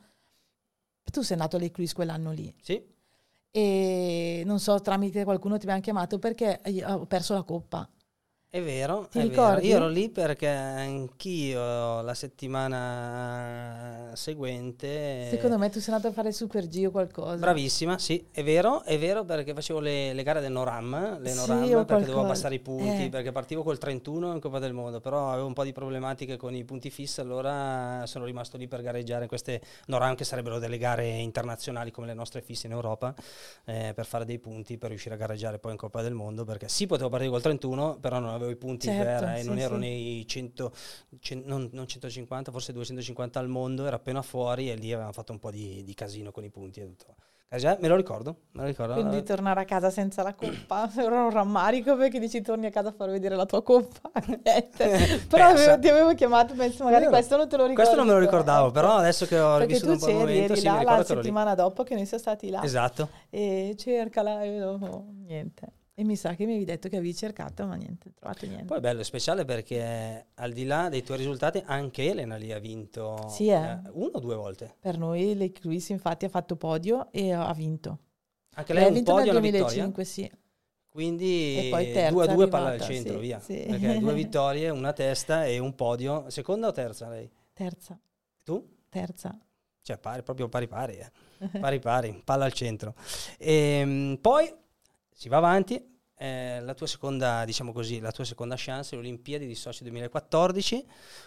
Tu 1.10 1.22
sei 1.22 1.36
andato 1.36 1.56
all'Ecluse 1.56 1.94
quell'anno 1.94 2.30
lì 2.32 2.54
Sì, 2.62 2.80
e 3.50 4.42
non 4.46 4.60
so 4.60 4.80
tramite 4.80 5.24
qualcuno 5.24 5.56
ti 5.56 5.62
abbiamo 5.64 5.80
chiamato 5.80 6.18
perché 6.18 6.60
io 6.66 6.88
ho 6.88 7.06
perso 7.06 7.34
la 7.34 7.42
coppa. 7.42 7.88
È 8.52 8.60
vero, 8.60 9.06
Ti 9.08 9.20
è 9.20 9.22
ricordi? 9.22 9.68
vero. 9.68 9.78
Io 9.78 9.84
ero 9.84 9.86
lì 9.86 10.08
perché 10.10 10.48
anch'io 10.48 12.00
la 12.02 12.14
settimana 12.14 14.10
seguente... 14.14 15.28
Secondo 15.30 15.56
me 15.56 15.70
tu 15.70 15.78
sei 15.78 15.94
andato 15.94 16.10
a 16.10 16.12
fare 16.12 16.32
Super 16.32 16.66
G 16.66 16.82
o 16.88 16.90
qualcosa. 16.90 17.36
Bravissima, 17.36 17.96
sì, 18.00 18.26
è 18.32 18.42
vero, 18.42 18.82
è 18.82 18.98
vero 18.98 19.22
perché 19.24 19.54
facevo 19.54 19.78
le, 19.78 20.12
le 20.12 20.22
gare 20.24 20.40
del 20.40 20.50
Noram, 20.50 21.20
le 21.20 21.30
Sì, 21.30 21.36
Noram 21.36 21.58
perché 21.60 21.74
qualcosa. 21.84 21.98
dovevo 22.00 22.20
abbassare 22.24 22.54
i 22.56 22.58
punti, 22.58 23.04
Eh. 23.04 23.08
perché 23.08 23.30
partivo 23.30 23.62
col 23.62 23.78
31 23.78 24.32
in 24.32 24.40
Coppa 24.40 24.58
del 24.58 24.72
Mondo, 24.72 24.98
però 24.98 25.30
avevo 25.30 25.46
un 25.46 25.52
po' 25.54 25.62
di 25.62 25.70
problematiche 25.72 26.36
con 26.36 26.52
i 26.52 26.64
punti 26.64 26.90
fissi, 26.90 27.20
allora 27.20 28.02
sono 28.06 28.24
rimasto 28.24 28.56
lì 28.56 28.66
per 28.66 28.82
gareggiare 28.82 29.22
in 29.22 29.28
queste 29.28 29.60
Noram 29.86 30.16
che 30.16 30.24
sarebbero 30.24 30.58
delle 30.58 30.76
gare 30.78 31.06
internazionali 31.06 31.92
come 31.92 32.08
le 32.08 32.14
nostre 32.14 32.40
fisse 32.42 32.66
in 32.66 32.72
Europa, 32.72 33.14
eh, 33.66 33.92
per 33.94 34.06
fare 34.06 34.24
dei 34.24 34.40
punti 34.40 34.76
per 34.76 34.88
riuscire 34.88 35.14
a 35.14 35.18
gareggiare 35.18 35.60
poi 35.60 35.70
in 35.70 35.78
Coppa 35.78 36.02
del 36.02 36.14
Mondo, 36.14 36.42
perché 36.42 36.66
sì 36.68 36.88
potevo 36.88 37.10
partire 37.10 37.30
col 37.30 37.42
31, 37.42 37.98
però 38.00 38.18
non 38.18 38.24
avevo 38.30 38.38
i 38.48 38.56
punti 38.56 38.86
Certo, 38.86 39.24
per, 39.26 39.34
e 39.36 39.40
sì, 39.42 39.46
non 39.48 39.58
ero 39.58 39.74
sì. 39.74 39.80
nei 39.80 40.26
100, 40.26 40.72
cen- 41.20 41.42
non, 41.44 41.68
non 41.72 41.86
150, 41.86 42.50
forse 42.50 42.72
250 42.72 43.38
al 43.38 43.48
mondo, 43.48 43.86
era 43.86 43.96
appena 43.96 44.22
fuori 44.22 44.70
e 44.70 44.74
lì 44.76 44.92
avevamo 44.92 45.12
fatto 45.12 45.32
un 45.32 45.38
po' 45.38 45.50
di, 45.50 45.82
di 45.84 45.94
casino 45.94 46.30
con 46.30 46.44
i 46.44 46.50
punti 46.50 46.80
e 46.80 46.84
tutto. 46.86 47.14
Eh, 47.52 47.58
già, 47.58 47.76
me 47.80 47.88
lo 47.88 47.96
ricordo, 47.96 48.42
me 48.52 48.60
lo 48.60 48.68
ricordo. 48.68 48.94
Quindi 48.94 49.24
tornare 49.24 49.60
a 49.62 49.64
casa 49.64 49.90
senza 49.90 50.22
la 50.22 50.34
coppa 50.34 50.88
era 50.96 51.24
un 51.24 51.30
rammarico 51.30 51.96
perché 51.96 52.20
dici 52.20 52.40
torni 52.42 52.66
a 52.66 52.70
casa 52.70 52.90
a 52.90 52.92
far 52.92 53.10
vedere 53.10 53.34
la 53.34 53.44
tua 53.44 53.60
coppa. 53.60 54.08
Niente. 54.44 55.24
Però 55.28 55.46
avevo- 55.46 55.78
ti 55.80 55.88
avevo 55.88 56.14
chiamato, 56.14 56.54
penso 56.54 56.84
magari 56.84 57.06
Vero. 57.06 57.16
questo 57.16 57.36
non 57.36 57.48
te 57.48 57.56
lo 57.56 57.66
ricordi. 57.66 57.74
Questo 57.74 57.96
non 57.96 58.06
me 58.06 58.12
lo 58.12 58.20
ricordavo, 58.20 58.66
Ecco. 58.66 58.72
però 58.74 58.94
adesso 58.94 59.26
che 59.26 59.36
ho 59.40 59.56
Perché 59.58 59.66
rivissuto 59.78 59.90
tu 59.90 59.98
un 59.98 59.98
po' 59.98 60.08
il 60.10 60.14
momento, 60.14 60.54
sì, 60.54 60.60
mi 60.60 60.66
là 60.66 60.78
ricordo 60.78 60.84
la 61.00 61.04
ero 61.04 61.14
lì. 61.14 61.22
settimana 61.22 61.54
dopo 61.56 61.82
che 61.82 61.94
noi 61.96 62.06
siamo 62.06 62.22
stati 62.22 62.50
là. 62.50 62.62
Esatto. 62.62 63.08
E 63.30 63.74
cercala 63.76 64.42
e 64.44 64.58
dopo 64.60 65.06
niente. 65.26 65.72
E 66.00 66.04
mi 66.04 66.16
sa 66.16 66.34
che 66.34 66.44
mi 66.46 66.52
avevi 66.52 66.64
detto 66.64 66.88
che 66.88 66.96
avevi 66.96 67.14
cercato, 67.14 67.66
ma 67.66 67.74
niente, 67.74 68.14
trovato 68.14 68.46
niente. 68.46 68.64
Poi 68.64 68.78
è 68.78 68.80
bello, 68.80 69.00
è 69.00 69.04
speciale 69.04 69.44
perché 69.44 70.28
al 70.32 70.50
di 70.52 70.64
là 70.64 70.88
dei 70.88 71.02
tuoi 71.02 71.18
risultati 71.18 71.62
anche 71.66 72.08
Elena 72.08 72.36
lì 72.36 72.52
ha 72.52 72.58
vinto 72.58 73.28
Sì, 73.28 73.48
eh. 73.48 73.78
uno 73.92 74.12
o 74.14 74.18
due 74.18 74.34
volte. 74.34 74.76
Per 74.80 74.96
noi 74.96 75.34
le 75.36 75.52
Cruise 75.52 75.92
infatti 75.92 76.24
ha 76.24 76.30
fatto 76.30 76.56
podio 76.56 77.12
e 77.12 77.32
ha 77.32 77.52
vinto. 77.52 77.98
Anche 78.54 78.72
Lei 78.72 78.82
lei 78.84 78.90
ha 78.90 78.94
vinto 78.94 79.10
e 79.18 79.24
nel 79.24 79.30
una 79.30 79.40
vittoria. 79.40 79.66
2005, 79.66 80.04
sì. 80.04 80.30
Quindi 80.88 81.70
E 81.70 82.08
2 82.10 82.24
a 82.24 82.32
2 82.34 82.48
palla 82.48 82.70
al 82.70 82.80
centro, 82.80 83.12
sì, 83.14 83.20
via. 83.20 83.38
sì. 83.38 83.64
Perché 83.68 83.98
due 83.98 84.14
vittorie, 84.14 84.70
una 84.70 84.94
testa 84.94 85.44
e 85.44 85.58
un 85.58 85.74
podio. 85.74 86.30
Seconda 86.30 86.68
o 86.68 86.72
terza 86.72 87.10
lei? 87.10 87.30
Terza, 87.52 88.00
Tu? 88.42 88.66
terza. 88.88 89.38
Cioè 89.82 89.98
pari, 89.98 90.22
proprio 90.22 90.48
pari 90.48 90.66
pari, 90.66 90.96
eh. 90.96 91.10
pari 91.60 91.78
pari, 91.78 92.22
palla 92.24 92.46
al 92.46 92.54
centro. 92.54 92.94
Ehm, 93.38 94.16
poi 94.18 94.50
si 95.12 95.28
va 95.28 95.36
avanti, 95.36 95.89
eh, 96.20 96.60
la 96.60 96.74
tua 96.74 96.86
seconda, 96.86 97.46
diciamo 97.46 97.72
così, 97.72 97.98
la 97.98 98.12
tua 98.12 98.24
seconda 98.24 98.54
chance, 98.58 98.94
le 98.94 99.00
Olimpiadi 99.00 99.46
di 99.46 99.54
Sochi 99.54 99.82
2014, 99.84 100.84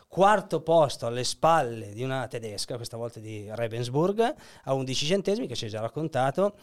quarto 0.08 0.62
posto 0.62 1.08
alle 1.08 1.24
spalle 1.24 1.94
di 1.94 2.04
una 2.04 2.28
tedesca, 2.28 2.76
questa 2.76 2.96
volta 2.96 3.20
di 3.20 3.48
Ravensburg, 3.50 4.36
a 4.66 4.74
11 4.76 5.06
centesimi, 5.08 5.48
che 5.48 5.56
ci 5.56 5.66
hai 5.66 5.72
già 5.72 5.80
raccontato. 5.80 6.58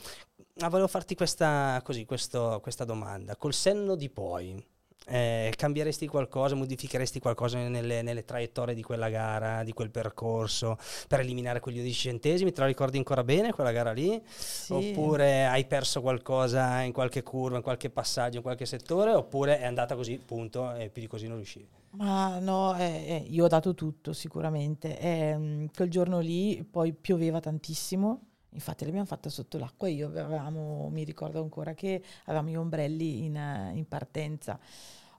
Ma 0.60 0.68
volevo 0.68 0.86
farti 0.86 1.16
questa, 1.16 1.80
così, 1.82 2.04
questo- 2.04 2.60
questa 2.62 2.84
domanda, 2.84 3.34
col 3.34 3.52
senno 3.52 3.96
di 3.96 4.08
poi. 4.08 4.64
Eh, 5.06 5.52
cambieresti 5.56 6.06
qualcosa, 6.06 6.54
modificheresti 6.54 7.18
qualcosa 7.20 7.58
nelle, 7.58 8.02
nelle 8.02 8.24
traiettorie 8.24 8.74
di 8.74 8.82
quella 8.82 9.08
gara, 9.08 9.62
di 9.64 9.72
quel 9.72 9.90
percorso, 9.90 10.78
per 11.08 11.20
eliminare 11.20 11.60
quegli 11.60 11.78
11 11.78 11.98
centesimi? 11.98 12.52
Te 12.52 12.60
la 12.60 12.66
ricordi 12.66 12.98
ancora 12.98 13.24
bene 13.24 13.52
quella 13.52 13.72
gara 13.72 13.92
lì? 13.92 14.20
Sì. 14.26 14.72
Oppure 14.72 15.46
hai 15.46 15.64
perso 15.64 16.00
qualcosa 16.00 16.80
in 16.82 16.92
qualche 16.92 17.22
curva, 17.22 17.56
in 17.56 17.62
qualche 17.62 17.90
passaggio, 17.90 18.36
in 18.36 18.42
qualche 18.42 18.66
settore? 18.66 19.12
Oppure 19.12 19.58
è 19.58 19.64
andata 19.64 19.94
così, 19.96 20.18
punto, 20.18 20.74
e 20.74 20.88
più 20.90 21.02
di 21.02 21.08
così 21.08 21.26
non 21.26 21.36
riuscivi? 21.36 21.66
Ma 21.92 22.38
no, 22.38 22.76
eh, 22.76 22.84
eh, 22.84 23.24
io 23.28 23.44
ho 23.44 23.48
dato 23.48 23.74
tutto 23.74 24.12
sicuramente. 24.12 24.98
Ehm, 24.98 25.70
quel 25.74 25.90
giorno 25.90 26.20
lì 26.20 26.64
poi 26.68 26.92
pioveva 26.92 27.40
tantissimo, 27.40 28.29
infatti 28.52 28.84
l'abbiamo 28.84 29.06
fatta 29.06 29.28
sotto 29.28 29.58
l'acqua. 29.58 29.88
Io 29.88 30.06
avevamo, 30.08 30.88
mi 30.90 31.04
ricordo 31.04 31.40
ancora 31.42 31.74
che 31.74 32.02
avevamo 32.24 32.50
gli 32.50 32.56
ombrelli 32.56 33.24
in, 33.24 33.70
in 33.74 33.86
partenza. 33.88 34.58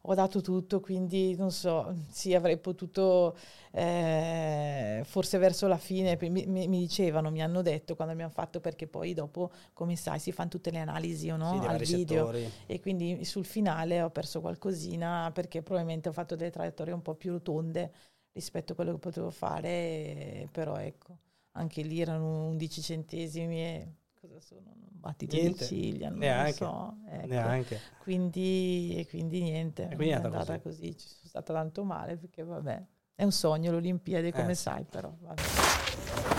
Ho 0.06 0.16
dato 0.16 0.42
tutto, 0.42 0.80
quindi 0.80 1.36
non 1.36 1.52
so, 1.52 1.94
sì, 2.10 2.34
avrei 2.34 2.58
potuto, 2.58 3.38
eh, 3.72 5.04
forse 5.06 5.38
verso 5.38 5.68
la 5.68 5.78
fine, 5.78 6.18
mi, 6.22 6.46
mi- 6.48 6.68
dicevano, 6.68 7.30
mi 7.30 7.40
hanno 7.44 7.62
detto 7.62 7.94
quando 7.96 8.12
abbiamo 8.14 8.32
fatto, 8.32 8.60
perché 8.60 8.88
poi 8.88 9.14
dopo, 9.14 9.52
come 9.74 9.96
sai, 9.96 10.18
si 10.20 10.32
fanno 10.32 10.50
tutte 10.50 10.72
le 10.72 10.80
analisi 10.80 11.30
o 11.30 11.38
no, 11.38 11.62
sì, 11.62 11.68
al 11.68 11.78
video. 11.78 12.26
settori. 12.26 12.52
E 12.66 12.80
quindi 12.80 13.24
sul 13.26 13.46
finale 13.46 14.02
ho 14.02 14.10
perso 14.10 14.42
qualcosina 14.42 15.30
perché 15.34 15.62
probabilmente 15.62 16.10
ho 16.10 16.14
fatto 16.14 16.36
delle 16.36 16.50
traiettorie 16.50 16.94
un 16.94 17.04
po' 17.04 17.14
più 17.14 17.34
rotonde 17.34 17.92
rispetto 18.34 18.72
a 18.74 18.76
quello 18.76 18.94
che 18.94 18.98
potevo 19.00 19.30
fare, 19.30 19.68
e- 19.70 20.50
però 20.52 20.78
ecco, 20.78 21.16
anche 21.54 21.82
lì 21.82 22.00
erano 22.02 22.46
11 22.48 22.82
centesimi 22.82 23.60
e 23.62 23.94
cosa 24.14 24.40
sono? 24.40 24.72
Un 24.76 25.00
battito 25.00 25.36
Niente, 25.36 25.60
di 25.60 25.66
ciglia, 25.66 26.10
non 26.10 26.20
neanche, 26.20 26.64
lo 26.64 26.70
so. 26.70 26.98
ecco. 27.10 27.28
Neanche. 27.28 27.80
Quindi, 28.00 28.96
e 28.98 29.08
quindi 29.08 29.42
niente, 29.42 29.84
E 29.90 29.96
quindi 29.96 30.10
è 30.10 30.14
andata 30.14 30.38
andata 30.40 30.60
così. 30.60 30.96
ci 30.98 31.08
sono 31.08 31.28
stata 31.28 31.54
tanto 31.54 31.84
male 31.84 32.18
perché 32.18 32.44
vabbè, 32.44 32.86
è 33.16 33.24
un 33.24 33.32
sogno 33.32 33.72
l'Olimpiade 33.72 34.32
come 34.32 34.52
Eh, 34.52 34.56
sai 34.56 34.84
però. 34.86 35.14
Vabbè. 35.20 35.42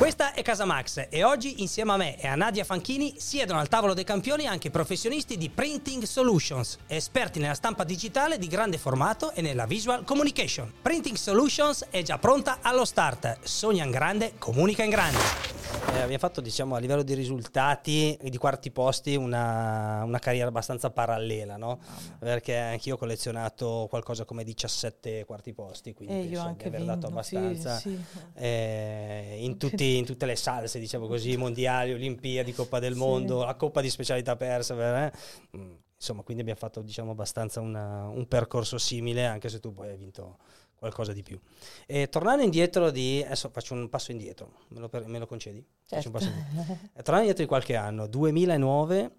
Questa 0.02 0.32
è 0.32 0.42
Casa 0.42 0.64
Max 0.64 1.06
e 1.10 1.22
oggi 1.22 1.62
insieme 1.62 1.92
a 1.92 1.96
me 1.96 2.20
e 2.20 2.26
a 2.26 2.34
Nadia 2.34 2.64
Fanchini 2.64 3.14
siedono 3.18 3.60
al 3.60 3.68
tavolo 3.68 3.94
dei 3.94 4.02
campioni 4.02 4.48
anche 4.48 4.68
professionisti 4.68 5.38
di 5.38 5.48
Printing 5.48 6.02
Solutions, 6.02 6.78
esperti 6.88 7.38
nella 7.38 7.54
stampa 7.54 7.84
digitale 7.84 8.36
di 8.36 8.48
grande 8.48 8.78
formato 8.78 9.30
e 9.30 9.42
nella 9.42 9.64
visual 9.64 10.02
communication. 10.02 10.72
Printing 10.82 11.14
Solutions 11.14 11.86
è 11.88 12.02
già 12.02 12.18
pronta 12.18 12.58
allo 12.62 12.84
start. 12.84 13.38
Sogna 13.44 13.84
in 13.84 13.92
grande, 13.92 14.32
comunica 14.38 14.82
in 14.82 14.90
grande. 14.90 15.61
Eh, 15.92 15.98
abbiamo 16.00 16.18
fatto, 16.18 16.40
diciamo, 16.40 16.74
a 16.74 16.78
livello 16.78 17.02
di 17.02 17.12
risultati 17.12 18.14
e 18.14 18.30
di 18.30 18.38
quarti 18.38 18.70
posti 18.70 19.14
una, 19.14 20.02
una 20.04 20.18
carriera 20.18 20.48
abbastanza 20.48 20.90
parallela, 20.90 21.58
no? 21.58 21.80
Perché 22.18 22.56
anch'io 22.56 22.94
ho 22.94 22.96
collezionato 22.96 23.86
qualcosa 23.90 24.24
come 24.24 24.42
17 24.42 25.24
quarti 25.26 25.52
posti, 25.52 25.92
quindi 25.92 26.14
E 26.14 26.18
penso 26.28 26.46
io 26.48 26.54
di 26.56 26.64
aver 26.64 26.80
vinto, 26.80 26.84
dato 26.94 27.06
sì, 27.22 27.36
abbastanza 27.36 27.76
sì. 27.76 28.04
eh, 28.34 29.36
in, 29.40 29.56
tutti- 29.58 29.96
in 29.98 30.06
tutte 30.06 30.24
le 30.24 30.36
salse, 30.36 30.78
diciamo 30.78 31.06
così, 31.06 31.36
mondiali, 31.36 31.92
Olimpiadi, 31.92 32.54
Coppa 32.54 32.78
del 32.78 32.94
Sì. 32.94 32.98
Mondo, 32.98 33.44
la 33.44 33.54
Coppa 33.54 33.82
di 33.82 33.90
specialità 33.90 34.34
persa, 34.34 35.04
eh? 35.06 35.12
Mm, 35.58 35.72
insomma, 35.94 36.22
quindi 36.22 36.40
abbiamo 36.42 36.58
fatto 36.60 36.80
diciamo 36.80 37.10
abbastanza 37.10 37.60
una- 37.60 38.08
un 38.08 38.26
percorso 38.26 38.78
simile, 38.78 39.26
anche 39.26 39.50
se 39.50 39.60
tu 39.60 39.74
poi 39.74 39.90
hai 39.90 39.96
vinto 39.98 40.38
qualcosa 40.82 41.12
di 41.12 41.22
più. 41.22 41.38
E 41.86 42.08
tornando 42.08 42.42
indietro 42.42 42.90
di, 42.90 43.22
adesso 43.24 43.48
faccio 43.50 43.74
un 43.74 43.88
passo 43.88 44.10
indietro, 44.10 44.64
me 44.70 44.80
lo, 44.80 44.88
per- 44.88 45.06
me 45.06 45.20
lo 45.20 45.28
concedi? 45.28 45.64
Certo. 45.86 46.08
indietro. 46.08 46.78
Tornando 47.04 47.20
indietro 47.20 47.42
di 47.42 47.46
qualche 47.46 47.76
anno, 47.76 48.08
2009, 48.08 49.10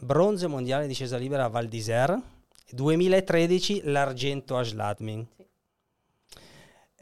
bronzo 0.00 0.48
mondiale 0.48 0.82
di 0.82 0.88
discesa 0.88 1.16
libera 1.16 1.44
a 1.44 1.48
Val 1.48 1.68
d'Isère, 1.68 2.20
2013 2.70 3.82
l'argento 3.84 4.56
a 4.56 4.64
Schladming. 4.64 5.26
Sì. 5.36 5.46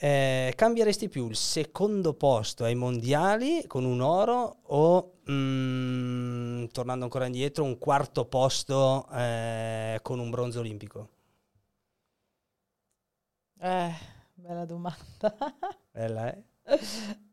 Eh, 0.02 0.52
cambieresti 0.54 1.08
più 1.08 1.28
il 1.28 1.36
secondo 1.36 2.12
posto 2.12 2.64
ai 2.64 2.74
mondiali 2.74 3.64
con 3.66 3.84
un 3.84 4.00
oro 4.02 4.58
o, 4.62 5.12
mm, 5.30 6.66
tornando 6.72 7.04
ancora 7.04 7.24
indietro, 7.24 7.64
un 7.64 7.78
quarto 7.78 8.26
posto 8.26 9.06
eh, 9.14 9.98
con 10.02 10.18
un 10.18 10.28
bronzo 10.28 10.60
olimpico? 10.60 11.08
Eh, 13.60 13.92
bella 14.34 14.64
domanda. 14.64 15.34
Bella, 15.92 16.32
eh? 16.34 16.42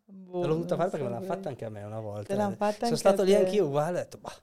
Boh, 0.05 0.41
L'ho 0.41 0.47
dovuta 0.47 0.75
fare 0.75 0.89
perché 0.89 1.05
me 1.05 1.11
l'hanno 1.11 1.21
bene. 1.21 1.33
fatta 1.35 1.49
anche 1.49 1.65
a 1.65 1.69
me 1.69 1.83
una 1.83 1.99
volta. 1.99 2.33
Sono 2.33 2.57
anche 2.69 2.95
stato 2.97 3.23
lì 3.23 3.33
anch'io 3.35 3.65
uguale, 3.67 3.99
ho 3.99 4.03
detto, 4.03 4.17
bah, 4.19 4.33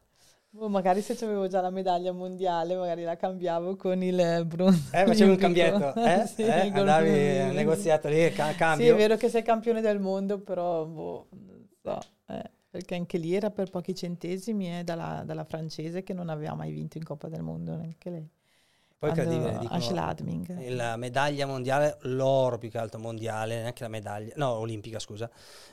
Boh, 0.51 0.68
magari 0.68 1.03
se 1.03 1.12
avevo 1.25 1.49
già 1.49 1.61
la 1.61 1.70
medaglia 1.70 2.12
mondiale, 2.12 2.77
magari 2.77 3.03
la 3.03 3.16
cambiavo 3.16 3.75
con 3.77 4.03
il 4.03 4.44
bronzo. 4.47 4.97
eh, 4.97 5.05
facevi 5.07 5.31
un 5.31 5.37
cambietto, 5.37 5.94
eh? 5.97 6.27
Sì, 6.33 6.42
Eh? 6.42 6.70
Andavi 6.73 7.38
al 7.40 7.55
negoziato 7.55 8.09
lì, 8.09 8.33
ca- 8.33 8.51
Sì, 8.53 8.57
cambio. 8.59 8.92
è 8.92 8.94
vero 8.94 9.16
che 9.16 9.29
sei 9.29 9.42
campione 9.42 9.81
del 9.81 9.99
mondo, 9.99 10.40
però 10.40 10.85
boh, 10.87 11.27
non 11.33 11.66
so, 11.83 11.99
eh, 12.27 12.51
perché 12.70 12.94
anche 12.94 13.18
lì 13.18 13.35
era 13.35 13.51
per 13.51 13.70
pochi 13.70 13.94
centesimi 13.94 14.79
eh, 14.79 14.85
dalla, 14.85 15.23
dalla 15.25 15.44
francese 15.44 16.03
che 16.05 16.12
non 16.12 16.29
aveva 16.29 16.55
mai 16.55 16.70
vinto 16.73 16.99
in 16.99 17.05
Coppa 17.05 17.29
del 17.29 17.42
Mondo, 17.42 17.75
neanche 17.77 18.11
lei. 18.11 18.29
Poi 19.09 19.12
credibile, 19.12 19.59
dicono, 19.59 19.79
la 20.71 20.97
medaglia 20.97 21.47
mondiale, 21.47 21.99
l'oro 22.03 22.59
più 22.59 22.71
che 22.71 22.79
altro 22.79 22.99
mondiale, 22.99 23.61
neanche 23.61 23.83
la 23.83 23.88
medaglia, 23.88 24.33
no, 24.37 24.51
olimpica 24.51 24.99
scusa, 24.99 25.31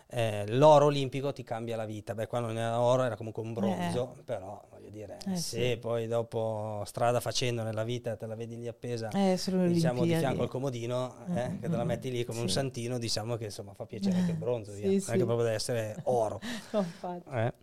eh, 0.08 0.46
l'oro 0.50 0.86
olimpico 0.86 1.32
ti 1.32 1.44
cambia 1.44 1.76
la 1.76 1.86
vita, 1.86 2.14
beh 2.14 2.28
qua 2.28 2.40
non 2.40 2.58
era 2.58 2.80
oro, 2.82 3.04
era 3.04 3.16
comunque 3.16 3.42
un 3.44 3.54
bronzo, 3.54 4.18
però 4.26 4.62
voglio 4.70 4.90
dire, 4.90 5.18
Eh, 5.28 5.36
se 5.36 5.72
sì. 5.72 5.78
poi 5.78 6.08
dopo 6.08 6.82
strada 6.86 7.20
facendo 7.20 7.64
nella 7.64 7.84
vita 7.84 8.16
te 8.16 8.26
la 8.26 8.36
vedi 8.36 8.58
lì 8.58 8.68
appesa, 8.68 9.10
Eh, 9.10 9.38
diciamo 9.68 10.04
di 10.04 10.16
fianco 10.16 10.42
al 10.44 10.50
comodino, 10.50 11.16
eh, 11.34 11.50
Mm, 11.50 11.60
che 11.60 11.70
te 11.70 11.76
la 11.76 11.84
mm, 11.84 11.88
metti 11.88 12.12
lì 12.12 12.24
come 12.26 12.40
un 12.42 12.48
sì. 12.48 12.54
santino, 12.54 12.98
diciamo 12.98 13.36
che 13.38 13.46
insomma 13.46 13.74
fa 13.74 13.86
piacere 13.86 14.18
anche 14.18 14.32
il 14.32 14.38
bronzo, 14.38 14.72
Sì, 14.74 14.78
via. 14.80 14.88
non 14.88 14.96
è 14.98 15.00
sì. 15.00 15.12
che 15.12 15.18
proprio 15.18 15.44
deve 15.44 15.56
essere 15.56 16.02
oro. 16.04 16.40
No, 16.72 16.86
eh. 17.34 17.54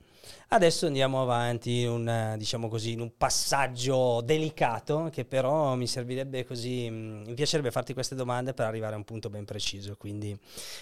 Adesso 0.48 0.86
andiamo 0.86 1.20
avanti 1.20 1.84
un, 1.84 2.34
diciamo 2.38 2.68
così, 2.68 2.92
in 2.92 3.00
un 3.00 3.16
passaggio 3.16 4.20
delicato 4.22 5.08
che 5.12 5.24
però 5.24 5.74
mi 5.74 5.86
servirebbe 5.86 6.44
così, 6.44 6.88
mm, 6.90 7.26
mi 7.26 7.34
piacerebbe 7.34 7.70
farti 7.70 7.92
queste 7.92 8.14
domande 8.14 8.54
per 8.54 8.66
arrivare 8.66 8.94
a 8.94 8.96
un 8.96 9.04
punto 9.04 9.30
ben 9.30 9.44
preciso. 9.44 9.96
Quindi 9.96 10.38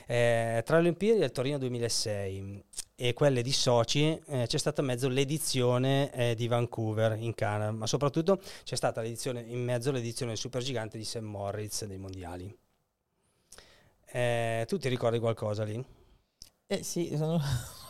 eh, 0.07 0.63
tra 0.65 0.77
le 0.77 0.83
Olimpiadi 0.83 1.19
del 1.19 1.33
Torino 1.33 1.59
2006 1.59 2.63
e 2.95 3.13
quelle 3.13 3.43
di 3.43 3.53
Sochi 3.53 4.19
eh, 4.27 4.47
c'è 4.47 4.59
stata 4.59 4.81
in 4.81 4.87
mezzo 4.87 5.09
l'edizione 5.09 6.13
eh, 6.13 6.35
di 6.35 6.49
Vancouver 6.49 7.17
in 7.19 7.35
Canada, 7.35 7.71
ma 7.71 7.87
soprattutto 7.87 8.41
c'è 8.65 8.77
stata 8.77 9.05
in 9.05 9.63
mezzo 9.63 9.91
l'edizione 9.91 10.37
supergigante 10.37 10.97
di 10.97 11.05
St. 11.05 11.19
Moritz 11.19 11.85
dei 11.85 11.99
mondiali. 11.99 12.57
Eh, 14.07 14.65
tu 14.67 14.79
ti 14.79 14.89
ricordi 14.89 15.19
qualcosa 15.19 15.65
lì? 15.65 15.85
Eh 16.69 16.83
sì, 16.83 17.17
non 17.17 17.35
ho 17.39 17.41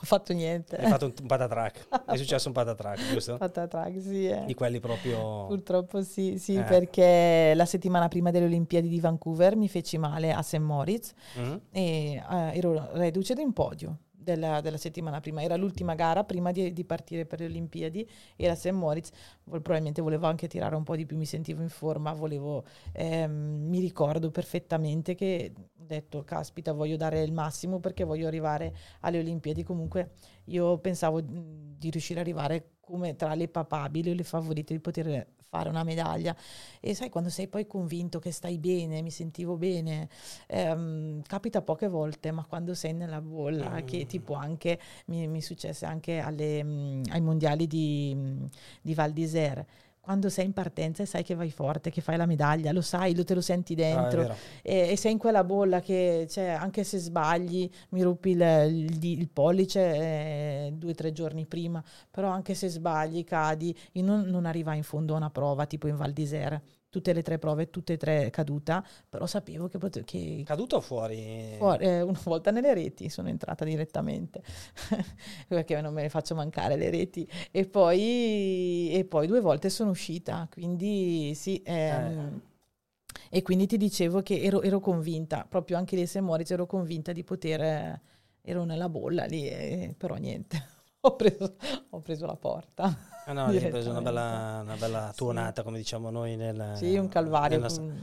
fatto 0.03 0.35
niente. 0.35 0.77
Hai 0.77 0.91
fatto 0.91 1.07
un, 1.07 1.13
un 1.19 1.27
patatrack. 1.27 1.89
È 2.07 2.17
successo 2.17 2.49
un 2.49 2.55
patatrack, 2.55 3.11
giusto? 3.11 3.37
Patatrack, 3.39 4.01
sì. 4.01 4.29
Eh. 4.29 4.45
Di 4.45 4.55
quelli 4.55 4.81
proprio... 4.81 5.47
Purtroppo 5.47 6.03
sì, 6.03 6.39
sì, 6.39 6.57
eh. 6.57 6.63
perché 6.63 7.55
la 7.55 7.65
settimana 7.65 8.09
prima 8.09 8.31
delle 8.31 8.45
Olimpiadi 8.45 8.89
di 8.89 9.01
Vancouver 9.01 9.57
mi 9.57 9.69
feci 9.69 9.97
male 9.97 10.33
a 10.33 10.43
St. 10.43 10.59
Moritz 10.59 11.15
mm-hmm. 11.39 11.57
e 11.71 12.23
uh, 12.29 12.35
ero 12.53 12.89
reduce 12.93 13.35
in 13.39 13.53
podio 13.53 13.99
della, 14.27 14.61
della, 14.61 14.77
settimana 14.77 15.21
prima. 15.21 15.43
Era 15.43 15.55
l'ultima 15.57 15.95
gara 15.95 16.25
prima 16.25 16.51
di, 16.51 16.73
di, 16.73 16.85
partire 16.85 17.25
per 17.25 17.39
le 17.39 17.47
Olimpiadi, 17.47 18.09
era 18.35 18.57
St. 18.57 18.71
Moritz, 18.71 19.11
probabilmente 19.45 20.03
volevo 20.03 20.27
anche 20.27 20.49
tirare 20.49 20.75
un 20.75 20.83
po' 20.83 20.97
di 20.97 21.07
più, 21.07 21.17
mi 21.17 21.27
sentivo 21.27 21.63
in 21.63 21.69
forma, 21.69 22.13
volevo, 22.13 22.65
ehm, 22.93 23.69
mi 23.69 23.79
ricordo 23.79 24.31
perfettamente 24.31 25.15
che 25.15 25.53
ho 25.57 25.85
detto, 25.87 26.25
caspita, 26.25 26.73
voglio 26.73 26.97
dare 26.97 27.23
il 27.23 27.33
massimo 27.33 27.79
perché 27.79 28.03
voglio 28.03 28.27
arrivare 28.27 28.75
alle 29.01 29.21
Olimpiadi. 29.21 29.63
Comunque 29.63 30.11
io 30.47 30.79
pensavo 30.79 31.21
di 31.21 31.91
riuscire 31.91 32.21
ad 32.21 32.27
arrivare 32.27 32.73
come 32.81 33.15
tra 33.15 33.35
le 33.35 33.49
papabili 33.49 34.11
o 34.11 34.15
le 34.15 34.25
favorite 34.25 34.73
di 34.73 34.81
poter 34.81 35.27
fare 35.57 35.69
una 35.71 35.85
medaglia. 35.85 36.37
E 36.81 36.95
sai, 36.95 37.09
quando 37.09 37.31
sei 37.31 37.49
poi 37.49 37.67
convinto 37.67 38.19
che 38.19 38.31
stai 38.31 38.59
bene, 38.59 39.01
mi 39.01 39.11
sentivo 39.11 39.57
bene, 39.57 40.09
ehm, 40.47 41.23
capita 41.23 41.63
poche 41.63 41.89
volte, 41.89 42.31
ma 42.31 42.45
quando 42.45 42.75
sei 42.75 42.93
nella 42.93 43.21
bolla, 43.21 43.81
mm. 43.81 43.87
che 43.87 44.07
tipo 44.07 44.35
anche, 44.35 44.79
mi, 45.07 45.27
mi 45.27 45.41
successe 45.41 45.87
anche 45.87 46.19
alle, 46.19 46.63
mh, 46.63 46.69
mm, 46.69 47.03
ai 47.11 47.21
mondiali 47.21 47.67
di, 47.67 48.13
mm, 48.15 48.45
di 48.83 48.95
Val 48.95 49.13
d'Isère, 49.13 49.67
quando 50.07 50.29
sei 50.29 50.45
in 50.45 50.53
partenza 50.53 51.03
e 51.03 51.07
sai 51.07 51.25
che 51.25 51.35
vai 51.35 51.51
forte, 51.51 51.91
che 51.91 52.01
fai 52.01 52.17
la 52.17 52.27
medaglia, 52.27 52.71
lo 52.71 52.81
sai, 52.81 53.13
lo 53.13 53.25
te 53.25 53.35
lo 53.35 53.41
senti 53.41 53.75
dentro. 53.75 54.23
Ah, 54.23 54.37
e, 54.63 54.91
e, 54.93 54.97
sei 54.97 55.11
in 55.11 55.19
quella 55.19 55.43
bolla 55.43 55.81
che 55.81 56.29
cioè, 56.31 56.51
anche 56.51 56.85
se 56.85 56.99
sbagli 56.99 57.69
mi 57.89 58.03
rupi 58.03 58.31
il, 58.31 58.41
il, 58.41 59.05
il 59.05 59.29
pollice 59.29 59.81
eh, 59.81 60.73
due 60.77 60.93
o 60.93 60.95
tre 60.95 61.11
giorni 61.11 61.45
prima, 61.45 61.83
però 62.09 62.29
anche 62.29 62.55
se 62.55 62.69
sbagli, 62.69 63.25
cadi, 63.25 63.77
non, 63.95 64.21
non 64.27 64.47
arrivai 64.47 64.77
in 64.77 64.85
fondo 64.85 65.15
a 65.15 65.17
una 65.17 65.31
prova 65.31 65.67
tipo 65.67 65.89
in 65.89 65.97
Val 65.97 66.13
d'Isère 66.13 66.63
tutte 66.97 67.13
le 67.13 67.23
tre 67.23 67.37
prove, 67.39 67.69
tutte 67.69 67.93
e 67.93 67.97
tre 67.99 68.31
caduta, 68.31 68.83
però 69.07 69.27
sapevo 69.27 69.69
che 69.69 69.77
potevo... 69.77 70.07
Che... 70.07 70.43
Caduta 70.47 70.77
o 70.77 70.81
fuori? 70.81 71.57
fuori 71.59 71.85
eh, 71.85 72.01
una 72.01 72.19
volta 72.25 72.51
nelle 72.51 72.73
reti 72.73 73.11
sono 73.11 73.29
entrata 73.29 73.67
direttamente, 73.67 74.43
perché 75.47 75.79
non 75.83 75.93
me 75.93 76.01
ne 76.01 76.09
faccio 76.09 76.35
mancare 76.35 76.77
le 76.77 76.89
reti, 76.89 77.29
e 77.51 77.67
poi, 77.67 78.91
e 78.93 79.05
poi 79.05 79.27
due 79.27 79.41
volte 79.41 79.69
sono 79.69 79.91
uscita, 79.91 80.49
quindi 80.51 81.35
sì... 81.35 81.61
Ehm, 81.65 82.19
eh. 82.19 82.55
E 83.29 83.43
quindi 83.43 83.67
ti 83.67 83.77
dicevo 83.77 84.23
che 84.23 84.41
ero, 84.41 84.63
ero 84.63 84.79
convinta, 84.79 85.45
proprio 85.49 85.77
anche 85.77 85.97
lì 85.97 86.07
se 86.07 86.21
Moritz, 86.21 86.51
ero 86.51 86.67
convinta 86.67 87.13
di 87.13 87.25
poter... 87.25 88.01
Ero 88.49 88.65
nella 88.65 88.89
bolla 88.89 89.25
lì, 89.25 89.49
eh, 89.49 89.95
però 89.99 90.15
niente, 90.15 90.65
ho 91.07 91.17
preso, 91.17 91.57
ho 91.91 92.01
preso 92.01 92.27
la 92.27 92.37
porta. 92.37 92.97
Ah 93.25 93.33
no, 93.33 93.47
hai 93.47 93.59
preso 93.69 93.91
una 93.91 94.03
bella, 94.03 94.61
una 94.63 94.77
bella 94.77 95.13
tuonata, 95.15 95.61
sì. 95.61 95.67
come 95.67 95.79
diciamo 95.79 96.11
noi. 96.11 96.37
Nel, 96.37 96.73
sì, 96.77 96.97
un 96.97 97.09
calvario. 97.09 97.59
Nella... 97.59 97.95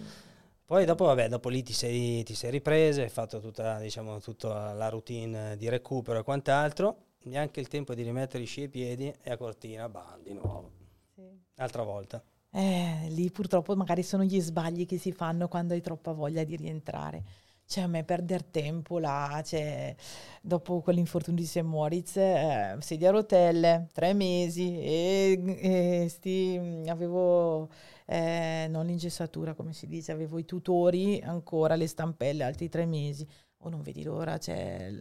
Poi 0.66 0.86
dopo, 0.86 1.06
vabbè, 1.06 1.28
dopo 1.28 1.50
lì 1.50 1.62
ti 1.62 1.74
sei, 1.74 2.24
ti 2.24 2.34
sei 2.34 2.52
ripresa, 2.52 3.02
hai 3.02 3.10
fatto 3.10 3.40
tutta, 3.40 3.80
diciamo, 3.80 4.20
tutta 4.20 4.74
la 4.74 4.90
routine 4.90 5.56
di 5.58 5.70
recupero 5.70 6.20
e 6.20 6.24
quant'altro, 6.24 6.98
neanche 7.24 7.60
il 7.60 7.68
tempo 7.68 7.94
di 7.94 8.02
rimettere 8.02 8.44
i 8.44 8.48
sci 8.48 8.62
ai 8.62 8.70
piedi 8.70 9.14
e 9.22 9.32
a 9.32 9.38
cortina, 9.38 9.88
bam, 9.90 10.22
di 10.24 10.34
nuovo. 10.34 10.72
Sì. 11.14 11.22
Altra 11.58 11.84
volta. 11.84 12.24
Eh, 12.50 13.08
lì 13.10 13.32
purtroppo 13.32 13.76
magari 13.76 14.04
sono 14.04 14.24
gli 14.24 14.40
sbagli 14.40 14.86
che 14.86 14.98
si 14.98 15.12
fanno 15.12 15.48
quando 15.48 15.74
hai 15.74 15.82
troppa 15.82 16.12
voglia 16.12 16.44
di 16.44 16.56
rientrare 16.56 17.24
cioè 17.66 17.84
a 17.84 17.88
me 17.88 18.04
perdere 18.04 18.50
tempo 18.52 19.00
là, 19.00 19.42
cioè, 19.46 19.96
dopo 20.42 20.82
quell'infortunio 20.82 21.42
di 21.42 21.48
St. 21.48 21.62
Moritz, 21.62 22.18
eh, 22.18 22.76
sedia 22.80 23.10
a 23.10 23.12
rotelle, 23.12 23.90
tre 23.94 24.14
mesi 24.14 24.80
e, 24.80 26.04
e 26.04 26.10
sti, 26.10 26.84
avevo 26.88 27.70
eh, 28.06 28.68
non 28.70 28.86
l'ingessatura 28.86 29.54
come 29.54 29.74
si 29.74 29.88
dice, 29.88 30.12
avevo 30.12 30.38
i 30.40 30.46
tutori 30.46 31.20
ancora, 31.22 31.76
le 31.76 31.88
stampelle, 31.88 32.44
altri 32.44 32.70
tre 32.70 32.86
mesi, 32.86 33.28
o 33.58 33.68
oh, 33.68 33.70
non 33.70 33.82
vedi 33.82 34.04
l'ora, 34.04 34.38
cioè 34.38 34.92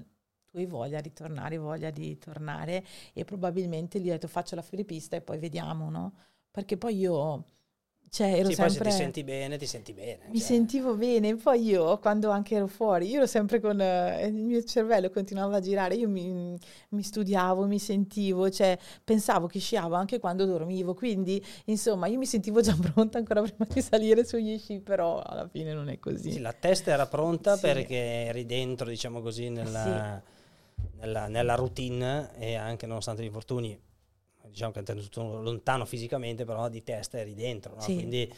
hai 0.54 0.66
voglia 0.66 1.00
di 1.00 1.12
tornare, 1.12 1.56
voglia 1.58 1.90
di 1.90 2.18
tornare 2.18 2.84
e 3.12 3.24
probabilmente 3.24 4.00
gli 4.00 4.08
ho 4.08 4.12
detto 4.12 4.28
faccio 4.28 4.54
la 4.54 4.62
filipista 4.62 5.16
e 5.16 5.22
poi 5.22 5.38
vediamo, 5.38 5.90
no? 5.90 6.14
Perché 6.50 6.76
poi 6.76 6.96
io 6.98 7.44
cioè, 8.12 8.34
ero 8.34 8.50
sì, 8.50 8.56
sempre... 8.56 8.74
poi 8.74 8.90
se 8.90 8.90
ti 8.90 8.90
senti 8.90 9.24
bene, 9.24 9.56
ti 9.56 9.64
senti 9.64 9.92
bene. 9.94 10.26
Mi 10.28 10.36
cioè. 10.36 10.46
sentivo 10.48 10.96
bene. 10.96 11.34
Poi 11.36 11.64
io, 11.64 11.98
quando 11.98 12.28
anche 12.28 12.56
ero 12.56 12.66
fuori, 12.66 13.08
io 13.08 13.16
ero 13.16 13.26
sempre 13.26 13.58
con... 13.58 13.80
Uh, 13.80 14.26
il 14.26 14.34
mio 14.34 14.62
cervello 14.64 15.08
continuava 15.08 15.56
a 15.56 15.60
girare. 15.60 15.94
Io 15.94 16.10
mi, 16.10 16.54
mi, 16.90 17.02
studiavo, 17.02 17.64
mi 17.66 17.78
sentivo, 17.78 18.50
cioè, 18.50 18.78
pensavo 19.02 19.46
che 19.46 19.58
sciavo 19.58 19.94
anche 19.94 20.18
quando 20.18 20.44
dormivo. 20.44 20.92
Quindi, 20.92 21.42
insomma, 21.64 22.06
io 22.06 22.18
mi 22.18 22.26
sentivo 22.26 22.60
già 22.60 22.76
pronta 22.92 23.16
ancora 23.16 23.40
prima 23.40 23.66
di 23.66 23.80
salire 23.80 24.26
sugli 24.26 24.58
sci, 24.58 24.80
però 24.80 25.18
alla 25.18 25.48
fine 25.48 25.72
non 25.72 25.88
è 25.88 25.98
così. 25.98 26.32
Sì, 26.32 26.40
la 26.40 26.52
testa 26.52 26.90
era 26.90 27.06
pronta 27.06 27.54
sì. 27.54 27.62
perché 27.62 28.26
eri 28.26 28.44
dentro, 28.44 28.90
diciamo 28.90 29.22
così, 29.22 29.48
nella, 29.48 30.22
sì. 30.74 30.82
nella, 30.98 31.28
nella 31.28 31.54
routine 31.54 32.28
e 32.36 32.56
anche 32.56 32.84
nonostante 32.84 33.22
gli 33.22 33.24
infortuni 33.24 33.80
diciamo 34.52 34.70
che 34.70 34.80
è 34.80 34.82
tenuto 34.82 35.40
lontano 35.40 35.84
fisicamente, 35.86 36.44
però 36.44 36.68
di 36.68 36.82
testa 36.82 37.18
eri 37.18 37.34
dentro, 37.34 37.74
no? 37.74 37.80
sì. 37.80 37.94
quindi 37.94 38.32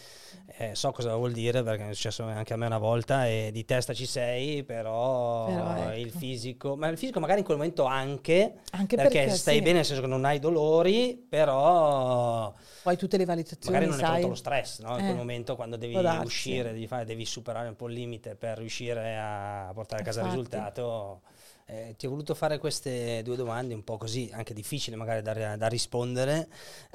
eh, 0.58 0.74
so 0.74 0.92
cosa 0.92 1.14
vuol 1.16 1.32
dire 1.32 1.62
perché 1.62 1.90
è 1.90 1.94
successo 1.94 2.22
anche 2.22 2.54
a 2.54 2.56
me 2.56 2.66
una 2.66 2.78
volta 2.78 3.26
e 3.26 3.50
di 3.52 3.64
testa 3.64 3.92
ci 3.92 4.06
sei, 4.06 4.62
però, 4.62 5.46
però 5.46 5.76
ecco. 5.76 5.98
il 5.98 6.10
fisico, 6.10 6.76
ma 6.76 6.88
il 6.88 6.96
fisico 6.96 7.18
magari 7.18 7.40
in 7.40 7.44
quel 7.44 7.56
momento 7.56 7.84
anche, 7.84 8.60
anche 8.70 8.96
perché, 8.96 9.18
perché, 9.18 9.34
stai 9.34 9.56
sì. 9.56 9.62
bene 9.62 9.76
nel 9.76 9.84
senso 9.84 10.02
che 10.02 10.08
non 10.08 10.24
hai 10.24 10.38
dolori, 10.38 11.26
però... 11.28 12.54
Poi 12.82 12.96
tutte 12.96 13.16
le 13.16 13.24
valutazioni, 13.24 13.76
Magari 13.76 13.90
non 13.90 13.98
sai. 13.98 14.06
è 14.06 14.10
pronto 14.10 14.28
lo 14.28 14.34
stress, 14.34 14.80
no? 14.80 14.92
In 14.92 15.00
eh. 15.00 15.06
quel 15.06 15.16
momento 15.16 15.56
quando 15.56 15.76
devi 15.76 15.96
uscire, 15.96 16.72
devi, 16.72 16.86
fare, 16.86 17.04
devi, 17.04 17.24
superare 17.24 17.68
un 17.68 17.76
po' 17.76 17.88
il 17.88 17.94
limite 17.94 18.36
per 18.36 18.58
riuscire 18.58 19.16
a 19.18 19.70
portare 19.74 20.02
a 20.02 20.04
casa 20.04 20.20
Infatti. 20.20 20.38
il 20.38 20.44
risultato 20.44 21.22
eh, 21.66 21.94
ti 21.96 22.06
ho 22.06 22.10
voluto 22.10 22.34
fare 22.34 22.58
queste 22.58 23.22
due 23.22 23.36
domande 23.36 23.72
un 23.72 23.84
po' 23.84 23.96
così, 23.96 24.30
anche 24.32 24.52
difficili 24.52 24.96
magari 24.96 25.22
da, 25.22 25.56
da 25.56 25.66
rispondere, 25.66 26.48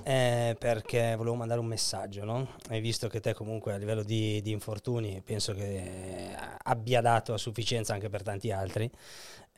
eh, 0.04 0.56
perché 0.60 1.16
volevo 1.16 1.36
mandare 1.36 1.60
un 1.60 1.66
messaggio, 1.66 2.24
no? 2.24 2.56
Hai 2.70 2.80
visto 2.80 3.08
che 3.08 3.20
te 3.20 3.34
comunque 3.34 3.74
a 3.74 3.78
livello 3.78 4.04
di, 4.04 4.42
di 4.42 4.52
infortuni 4.52 5.22
penso 5.22 5.54
che 5.54 6.36
abbia 6.64 7.02
dato 7.02 7.34
a 7.34 7.38
sufficienza 7.38 7.94
anche 7.94 8.10
per 8.10 8.22
tanti 8.22 8.52
altri. 8.52 8.90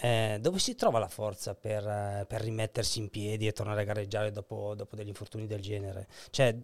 Eh, 0.03 0.39
dove 0.41 0.57
si 0.57 0.73
trova 0.75 0.97
la 0.97 1.07
forza 1.07 1.53
per, 1.53 2.25
per, 2.27 2.41
rimettersi 2.41 2.97
in 2.97 3.09
piedi 3.09 3.45
e 3.45 3.51
tornare 3.51 3.81
a 3.81 3.83
gareggiare 3.83 4.31
dopo, 4.31 4.73
dopo 4.75 4.95
degli 4.95 5.09
infortuni 5.09 5.45
del 5.45 5.61
genere? 5.61 6.07
Cioè, 6.31 6.55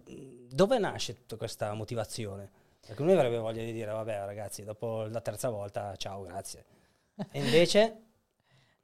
dove 0.50 0.78
nasce 0.78 1.14
tutta 1.14 1.36
questa 1.36 1.72
motivazione? 1.74 2.50
Perché 2.84 3.02
lui 3.02 3.12
avrebbe 3.12 3.36
voglia 3.36 3.62
di 3.62 3.72
dire, 3.72 3.92
vabbè 3.92 4.24
ragazzi, 4.24 4.64
dopo 4.64 5.04
la 5.04 5.20
terza 5.20 5.50
volta, 5.50 5.94
ciao, 5.96 6.22
grazie. 6.22 6.64
E 7.30 7.44
invece... 7.44 8.06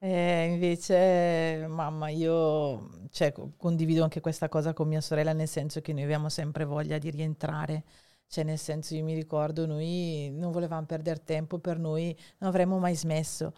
Eh, 0.06 0.50
invece, 0.52 1.64
mamma, 1.66 2.10
io 2.10 3.08
cioè, 3.10 3.32
condivido 3.56 4.02
anche 4.02 4.20
questa 4.20 4.50
cosa 4.50 4.74
con 4.74 4.86
mia 4.86 5.00
sorella, 5.00 5.32
nel 5.32 5.48
senso 5.48 5.80
che 5.80 5.94
noi 5.94 6.02
abbiamo 6.02 6.28
sempre 6.28 6.64
voglia 6.66 6.98
di 6.98 7.08
rientrare. 7.10 7.84
Cioè, 8.26 8.44
nel 8.44 8.58
senso, 8.58 8.94
io 8.94 9.02
mi 9.02 9.14
ricordo, 9.14 9.64
noi 9.64 10.28
non 10.30 10.52
volevamo 10.52 10.84
perdere 10.84 11.22
tempo, 11.24 11.58
per 11.58 11.78
noi 11.78 12.14
non 12.38 12.50
avremmo 12.50 12.78
mai 12.78 12.94
smesso. 12.94 13.54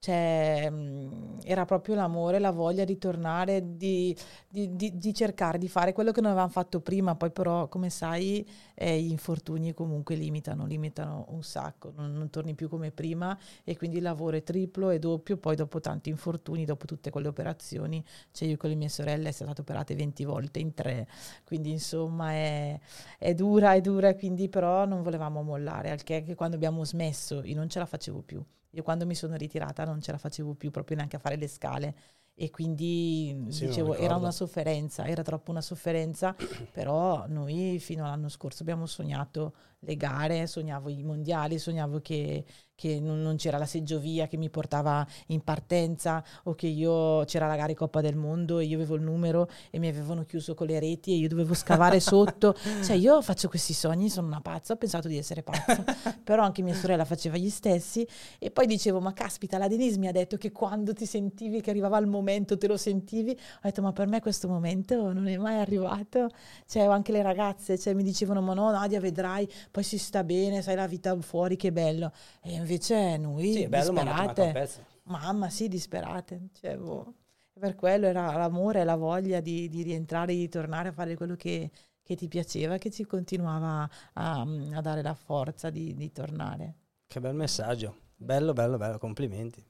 Cioè, 0.00 0.70
mh, 0.70 1.40
era 1.44 1.64
proprio 1.64 1.96
l'amore, 1.96 2.38
la 2.38 2.52
voglia 2.52 2.84
di 2.84 2.98
tornare, 2.98 3.76
di, 3.76 4.16
di, 4.48 4.76
di, 4.76 4.96
di, 4.96 5.12
cercare 5.12 5.58
di 5.58 5.68
fare 5.68 5.92
quello 5.92 6.12
che 6.12 6.20
non 6.20 6.30
avevamo 6.30 6.52
fatto 6.52 6.80
prima. 6.80 7.16
Poi, 7.16 7.32
però, 7.32 7.66
come 7.68 7.90
sai, 7.90 8.48
eh, 8.74 9.00
gli 9.00 9.10
infortuni 9.10 9.74
comunque 9.74 10.14
limitano, 10.14 10.66
limitano 10.66 11.26
un 11.30 11.42
sacco. 11.42 11.92
Non, 11.96 12.12
non, 12.12 12.30
torni 12.30 12.54
più 12.54 12.68
come 12.68 12.92
prima 12.92 13.36
e 13.64 13.76
quindi 13.76 13.96
il 13.96 14.04
lavoro 14.04 14.36
è 14.36 14.42
triplo 14.44 14.90
e 14.90 15.00
doppio. 15.00 15.36
Poi, 15.36 15.56
dopo 15.56 15.80
tanti 15.80 16.10
infortuni, 16.10 16.64
dopo 16.64 16.86
tutte 16.86 17.10
quelle 17.10 17.26
operazioni, 17.28 18.04
cioè 18.30 18.48
io 18.48 18.56
con 18.56 18.70
le 18.70 18.76
mie 18.76 18.88
sorelle 18.88 19.32
sono 19.32 19.52
state 19.52 19.62
operate 19.62 19.94
20 19.96 20.24
volte 20.24 20.60
in 20.60 20.74
tre. 20.74 21.08
Quindi, 21.44 21.70
insomma, 21.72 22.30
è, 22.32 22.78
è 23.18 23.34
dura, 23.34 23.72
è 23.74 23.80
dura. 23.80 24.14
Quindi, 24.14 24.48
però, 24.48 24.84
non 24.86 25.02
volevamo 25.02 25.42
mollare. 25.42 25.90
Al 25.90 26.02
che 26.04 26.34
quando 26.36 26.54
abbiamo 26.54 26.84
smesso, 26.84 27.42
io 27.42 27.56
non 27.56 27.68
ce 27.68 27.80
la 27.80 27.86
facevo 27.86 28.22
più 28.22 28.44
io 28.70 28.82
quando 28.82 29.06
mi 29.06 29.14
sono 29.14 29.36
ritirata 29.36 29.84
non 29.84 30.00
ce 30.00 30.12
la 30.12 30.18
facevo 30.18 30.54
più 30.54 30.70
proprio 30.70 30.96
neanche 30.96 31.16
a 31.16 31.20
fare 31.20 31.36
le 31.36 31.48
scale 31.48 31.94
e 32.34 32.50
quindi 32.50 33.46
Sì, 33.48 33.62
me 33.62 33.66
lo 33.66 33.66
dicevo 33.66 33.94
era 33.96 34.14
una 34.14 34.30
sofferenza, 34.30 35.04
era 35.06 35.22
troppo 35.22 35.50
una 35.50 35.60
sofferenza, 35.60 36.34
però 36.70 37.26
noi 37.26 37.78
fino 37.80 38.04
all'anno 38.04 38.28
scorso 38.28 38.62
abbiamo 38.62 38.86
sognato 38.86 39.54
le 39.80 39.96
gare, 39.96 40.46
sognavo 40.46 40.88
i 40.88 41.02
mondiali, 41.02 41.58
sognavo 41.58 42.00
che, 42.00 42.44
che 42.74 42.98
non, 43.00 43.22
non 43.22 43.36
c'era 43.36 43.58
la 43.58 43.66
seggiovia 43.66 44.26
che 44.26 44.36
mi 44.36 44.50
portava 44.50 45.06
in 45.28 45.42
partenza 45.42 46.22
o 46.44 46.54
che 46.54 46.66
io 46.66 47.24
c'era 47.24 47.46
la 47.46 47.56
gara 47.56 47.74
Coppa 47.74 48.00
del 48.00 48.16
Mondo 48.16 48.58
e 48.58 48.64
io 48.64 48.76
avevo 48.76 48.96
il 48.96 49.02
numero 49.02 49.48
e 49.70 49.78
mi 49.78 49.88
avevano 49.88 50.24
chiuso 50.24 50.54
con 50.54 50.66
le 50.66 50.80
reti 50.80 51.12
e 51.12 51.16
io 51.16 51.28
dovevo 51.28 51.54
scavare 51.54 51.98
sotto. 52.00 52.54
Cioè 52.82 52.96
io 52.96 53.22
faccio 53.22 53.48
questi 53.48 53.72
sogni, 53.72 54.08
sono 54.08 54.26
una 54.26 54.40
pazza, 54.40 54.72
ho 54.72 54.76
pensato 54.76 55.06
di 55.06 55.16
essere 55.16 55.42
pazza, 55.42 55.84
però 56.24 56.42
anche 56.42 56.62
mia 56.62 56.74
sorella 56.74 57.04
faceva 57.04 57.36
gli 57.36 57.50
stessi 57.50 58.06
e 58.38 58.50
poi 58.50 58.66
dicevo 58.66 59.00
ma 59.00 59.12
caspita 59.12 59.58
la 59.58 59.68
Denise 59.68 59.98
mi 59.98 60.08
ha 60.08 60.12
detto 60.12 60.36
che 60.36 60.50
quando 60.50 60.92
ti 60.92 61.06
sentivi 61.06 61.60
che 61.60 61.70
arrivava 61.70 61.98
il 61.98 62.06
momento 62.06 62.58
te 62.58 62.66
lo 62.66 62.76
sentivi, 62.76 63.30
ho 63.30 63.60
detto 63.62 63.82
ma 63.82 63.92
per 63.92 64.08
me 64.08 64.20
questo 64.20 64.48
momento 64.48 65.12
non 65.12 65.28
è 65.28 65.36
mai 65.36 65.58
arrivato, 65.60 66.28
cioè 66.66 66.84
anche 66.84 67.12
le 67.12 67.22
ragazze 67.22 67.78
cioè, 67.78 67.94
mi 67.94 68.02
dicevano 68.02 68.40
ma 68.40 68.54
no 68.54 68.70
Nadia 68.70 69.00
vedrai 69.00 69.48
poi 69.70 69.82
si 69.82 69.98
sta 69.98 70.24
bene, 70.24 70.62
sai 70.62 70.74
la 70.76 70.86
vita 70.86 71.18
fuori 71.20 71.56
che 71.56 71.72
bello 71.72 72.12
e 72.42 72.52
invece 72.54 73.16
noi 73.16 73.52
Sì, 73.52 73.66
bello, 73.68 73.92
ma 73.92 74.02
disperate, 74.04 74.50
pezzo. 74.50 74.84
mamma 75.04 75.50
sì 75.50 75.68
disperate, 75.68 76.48
cioè, 76.52 76.76
boh. 76.76 77.14
Per 77.58 77.74
quello 77.74 78.06
era 78.06 78.32
l'amore 78.36 78.80
e 78.80 78.84
la 78.84 78.94
voglia 78.96 79.40
di, 79.40 79.68
di 79.68 79.82
rientrare, 79.82 80.32
di 80.34 80.48
tornare 80.48 80.88
a 80.90 80.92
fare 80.92 81.16
quello 81.16 81.34
che, 81.34 81.70
che 82.02 82.14
ti 82.16 82.28
piaceva, 82.28 82.78
che 82.78 82.90
ci 82.90 83.04
continuava 83.04 83.88
a, 84.14 84.40
a 84.42 84.80
dare 84.80 85.02
la 85.02 85.14
forza 85.14 85.68
di, 85.70 85.94
di 85.94 86.12
tornare. 86.12 86.74
Che 87.06 87.20
bel 87.20 87.34
messaggio. 87.34 87.96
Bello, 88.16 88.52
bello, 88.52 88.76
bello, 88.76 88.98
complimenti. 88.98 89.64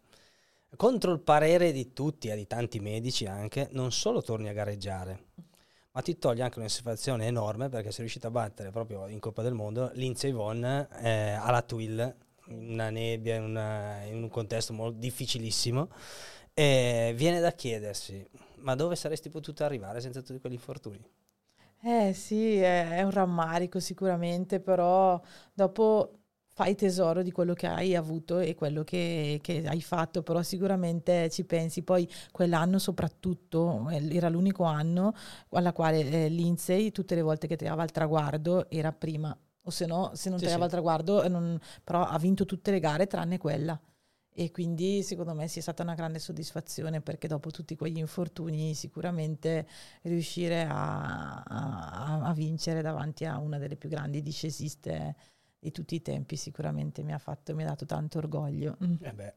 Contro 0.77 1.13
il 1.13 1.21
parere 1.21 1.73
di 1.73 1.93
tutti 1.93 2.29
e 2.29 2.37
di 2.37 2.47
tanti 2.47 2.81
medici 2.81 3.27
anche, 3.27 3.69
non 3.73 3.91
solo 3.93 4.23
torni 4.23 4.49
a 4.49 4.53
gareggiare, 4.53 5.27
ma 5.99 6.05
ti 6.05 6.17
toglie 6.17 6.43
anche 6.45 6.61
una 6.61 6.69
soddisfazione 6.69 7.27
enorme 7.27 7.69
perché 7.69 7.91
sei 7.91 8.01
riuscito 8.03 8.29
a 8.29 8.31
battere 8.31 8.71
proprio 8.71 9.09
in 9.09 9.19
Coppa 9.19 9.43
del 9.43 9.53
Mondo 9.55 9.91
Lindsay 9.95 10.31
Vonn 10.31 10.65
eh, 10.65 11.33
alla 11.33 11.63
Twill, 11.63 12.15
una 12.51 12.89
nebbia, 12.91 13.35
in, 13.35 13.43
una- 13.43 14.05
in 14.05 14.23
un 14.23 14.29
contesto 14.29 14.73
molto 14.73 14.99
difficilissimo. 14.99 15.89
E 16.55 17.13
viene 17.17 17.41
da 17.41 17.53
chiedersi, 17.53 18.25
ma 18.59 18.75
dove 18.77 18.95
saresti 18.97 19.29
potuto 19.29 19.65
arrivare 19.65 20.01
senza 20.01 20.23
tutti 20.23 20.39
quegli 20.41 20.53
infortuni? 20.55 21.01
Eh 21.81 22.13
sì, 22.13 22.57
è, 22.59 22.97
è 22.99 23.03
un 23.03 23.11
rammarico 23.13 23.79
sicuramente, 23.81 24.61
però 24.61 25.21
dopo 25.53 26.18
fai 26.59 26.75
tesoro 26.75 27.23
di 27.23 27.31
quello 27.31 27.55
che 27.55 27.69
hai 27.69 27.95
avuto 27.95 28.39
e 28.41 28.55
quello 28.57 28.83
che, 28.83 29.39
che 29.41 29.63
hai 29.65 29.81
fatto, 29.81 30.23
però 30.25 30.43
sicuramente 30.43 31.31
ci 31.31 31.45
pensi. 31.45 31.83
Poi 31.83 32.09
quell'anno 32.33 32.79
soprattutto, 32.81 33.89
eh, 33.91 34.17
era 34.17 34.29
l'unico 34.29 34.65
anno 34.65 35.13
alla 35.51 35.73
quale 35.73 36.01
eh, 36.25 36.29
Lindsay 36.29 36.91
tutte 36.91 37.15
le 37.15 37.23
volte 37.23 37.47
che 37.47 37.55
tirava 37.57 37.85
il 37.85 37.93
traguardo 37.93 38.69
era 38.71 38.93
prima, 38.93 39.37
o 39.63 39.71
se 39.71 39.87
no, 39.87 40.11
se 40.15 40.31
non 40.31 40.39
Sì, 40.39 40.45
tirava 40.45 40.65
sì. 40.65 40.65
il 40.65 40.71
traguardo, 40.73 41.23
eh, 41.23 41.29
non- 41.29 41.59
però 41.85 42.05
ha 42.05 42.19
vinto 42.19 42.45
tutte 42.45 42.73
le 42.73 42.81
gare 42.81 43.07
tranne 43.07 43.39
quella. 43.39 43.81
E 44.35 44.51
quindi 44.53 45.03
secondo 45.03 45.35
me 45.35 45.49
sia 45.49 45.63
stata 45.63 45.83
una 45.83 45.95
grande 45.95 46.19
soddisfazione 46.21 47.01
perché 47.01 47.27
dopo 47.29 47.51
tutti 47.51 47.75
quegli 47.77 47.99
infortuni 47.99 48.73
sicuramente 48.75 49.67
riuscire 50.03 50.63
a, 50.65 51.43
a- 51.43 52.21
a 52.23 52.33
vincere 52.35 52.81
davanti 52.83 53.25
a 53.25 53.39
una 53.39 53.59
delle 53.59 53.77
più 53.77 53.89
grandi 53.89 54.23
discesiste 54.23 55.17
di 55.59 55.73
tutti 55.73 55.95
i 55.97 56.03
tempi 56.03 56.37
sicuramente 56.37 57.03
mi 57.03 57.13
ha 57.13 57.19
fatto, 57.19 57.55
mi 57.55 57.65
ha 57.65 57.67
dato 57.67 57.85
tanto 57.85 58.19
orgoglio. 58.19 58.77
Mm. 58.85 58.95
Eh 59.01 59.13
beh, 59.13 59.35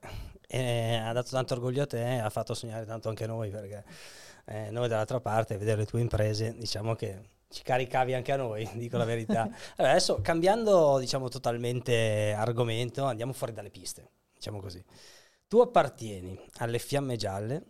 eh, 0.47 0.95
ha 0.95 1.11
dato 1.13 1.29
tanto 1.31 1.53
orgoglio 1.53 1.83
a 1.83 1.87
te, 1.87 2.19
ha 2.19 2.29
fatto 2.29 2.53
sognare 2.53 2.85
tanto 2.85 3.09
anche 3.09 3.25
noi, 3.25 3.49
perché 3.49 3.83
eh, 4.45 4.69
noi 4.69 4.87
dall'altra 4.87 5.19
parte, 5.19 5.57
vedere 5.57 5.79
le 5.79 5.85
tue 5.85 6.01
imprese, 6.01 6.55
diciamo 6.57 6.95
che 6.95 7.39
ci 7.49 7.63
caricavi 7.63 8.13
anche 8.13 8.31
a 8.31 8.37
noi, 8.37 8.69
dico 8.75 8.97
la 8.97 9.05
verità. 9.05 9.41
Allora, 9.75 9.93
adesso 9.93 10.21
cambiando, 10.21 10.99
diciamo, 10.99 11.29
totalmente 11.29 12.33
argomento, 12.33 13.05
andiamo 13.05 13.33
fuori 13.33 13.53
dalle 13.53 13.69
piste, 13.69 14.09
diciamo 14.33 14.59
così. 14.59 14.83
Tu 15.47 15.59
appartieni 15.59 16.39
alle 16.57 16.79
Fiamme 16.79 17.17
Gialle 17.17 17.65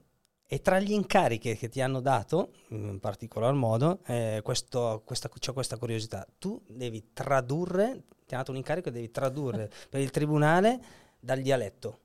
e 0.46 0.62
tra 0.62 0.80
gli 0.80 0.92
incarichi 0.92 1.56
che 1.56 1.70
ti 1.70 1.82
hanno 1.82 2.02
dato, 2.02 2.52
in 2.70 3.00
particolar 3.00 3.54
modo, 3.54 4.02
eh, 4.06 4.42
questo, 4.44 5.02
questa, 5.06 5.30
c'ho 5.30 5.54
questa 5.54 5.78
curiosità, 5.78 6.28
tu 6.38 6.62
devi 6.68 7.14
tradurre, 7.14 8.04
ti 8.32 8.38
hanno 8.38 8.44
dato 8.44 8.52
un 8.52 8.58
incarico 8.58 8.88
e 8.90 8.92
devi 8.94 9.12
tradurre 9.12 9.70
per 9.90 10.00
il 10.00 10.10
tribunale 10.10 10.80
dal 11.20 11.42
dialetto. 11.42 12.00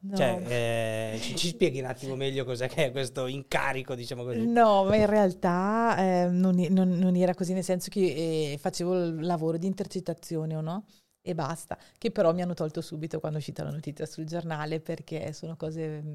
No. 0.00 0.14
Cioè, 0.14 1.14
eh, 1.14 1.18
ci, 1.20 1.36
ci 1.36 1.48
spieghi 1.48 1.78
un 1.78 1.86
attimo 1.86 2.14
meglio 2.14 2.44
cos'è 2.44 2.68
che 2.68 2.86
è 2.86 2.90
questo 2.90 3.26
incarico, 3.26 3.94
diciamo 3.94 4.24
così. 4.24 4.46
No, 4.46 4.84
ma 4.84 4.96
in 4.96 5.06
realtà 5.06 5.96
eh, 5.96 6.28
non, 6.28 6.54
non- 6.68 6.98
non 6.98 7.16
era 7.16 7.34
così, 7.34 7.54
nel 7.54 7.64
senso 7.64 7.88
che 7.88 8.52
eh, 8.52 8.58
facevo 8.58 9.04
il 9.04 9.20
lavoro 9.24 9.56
di 9.56 9.66
intercettazione 9.66 10.54
o 10.54 10.60
no? 10.60 10.84
E 11.22 11.34
basta, 11.34 11.78
che 11.96 12.10
però 12.10 12.34
mi 12.34 12.42
hanno 12.42 12.54
tolto 12.54 12.82
subito 12.82 13.20
quando 13.20 13.38
è 13.38 13.40
uscita 13.40 13.62
la 13.62 13.70
notizia 13.70 14.04
sul 14.04 14.24
giornale 14.26 14.80
perché 14.80 15.32
sono 15.32 15.56
cose 15.56 16.02
mm, 16.02 16.06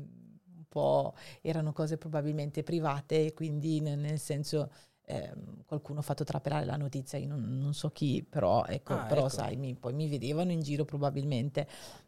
un 0.58 0.64
po', 0.70 1.16
erano 1.42 1.74
cose 1.74 1.98
probabilmente 1.98 2.62
private 2.62 3.26
e 3.26 3.34
quindi 3.34 3.82
nel 3.82 4.20
senso 4.20 4.70
ehm, 5.06 5.64
qualcuno 5.66 6.00
ha 6.00 6.02
fatto 6.04 6.24
trapelare 6.24 6.66
la 6.66 6.76
notizia, 6.78 7.18
io 7.18 7.28
non, 7.28 7.58
non 7.60 7.74
so 7.74 7.90
chi, 7.92 8.26
però 8.28 8.64
ecco, 8.66 9.00
Ah, 9.00 9.06
però 9.06 9.28
ecco. 9.28 9.30
sai, 9.30 9.56
mi- 9.58 9.76
poi 9.76 9.94
mi 9.94 10.08
vedevano 10.10 10.52
in 10.52 10.62
giro 10.62 10.86
probabilmente. 10.86 11.68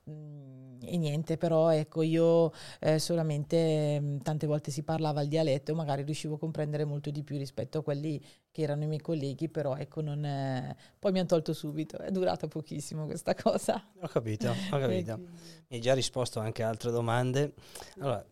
Mm, 0.10 0.56
E 0.82 0.96
niente, 0.98 1.38
però 1.38 1.70
ecco, 1.72 2.02
io 2.04 2.52
eh, 2.80 3.00
solamente 3.00 4.00
mh, 4.00 4.22
tante 4.22 4.46
volte 4.48 4.70
si 4.72 4.84
parlava 4.84 5.22
il 5.22 5.28
dialetto, 5.28 5.74
magari 5.76 6.04
riuscivo 6.04 6.36
a 6.36 6.40
comprendere 6.40 6.86
molto 6.86 7.10
di 7.10 7.24
più 7.24 7.36
rispetto 7.38 7.80
a 7.80 7.84
quelli 7.84 8.22
che 8.52 8.62
erano 8.62 8.84
i 8.84 8.88
miei 8.88 9.02
colleghi, 9.02 9.50
però 9.50 9.76
ecco, 9.76 10.02
non 10.02 10.24
è... 10.24 10.76
poi 11.00 11.12
mi 11.12 11.20
hanno 11.20 11.28
tolto 11.28 11.54
subito, 11.54 11.98
è 11.98 12.12
durata 12.12 12.48
pochissimo 12.48 13.06
questa 13.06 13.34
cosa. 13.36 13.84
Ho 14.02 14.08
capito, 14.08 14.64
ho 14.70 14.80
capito. 14.80 15.22
Mi 15.68 15.76
hai 15.78 15.82
già 15.82 15.94
risposto 15.94 16.40
anche 16.40 16.64
a 16.64 16.70
altre 16.70 16.90
domande. 16.92 17.54
Allora, 17.98 18.26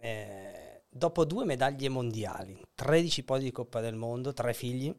eh, 0.00 0.41
dopo 0.94 1.24
due 1.24 1.44
medaglie 1.44 1.88
mondiali, 1.88 2.60
13 2.74 3.24
podi 3.24 3.44
di 3.44 3.50
Coppa 3.50 3.80
del 3.80 3.94
Mondo, 3.94 4.34
tre 4.34 4.52
figli, 4.52 4.94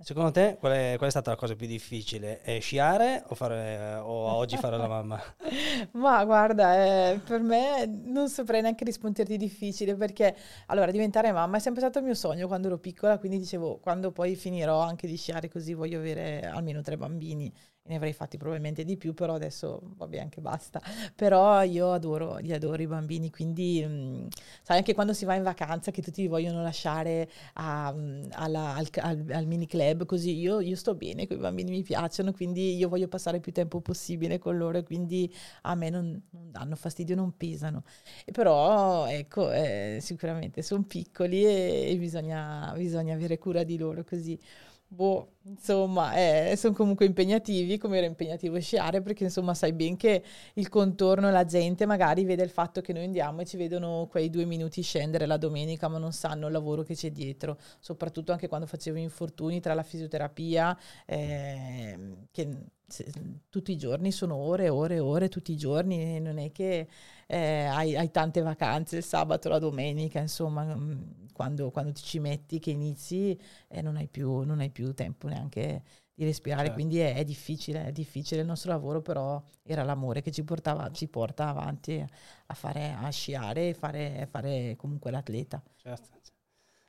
secondo 0.00 0.30
te 0.30 0.56
qual 0.58 0.72
è, 0.72 0.94
qual 0.96 1.08
è 1.08 1.10
stata 1.10 1.30
la 1.30 1.36
cosa 1.36 1.56
più 1.56 1.66
difficile? 1.66 2.40
Eh, 2.42 2.60
sciare 2.60 3.24
o, 3.26 3.34
fare, 3.34 3.96
o 3.96 4.12
oggi 4.36 4.56
fare 4.56 4.76
la 4.76 4.86
mamma? 4.86 5.20
Ma 5.92 6.24
guarda, 6.24 7.10
eh, 7.10 7.18
per 7.18 7.40
me 7.40 7.84
non 7.86 8.28
saprei 8.28 8.62
neanche 8.62 8.84
risponderti 8.84 9.36
difficile 9.36 9.96
perché 9.96 10.36
allora 10.66 10.92
diventare 10.92 11.32
mamma 11.32 11.56
è 11.56 11.60
sempre 11.60 11.82
stato 11.82 11.98
il 11.98 12.04
mio 12.04 12.14
sogno 12.14 12.46
quando 12.46 12.68
ero 12.68 12.78
piccola, 12.78 13.18
quindi 13.18 13.38
dicevo 13.38 13.78
quando 13.78 14.12
poi 14.12 14.36
finirò 14.36 14.80
anche 14.80 15.08
di 15.08 15.16
sciare 15.16 15.48
così 15.48 15.74
voglio 15.74 15.98
avere 15.98 16.42
almeno 16.42 16.80
tre 16.80 16.96
bambini 16.96 17.52
ne 17.86 17.96
avrei 17.96 18.12
fatti 18.14 18.36
probabilmente 18.38 18.82
di 18.84 18.96
più, 18.96 19.12
però 19.14 19.34
adesso 19.34 19.80
vabbè 19.96 20.18
anche 20.18 20.40
basta. 20.40 20.80
Però 21.14 21.62
io 21.62 21.92
adoro, 21.92 22.36
li 22.38 22.52
adoro 22.52 22.80
i 22.82 22.86
bambini, 22.86 23.30
quindi 23.30 23.84
mm, 23.86 24.26
sai 24.62 24.78
anche 24.78 24.94
quando 24.94 25.12
si 25.12 25.24
va 25.26 25.34
in 25.34 25.42
vacanza 25.42 25.90
che 25.90 26.00
tutti 26.02 26.26
vogliono 26.26 26.62
lasciare 26.62 27.28
a- 27.54 27.92
mm, 27.92 28.22
alla- 28.32 28.74
al, 28.74 28.88
al- 29.00 29.26
al 29.32 29.46
mini 29.46 29.66
club, 29.66 30.06
così 30.06 30.34
io, 30.38 30.60
io 30.60 30.76
sto 30.76 30.94
bene, 30.94 31.26
quei 31.26 31.38
bambini 31.38 31.70
mi 31.70 31.82
piacciono, 31.82 32.32
quindi 32.32 32.74
io 32.76 32.88
voglio 32.88 33.08
passare 33.08 33.40
più 33.40 33.52
tempo 33.52 33.80
possibile 33.80 34.38
con 34.38 34.56
loro 34.56 34.78
e 34.78 34.82
quindi 34.82 35.30
a 35.62 35.74
me 35.74 35.90
non, 35.90 36.20
non 36.30 36.50
danno 36.50 36.76
fastidio, 36.76 37.14
non 37.14 37.36
pesano. 37.36 37.84
E 38.24 38.32
però, 38.32 39.06
ecco, 39.06 39.50
eh, 39.52 39.98
sicuramente 40.00 40.62
sono 40.62 40.82
piccoli 40.84 41.44
e, 41.44 41.90
e 41.90 41.96
bisogna, 41.98 42.72
bisogna 42.76 43.14
avere 43.14 43.38
cura 43.38 43.62
di 43.62 43.76
loro 43.76 44.04
così. 44.04 44.38
Boh, 44.86 45.38
insomma, 45.42 46.12
sono 46.54 46.72
comunque 46.72 47.04
impegnativi, 47.04 47.78
come 47.78 47.96
era 47.96 48.06
impegnativo 48.06 48.60
sciare, 48.60 49.02
perché 49.02 49.24
insomma 49.24 49.52
sai 49.52 49.72
ben 49.72 49.96
che 49.96 50.22
il 50.54 50.68
contorno, 50.68 51.30
la 51.32 51.44
gente 51.44 51.84
magari 51.84 52.24
vede 52.24 52.44
il 52.44 52.50
fatto 52.50 52.80
che 52.80 52.92
noi 52.92 53.02
andiamo 53.04 53.40
e 53.40 53.44
ci 53.44 53.56
vedono 53.56 54.06
quei 54.08 54.30
due 54.30 54.44
minuti 54.44 54.82
scendere 54.82 55.26
la 55.26 55.36
domenica, 55.36 55.88
ma 55.88 55.98
non 55.98 56.12
sanno 56.12 56.46
il 56.46 56.52
lavoro 56.52 56.82
che 56.84 56.94
c'è 56.94 57.10
dietro, 57.10 57.58
soprattutto 57.80 58.30
anche 58.30 58.46
quando 58.46 58.68
facevo 58.68 58.96
infortuni 58.96 59.58
tra 59.58 59.74
la 59.74 59.82
fisioterapia, 59.82 60.78
ehm, 61.06 62.26
che 62.30 62.48
se- 62.86 63.10
tutti 63.48 63.72
i 63.72 63.76
giorni 63.76 64.12
sono 64.12 64.36
ore 64.36 64.66
e 64.66 64.68
ore 64.68 64.94
e 64.96 64.98
ore, 65.00 65.28
tutti 65.28 65.50
i 65.52 65.56
giorni, 65.56 66.20
non 66.20 66.38
è 66.38 66.52
che 66.52 66.86
eh, 67.26 67.64
hai, 67.64 67.96
hai 67.96 68.10
tante 68.10 68.40
vacanze, 68.42 68.96
il 68.98 69.04
sabato, 69.04 69.48
la 69.48 69.58
domenica, 69.58 70.20
insomma, 70.20 70.64
mm, 70.74 71.26
quando, 71.32 71.70
quando 71.70 71.92
ti 71.92 72.02
ci 72.02 72.18
metti, 72.18 72.58
che 72.58 72.70
inizi, 72.70 73.38
eh, 73.68 73.82
non, 73.82 73.96
hai 73.96 74.08
più, 74.08 74.42
non 74.42 74.60
hai 74.60 74.70
più 74.70 74.92
tempo 74.94 75.28
neanche 75.28 75.82
di 76.14 76.24
respirare, 76.24 76.62
Certo. 76.68 76.74
quindi 76.74 76.98
è, 77.00 77.14
è 77.14 77.24
difficile, 77.24 77.86
è 77.86 77.92
difficile 77.92 78.40
il 78.42 78.46
nostro 78.46 78.70
lavoro, 78.70 79.02
però 79.02 79.42
era 79.62 79.82
l'amore 79.82 80.22
che 80.22 80.30
ci, 80.30 80.44
portava, 80.44 80.90
ci 80.92 81.08
porta 81.08 81.48
avanti 81.48 82.04
a, 82.46 82.54
fare, 82.54 82.92
a 82.92 83.08
sciare 83.10 83.70
e 83.70 83.74
fare, 83.74 84.26
fare 84.30 84.76
comunque 84.76 85.10
l'atleta. 85.10 85.62
Certo. 85.76 86.08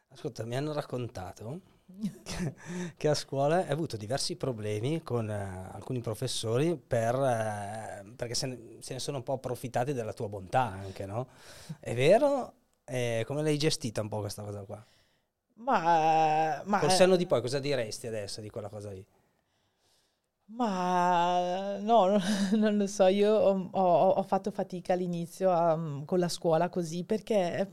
Ascolta, 0.09 0.45
mi 0.45 0.55
hanno 0.55 0.73
raccontato 0.73 1.74
che 2.97 3.07
a 3.07 3.13
scuola 3.13 3.57
hai 3.57 3.69
avuto 3.69 3.95
diversi 3.97 4.36
problemi 4.36 5.03
con 5.03 5.29
eh, 5.29 5.69
alcuni 5.71 6.01
professori 6.01 6.75
per, 6.75 7.15
eh, 7.15 8.03
perché 8.15 8.33
se 8.33 8.47
ne, 8.47 8.57
se 8.79 8.93
ne 8.93 8.99
sono 8.99 9.17
un 9.17 9.23
po' 9.23 9.33
approfittati 9.33 9.93
della 9.93 10.13
tua 10.13 10.27
bontà 10.27 10.61
anche, 10.63 11.05
no? 11.05 11.27
È 11.79 11.93
vero 11.93 12.53
Eh, 12.88 13.23
come 13.25 13.41
l'hai 13.41 13.57
gestita 13.57 14.01
un 14.01 14.09
po' 14.09 14.19
questa 14.19 14.43
cosa 14.43 14.63
qua? 14.63 14.86
Ma, 15.57 16.61
ma 16.65 16.79
Col 16.79 16.89
senno 16.91 17.15
di 17.17 17.25
poi 17.25 17.41
cosa 17.41 17.59
diresti 17.59 18.07
adesso 18.07 18.39
di 18.39 18.49
quella 18.49 18.69
cosa 18.69 18.91
lì? 18.91 19.05
Ma 20.47 21.77
no, 21.79 22.17
non 22.55 22.77
lo 22.77 22.85
so, 22.87 23.07
io 23.07 23.33
ho, 23.33 23.69
ho- 23.71 24.09
ho 24.11 24.23
fatto 24.23 24.51
fatica 24.51 24.93
all'inizio 24.93 25.49
a- 25.51 26.03
con 26.05 26.19
la 26.19 26.29
scuola 26.29 26.69
così 26.69 27.03
perché 27.03 27.67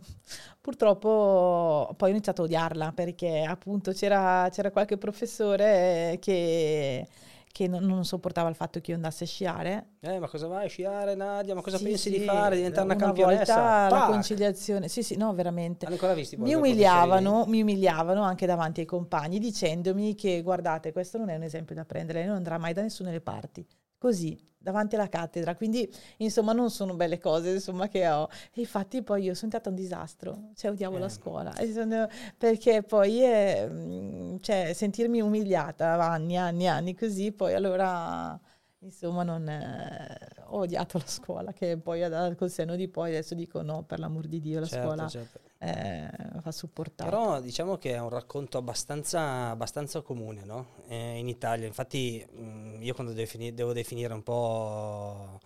purtroppo 0.60 1.92
poi 1.96 2.08
ho 2.08 2.12
iniziato 2.12 2.42
a 2.42 2.44
odiarla 2.46 2.92
perché 2.92 3.42
appunto 3.42 3.92
c'era 3.92 4.48
c'era 4.50 4.70
qualche 4.70 4.96
professore 4.96 6.16
che, 6.20 7.06
che 7.52 7.68
non, 7.68 7.84
non 7.84 8.04
sopportava 8.04 8.48
il 8.48 8.54
fatto 8.54 8.80
che 8.80 8.90
io 8.90 8.96
andassi 8.96 9.22
a 9.22 9.26
sciare. 9.26 9.86
Eh, 10.00 10.18
ma 10.18 10.26
cosa 10.28 10.48
vai 10.48 10.66
a 10.66 10.68
sciare, 10.68 11.14
Nadia? 11.14 11.54
Ma 11.54 11.60
cosa 11.60 11.76
Sì, 11.76 11.84
pensi 11.84 12.10
di 12.10 12.18
sì, 12.18 12.24
fare? 12.24 12.56
Diventare 12.56 12.86
una 12.86 12.94
una 12.94 13.04
campionessa? 13.04 13.54
volta 13.54 13.88
la 13.88 14.06
conciliazione, 14.06 14.88
sì 14.88 15.02
sì, 15.02 15.16
no, 15.16 15.32
veramente. 15.34 15.86
Visti 16.14 16.36
Mi 16.36 16.54
umiliavano, 16.54 17.44
mi 17.46 17.62
umiliavano 17.62 18.22
anche 18.22 18.46
davanti 18.46 18.80
ai 18.80 18.86
compagni 18.86 19.38
dicendomi 19.38 20.14
che 20.14 20.42
guardate, 20.42 20.92
questo 20.92 21.18
non 21.18 21.28
è 21.28 21.36
un 21.36 21.42
esempio 21.42 21.74
da 21.74 21.84
prendere, 21.84 22.18
lei 22.20 22.26
non 22.28 22.36
andrà 22.36 22.58
mai 22.58 22.72
da 22.72 22.82
nessuna 22.82 23.10
delle 23.10 23.20
parti. 23.20 23.64
Così, 23.98 24.36
davanti 24.62 24.94
alla 24.94 25.08
cattedra. 25.08 25.54
Quindi, 25.56 25.90
insomma, 26.18 26.52
non 26.52 26.70
sono 26.70 26.94
belle 26.94 27.18
cose, 27.18 27.50
insomma, 27.52 27.88
che 27.88 28.08
ho. 28.08 28.28
E 28.52 28.60
infatti 28.60 29.02
poi 29.02 29.24
io 29.24 29.34
sono 29.34 29.50
stata 29.50 29.68
un 29.68 29.74
disastro, 29.74 30.50
cioè 30.54 30.70
odiavo 30.70 30.98
la 30.98 31.06
Eh. 31.06 31.10
scuola, 31.10 31.54
E 31.56 31.72
sono- 31.72 32.06
perché 32.38 32.82
poi, 32.82 33.22
eh, 33.24 33.66
mh, 33.68 34.40
cioè, 34.40 34.72
sentirmi 34.74 35.20
umiliata 35.20 35.94
anni, 36.02 36.36
anni, 36.36 36.66
anni 36.68 36.94
così, 36.94 37.32
poi 37.32 37.54
allora... 37.54 38.38
Insomma, 38.84 39.22
non, 39.22 39.48
eh, 39.48 40.18
ho 40.46 40.58
odiato 40.58 40.98
la 40.98 41.06
scuola, 41.06 41.52
che 41.52 41.78
poi 41.78 42.02
col 42.34 42.50
senno 42.50 42.74
di 42.74 42.88
poi 42.88 43.10
adesso 43.10 43.34
dico 43.36 43.62
no, 43.62 43.84
per 43.84 44.00
l'amor 44.00 44.26
di 44.26 44.40
Dio, 44.40 44.58
la 44.58 44.66
Certo, 44.66 44.82
scuola 44.84 45.06
certo. 45.06 45.40
Eh, 45.62 46.10
va 46.42 46.50
supportata. 46.50 47.08
Però 47.08 47.40
diciamo 47.40 47.78
che 47.78 47.92
è 47.92 48.00
un 48.00 48.08
racconto 48.08 48.58
abbastanza, 48.58 49.50
abbastanza 49.50 50.00
comune 50.00 50.44
no? 50.44 50.66
Eh, 50.88 51.18
in 51.18 51.28
Italia. 51.28 51.66
Infatti 51.68 52.26
mh, 52.28 52.78
io 52.80 52.94
quando 52.94 53.12
defini- 53.12 53.54
devo 53.54 53.72
definire 53.72 54.12
un 54.12 54.22
po' 54.24 55.38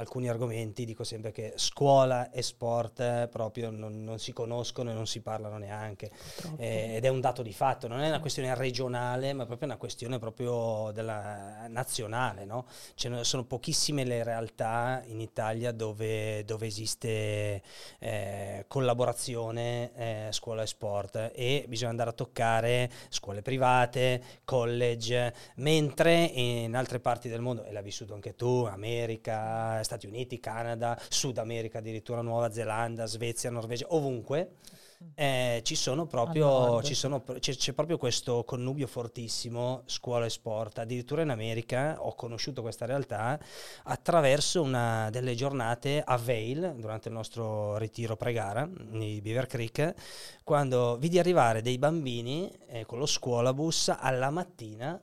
alcuni 0.00 0.28
argomenti 0.28 0.84
dico 0.84 1.04
sempre 1.04 1.30
che 1.30 1.52
scuola 1.56 2.30
e 2.30 2.42
sport 2.42 3.00
eh, 3.00 3.28
proprio 3.30 3.70
non, 3.70 4.02
non 4.02 4.18
si 4.18 4.32
conoscono 4.32 4.90
e 4.90 4.94
non 4.94 5.06
si 5.06 5.20
parlano 5.20 5.58
neanche. 5.58 6.10
Eh, 6.56 6.96
ed 6.96 7.04
è 7.04 7.08
un 7.08 7.20
dato 7.20 7.42
di 7.42 7.52
fatto, 7.52 7.86
non 7.86 8.00
è 8.00 8.08
una 8.08 8.20
questione 8.20 8.54
regionale, 8.54 9.32
ma 9.32 9.42
è 9.42 9.46
proprio 9.46 9.68
una 9.68 9.76
questione 9.76 10.18
proprio 10.18 10.90
della 10.92 11.66
nazionale, 11.68 12.44
no? 12.44 12.66
Ne 13.10 13.24
sono 13.24 13.44
pochissime 13.44 14.04
le 14.04 14.22
realtà 14.22 15.02
in 15.06 15.20
Italia 15.20 15.72
dove, 15.72 16.44
dove 16.44 16.66
esiste 16.66 17.62
eh, 17.98 18.64
collaborazione 18.66 19.92
eh, 19.94 20.28
scuola 20.30 20.62
e 20.62 20.66
sport 20.66 21.30
e 21.34 21.64
bisogna 21.68 21.90
andare 21.90 22.10
a 22.10 22.12
toccare 22.14 22.90
scuole 23.08 23.42
private, 23.42 24.22
college, 24.44 25.34
mentre 25.56 26.22
in 26.22 26.74
altre 26.74 27.00
parti 27.00 27.28
del 27.28 27.40
mondo, 27.40 27.64
e 27.64 27.72
l'hai 27.72 27.82
vissuto 27.82 28.14
anche 28.14 28.34
tu, 28.34 28.64
America, 28.64 29.82
Stati 29.90 30.06
Uniti, 30.06 30.38
Canada, 30.38 30.96
Sud 31.08 31.38
America, 31.38 31.78
addirittura 31.78 32.20
Nuova 32.20 32.52
Zelanda, 32.52 33.06
Svezia, 33.06 33.50
Norvegia, 33.50 33.86
ovunque, 33.88 34.52
eh, 35.14 35.62
ci 35.64 35.74
sono 35.74 36.06
proprio, 36.06 36.80
ci 36.82 36.94
sono, 36.94 37.24
c'è, 37.40 37.56
c'è 37.56 37.72
proprio 37.72 37.98
questo 37.98 38.44
connubio 38.44 38.86
fortissimo 38.86 39.82
scuola 39.86 40.26
e 40.26 40.30
sport. 40.30 40.78
Addirittura 40.78 41.22
in 41.22 41.30
America 41.30 41.96
ho 41.98 42.14
conosciuto 42.14 42.62
questa 42.62 42.86
realtà 42.86 43.36
attraverso 43.84 44.62
una 44.62 45.10
delle 45.10 45.34
giornate 45.34 46.00
a 46.04 46.16
Vail, 46.16 46.74
durante 46.76 47.08
il 47.08 47.14
nostro 47.14 47.76
ritiro 47.76 48.14
pre-gara 48.14 48.68
di 48.70 49.20
Beaver 49.20 49.46
Creek, 49.46 49.94
quando 50.44 50.98
vidi 50.98 51.18
arrivare 51.18 51.62
dei 51.62 51.78
bambini 51.78 52.48
eh, 52.68 52.86
con 52.86 53.00
lo 53.00 53.06
scuolabus 53.06 53.92
alla 53.98 54.30
mattina. 54.30 55.00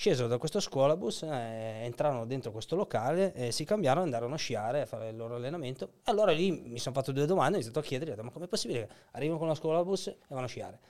Scesero 0.00 0.28
da 0.28 0.38
questo 0.38 0.60
scuolabus, 0.60 1.24
eh, 1.24 1.82
entrarono 1.82 2.24
dentro 2.24 2.52
questo 2.52 2.74
locale, 2.74 3.34
eh, 3.34 3.52
si 3.52 3.66
cambiarono, 3.66 4.04
andarono 4.04 4.32
a 4.32 4.38
sciare, 4.38 4.80
a 4.80 4.86
fare 4.86 5.10
il 5.10 5.16
loro 5.16 5.34
allenamento. 5.34 5.96
Allora 6.04 6.32
lì 6.32 6.52
mi 6.52 6.78
sono 6.78 6.94
fatto 6.94 7.12
due 7.12 7.26
domande, 7.26 7.50
ho 7.50 7.54
iniziato 7.56 7.80
a 7.80 7.82
chiedere, 7.82 8.22
ma 8.22 8.30
com'è 8.30 8.46
possibile 8.46 8.86
che 8.86 8.94
arrivano 9.10 9.38
con 9.38 9.48
lo 9.48 9.52
scuolabus 9.52 10.06
e 10.06 10.16
vanno 10.28 10.46
a 10.46 10.48
sciare? 10.48 10.80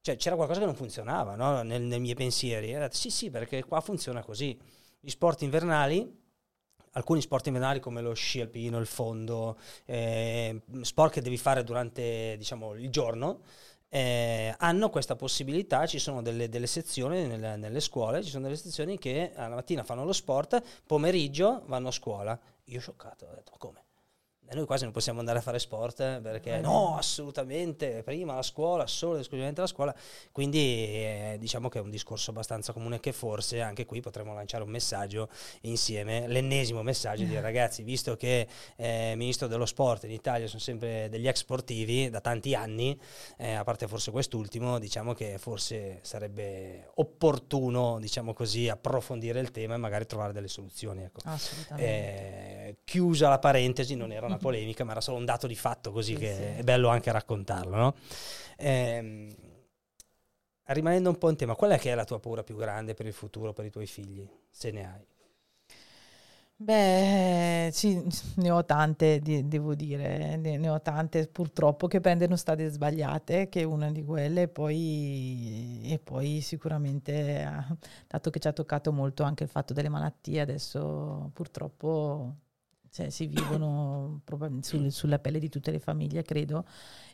Cioè 0.00 0.16
c'era 0.16 0.34
qualcosa 0.34 0.60
che 0.60 0.64
non 0.64 0.76
funzionava 0.76 1.34
no? 1.34 1.62
nel, 1.62 1.82
nei 1.82 2.00
miei 2.00 2.14
pensieri. 2.14 2.70
E 2.70 2.76
ho 2.78 2.80
detto, 2.80 2.96
sì, 2.96 3.10
sì, 3.10 3.28
perché 3.28 3.62
qua 3.64 3.82
funziona 3.82 4.22
così. 4.22 4.58
Gli 4.98 5.10
sport 5.10 5.42
invernali, 5.42 6.22
alcuni 6.92 7.20
sport 7.20 7.46
invernali 7.48 7.80
come 7.80 8.00
lo 8.00 8.14
sci 8.14 8.40
alpino, 8.40 8.78
il 8.78 8.86
fondo, 8.86 9.58
eh, 9.84 10.62
sport 10.80 11.12
che 11.12 11.20
devi 11.20 11.36
fare 11.36 11.64
durante 11.64 12.34
diciamo, 12.38 12.72
il 12.72 12.88
giorno, 12.88 13.40
eh, 13.94 14.52
hanno 14.58 14.90
questa 14.90 15.14
possibilità, 15.14 15.86
ci 15.86 16.00
sono 16.00 16.20
delle, 16.20 16.48
delle 16.48 16.66
sezioni 16.66 17.28
nelle, 17.28 17.54
nelle 17.54 17.78
scuole, 17.78 18.24
ci 18.24 18.30
sono 18.30 18.42
delle 18.42 18.56
sezioni 18.56 18.98
che 18.98 19.30
alla 19.36 19.54
mattina 19.54 19.84
fanno 19.84 20.04
lo 20.04 20.12
sport, 20.12 20.60
pomeriggio 20.84 21.62
vanno 21.66 21.88
a 21.88 21.92
scuola. 21.92 22.36
Io 22.64 22.80
scioccato, 22.80 23.26
ho 23.26 23.34
detto, 23.36 23.52
ma 23.52 23.58
come? 23.58 23.83
Noi 24.52 24.66
quasi 24.66 24.84
non 24.84 24.92
possiamo 24.92 25.18
andare 25.18 25.38
a 25.38 25.42
fare 25.42 25.58
sport 25.58 26.00
eh, 26.00 26.20
perché 26.22 26.56
Eh. 26.56 26.60
no, 26.60 26.96
assolutamente, 26.96 28.02
prima 28.04 28.34
la 28.34 28.42
scuola, 28.42 28.86
solo 28.86 29.14
ed 29.14 29.20
esclusivamente 29.20 29.60
la 29.60 29.66
scuola. 29.66 29.94
Quindi 30.30 30.58
eh, 30.58 31.36
diciamo 31.40 31.68
che 31.68 31.78
è 31.78 31.82
un 31.82 31.90
discorso 31.90 32.30
abbastanza 32.30 32.72
comune 32.72 33.00
che 33.00 33.12
forse 33.12 33.60
anche 33.60 33.84
qui 33.84 34.00
potremmo 34.00 34.32
lanciare 34.32 34.62
un 34.62 34.70
messaggio 34.70 35.28
insieme, 35.62 36.28
l'ennesimo 36.28 36.82
messaggio 36.82 37.22
di 37.22 37.28
dire 37.30 37.40
ragazzi, 37.40 37.82
visto 37.82 38.16
che 38.16 38.46
eh, 38.76 39.14
ministro 39.16 39.48
dello 39.48 39.66
sport 39.66 40.04
in 40.04 40.12
Italia 40.12 40.46
sono 40.46 40.60
sempre 40.60 41.08
degli 41.08 41.26
ex 41.26 41.38
sportivi 41.38 42.10
da 42.10 42.20
tanti 42.20 42.54
anni, 42.54 42.98
eh, 43.38 43.54
a 43.54 43.64
parte 43.64 43.88
forse 43.88 44.10
quest'ultimo, 44.12 44.78
diciamo 44.78 45.14
che 45.14 45.38
forse 45.38 45.98
sarebbe 46.02 46.90
opportuno, 46.94 47.98
diciamo 47.98 48.32
così, 48.32 48.68
approfondire 48.68 49.40
il 49.40 49.50
tema 49.50 49.74
e 49.74 49.78
magari 49.78 50.06
trovare 50.06 50.32
delle 50.32 50.48
soluzioni. 50.48 51.02
Ecco. 51.02 51.20
Assolutamente. 51.24 51.86
Eh, 51.86 52.76
chiusa 52.84 53.28
la 53.28 53.38
parentesi, 53.38 53.96
non 53.96 54.12
era 54.12 54.26
una 54.26 54.33
polemica, 54.38 54.84
ma 54.84 54.92
era 54.92 55.00
solo 55.00 55.18
un 55.18 55.24
dato 55.24 55.46
di 55.46 55.54
fatto, 55.56 55.92
così 55.92 56.14
Sì, 56.14 56.18
che 56.20 56.34
sì. 56.34 56.42
è 56.58 56.62
bello 56.62 56.88
anche 56.88 57.10
raccontarlo. 57.12 57.76
no? 57.76 57.94
Ehm, 58.58 59.34
rimanendo 60.64 61.08
un 61.10 61.16
po' 61.18 61.30
in 61.30 61.36
tema, 61.36 61.54
qual 61.54 61.70
è 61.72 61.78
che 61.78 61.90
è 61.92 61.94
la 61.94 62.04
tua 62.04 62.20
paura 62.20 62.42
più 62.42 62.56
grande 62.56 62.94
per 62.94 63.06
il 63.06 63.12
futuro, 63.12 63.52
per 63.52 63.64
i 63.64 63.70
tuoi 63.70 63.86
figli, 63.86 64.28
se 64.50 64.70
ne 64.70 64.86
hai? 64.86 65.06
Beh, 66.56 67.70
sì, 67.72 68.00
ne 68.36 68.50
ho 68.50 68.64
tante, 68.64 69.18
di- 69.20 69.46
devo 69.48 69.74
dire, 69.74 70.36
ne, 70.36 70.56
ne 70.56 70.68
ho 70.68 70.80
tante 70.80 71.26
purtroppo 71.26 71.88
che 71.88 72.00
prendono 72.00 72.36
strade 72.36 72.68
sbagliate, 72.70 73.48
che 73.48 73.60
è 73.62 73.64
una 73.64 73.90
di 73.90 74.04
quelle, 74.04 74.42
e 74.42 74.48
poi, 74.48 75.82
e 75.92 75.98
poi 75.98 76.40
sicuramente, 76.40 77.42
ah, 77.42 77.76
dato 78.06 78.30
che 78.30 78.38
ci 78.38 78.46
ha 78.48 78.52
toccato 78.52 78.92
molto 78.92 79.24
anche 79.24 79.42
il 79.42 79.48
fatto 79.50 79.72
delle 79.74 79.88
malattie, 79.88 80.40
adesso 80.40 81.30
purtroppo 81.34 82.36
cioè, 82.94 83.10
si 83.10 83.26
vivono 83.26 84.20
sul- 84.60 84.92
sulla 84.92 85.18
pelle 85.18 85.40
di 85.40 85.48
tutte 85.48 85.72
le 85.72 85.80
famiglie, 85.80 86.22
credo, 86.22 86.64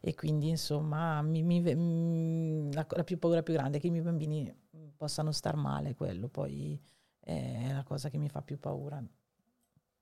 e 0.03 0.15
quindi 0.15 0.49
insomma 0.51 1.23
mi- 1.23 1.43
mi 1.43 1.61
mm, 1.75 2.73
la, 2.73 2.87
la 2.91 3.05
più 3.05 3.19
paura 3.19 3.43
più 3.43 3.55
grande 3.55 3.79
è 3.79 3.81
che 3.81 3.87
i 3.87 3.91
miei 3.91 4.03
bambini 4.05 4.55
possano 4.97 5.33
star 5.33 5.57
male, 5.57 5.95
quello 5.95 6.29
poi 6.29 6.79
è 7.21 7.73
la 7.73 7.83
cosa 7.83 8.11
che 8.11 8.19
mi 8.19 8.29
fa 8.29 8.43
più 8.43 8.59
paura. 8.59 9.03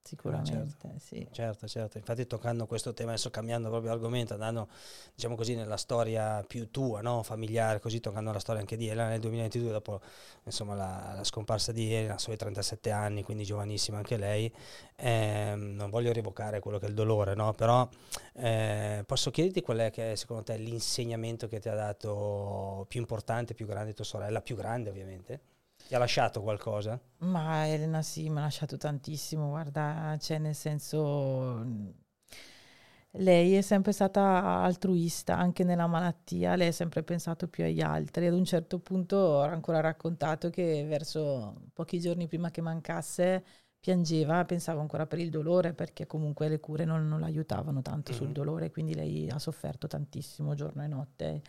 Sicuramente, 0.01 0.95
sì. 0.97 1.27
Certo, 1.31 1.67
certo. 1.67 1.97
Infatti 1.97 2.25
toccando 2.25 2.65
questo 2.65 2.93
tema, 2.93 3.11
adesso 3.11 3.29
cambiando 3.29 3.69
proprio 3.69 3.91
argomento, 3.91 4.33
andando 4.33 4.67
diciamo 5.13 5.35
così 5.35 5.53
nella 5.55 5.77
storia 5.77 6.43
più 6.47 6.71
tua, 6.71 7.01
no? 7.01 7.21
familiare, 7.21 7.79
così 7.79 7.99
toccando 7.99 8.31
la 8.31 8.39
storia 8.39 8.61
anche 8.61 8.75
di 8.75 8.87
Elena 8.87 9.09
nel 9.09 9.19
2022, 9.19 9.71
dopo 9.71 10.01
insomma 10.45 10.73
la, 10.73 11.13
la 11.15 11.23
scomparsa 11.23 11.71
di 11.71 11.93
Elena, 11.93 12.17
sui 12.17 12.37
37 12.37 12.89
anni, 12.89 13.23
quindi 13.23 13.43
giovanissima 13.43 13.97
anche 13.97 14.17
lei, 14.17 14.51
ehm, 14.95 15.75
non 15.75 15.89
voglio 15.91 16.11
rievocare 16.11 16.59
quello 16.59 16.79
che 16.79 16.87
è 16.87 16.89
il 16.89 16.95
dolore, 16.95 17.35
no? 17.35 17.53
però 17.53 17.87
eh, 18.33 19.03
posso 19.05 19.29
chiederti 19.29 19.61
qual 19.61 19.77
è 19.79 19.91
che 19.91 20.13
è 20.13 20.15
secondo 20.15 20.43
te 20.43 20.57
l'insegnamento 20.57 21.47
che 21.47 21.59
ti 21.59 21.69
ha 21.69 21.75
dato 21.75 22.85
più 22.87 22.99
importante, 22.99 23.53
più 23.53 23.67
grande 23.67 23.93
tua 23.93 24.05
sorella, 24.05 24.41
più 24.41 24.55
grande 24.55 24.89
ovviamente? 24.89 25.48
Ti 25.89 25.93
ha 25.95 25.97
lasciato 25.99 26.41
qualcosa? 26.41 26.97
Ma 27.21 27.65
Elena 27.65 28.01
sì, 28.01 28.29
mi 28.29 28.39
ha 28.39 28.41
lasciato 28.41 28.75
tantissimo, 28.77 29.47
guarda, 29.49 30.17
cioè 30.19 30.37
nel 30.37 30.53
senso, 30.55 31.63
lei 33.13 33.55
è 33.55 33.61
sempre 33.61 33.91
stata 33.91 34.21
altruista, 34.61 35.35
anche 35.37 35.63
nella 35.63 35.87
malattia, 35.87 36.55
lei 36.55 36.67
ha 36.67 36.71
sempre 36.71 37.03
pensato 37.03 37.47
più 37.47 37.63
agli 37.63 37.81
altri. 37.81 38.27
Ad 38.27 38.33
un 38.33 38.45
certo 38.45 38.79
punto 38.79 39.15
ho 39.17 39.41
ancora 39.41 39.79
raccontato 39.79 40.49
che 40.49 40.85
verso 40.87 41.69
pochi 41.73 41.99
giorni 41.99 42.27
prima 42.27 42.51
che 42.51 42.61
mancasse 42.61 43.43
piangeva, 43.79 44.45
pensava 44.45 44.81
ancora 44.81 45.07
per 45.07 45.19
il 45.19 45.29
dolore, 45.31 45.73
perché 45.73 46.05
comunque 46.05 46.49
le 46.49 46.59
cure 46.59 46.85
non, 46.85 47.07
non 47.07 47.19
l'aiutavano 47.21 47.81
tanto 47.81 48.13
sul 48.13 48.27
Mhm. 48.27 48.33
dolore, 48.33 48.69
quindi 48.69 48.93
lei 48.93 49.29
ha 49.29 49.39
sofferto 49.39 49.87
tantissimo 49.87 50.53
giorno 50.53 50.83
e 50.83 50.87
notte. 50.87 51.41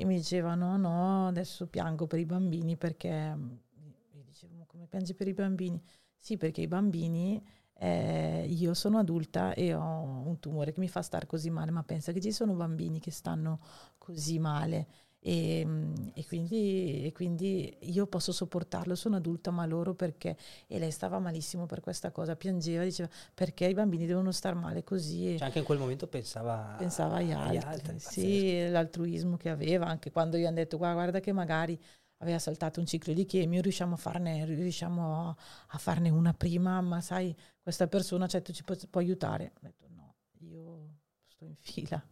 E 0.00 0.04
mi 0.04 0.14
diceva: 0.14 0.54
No, 0.54 1.26
adesso 1.26 1.66
piango 1.66 2.06
per 2.06 2.20
i 2.20 2.24
bambini 2.24 2.76
perché. 2.76 3.08
Io 3.08 4.22
dicevo: 4.24 4.54
"Ma 4.54 4.64
come 4.66 4.86
piangi 4.86 5.12
per 5.14 5.26
i 5.26 5.34
bambini? 5.34 5.82
Sì, 6.16 6.36
perché 6.36 6.60
i 6.60 6.68
bambini 6.68 7.42
eh, 7.74 8.46
io 8.48 8.74
sono 8.74 8.98
adulta 8.98 9.54
e 9.54 9.74
ho 9.74 10.02
un 10.02 10.38
tumore 10.38 10.72
che 10.72 10.78
mi 10.80 10.88
fa 10.88 11.02
stare 11.02 11.26
così 11.26 11.50
male, 11.50 11.72
ma 11.72 11.82
pensa 11.82 12.12
che 12.12 12.20
ci 12.20 12.30
sono 12.32 12.54
bambini 12.54 13.00
che 13.00 13.10
stanno 13.10 13.58
così 13.98 14.38
male. 14.38 14.86
E, 15.20 15.66
e, 16.14 16.26
quindi, 16.26 17.04
e, 17.04 17.12
quindi, 17.12 17.76
io 17.80 18.06
posso 18.06 18.32
sopportarlo, 18.32 18.94
sono 18.94 19.16
adulta, 19.16 19.50
ma 19.50 19.66
loro 19.66 19.94
perché? 19.94 20.36
E 20.66 20.78
lei 20.78 20.90
stava 20.90 21.18
malissimo 21.18 21.66
per 21.66 21.80
questa 21.80 22.10
cosa, 22.10 22.36
piangeva, 22.36 22.84
diceva 22.84 23.08
perché 23.34 23.66
i 23.66 23.74
bambini 23.74 24.06
devono 24.06 24.30
star 24.30 24.54
male 24.54 24.84
così. 24.84 25.36
Cioè 25.36 25.46
anche 25.46 25.58
in 25.58 25.64
quel 25.64 25.78
momento 25.78 26.06
pensava, 26.06 26.76
pensava 26.78 27.16
agli 27.16 27.32
altri, 27.32 27.56
agli 27.56 27.64
altri 27.64 27.98
sì, 27.98 28.68
l'altruismo 28.68 29.36
che 29.36 29.48
aveva, 29.48 29.86
anche 29.86 30.12
quando 30.12 30.36
gli 30.36 30.44
hanno 30.44 30.56
detto 30.56 30.76
guarda, 30.76 30.96
guarda 30.96 31.20
che 31.20 31.32
magari 31.32 31.78
aveva 32.18 32.38
saltato 32.38 32.80
un 32.80 32.86
ciclo 32.86 33.12
di 33.12 33.26
chemio, 33.26 33.60
riusciamo 33.60 33.94
a 33.94 33.96
farne, 33.96 34.44
riusciamo 34.44 35.36
a 35.68 35.78
farne 35.78 36.10
una 36.10 36.32
prima, 36.32 36.80
ma 36.80 37.00
sai, 37.00 37.34
questa 37.60 37.86
persona 37.86 38.26
cioè, 38.26 38.42
ci 38.42 38.64
può, 38.64 38.74
può 38.88 39.00
aiutare. 39.00 39.52
Ho 39.56 39.60
detto 39.60 39.86
no, 39.94 40.14
io 40.40 40.94
sto 41.26 41.44
in 41.44 41.54
fila, 41.56 42.04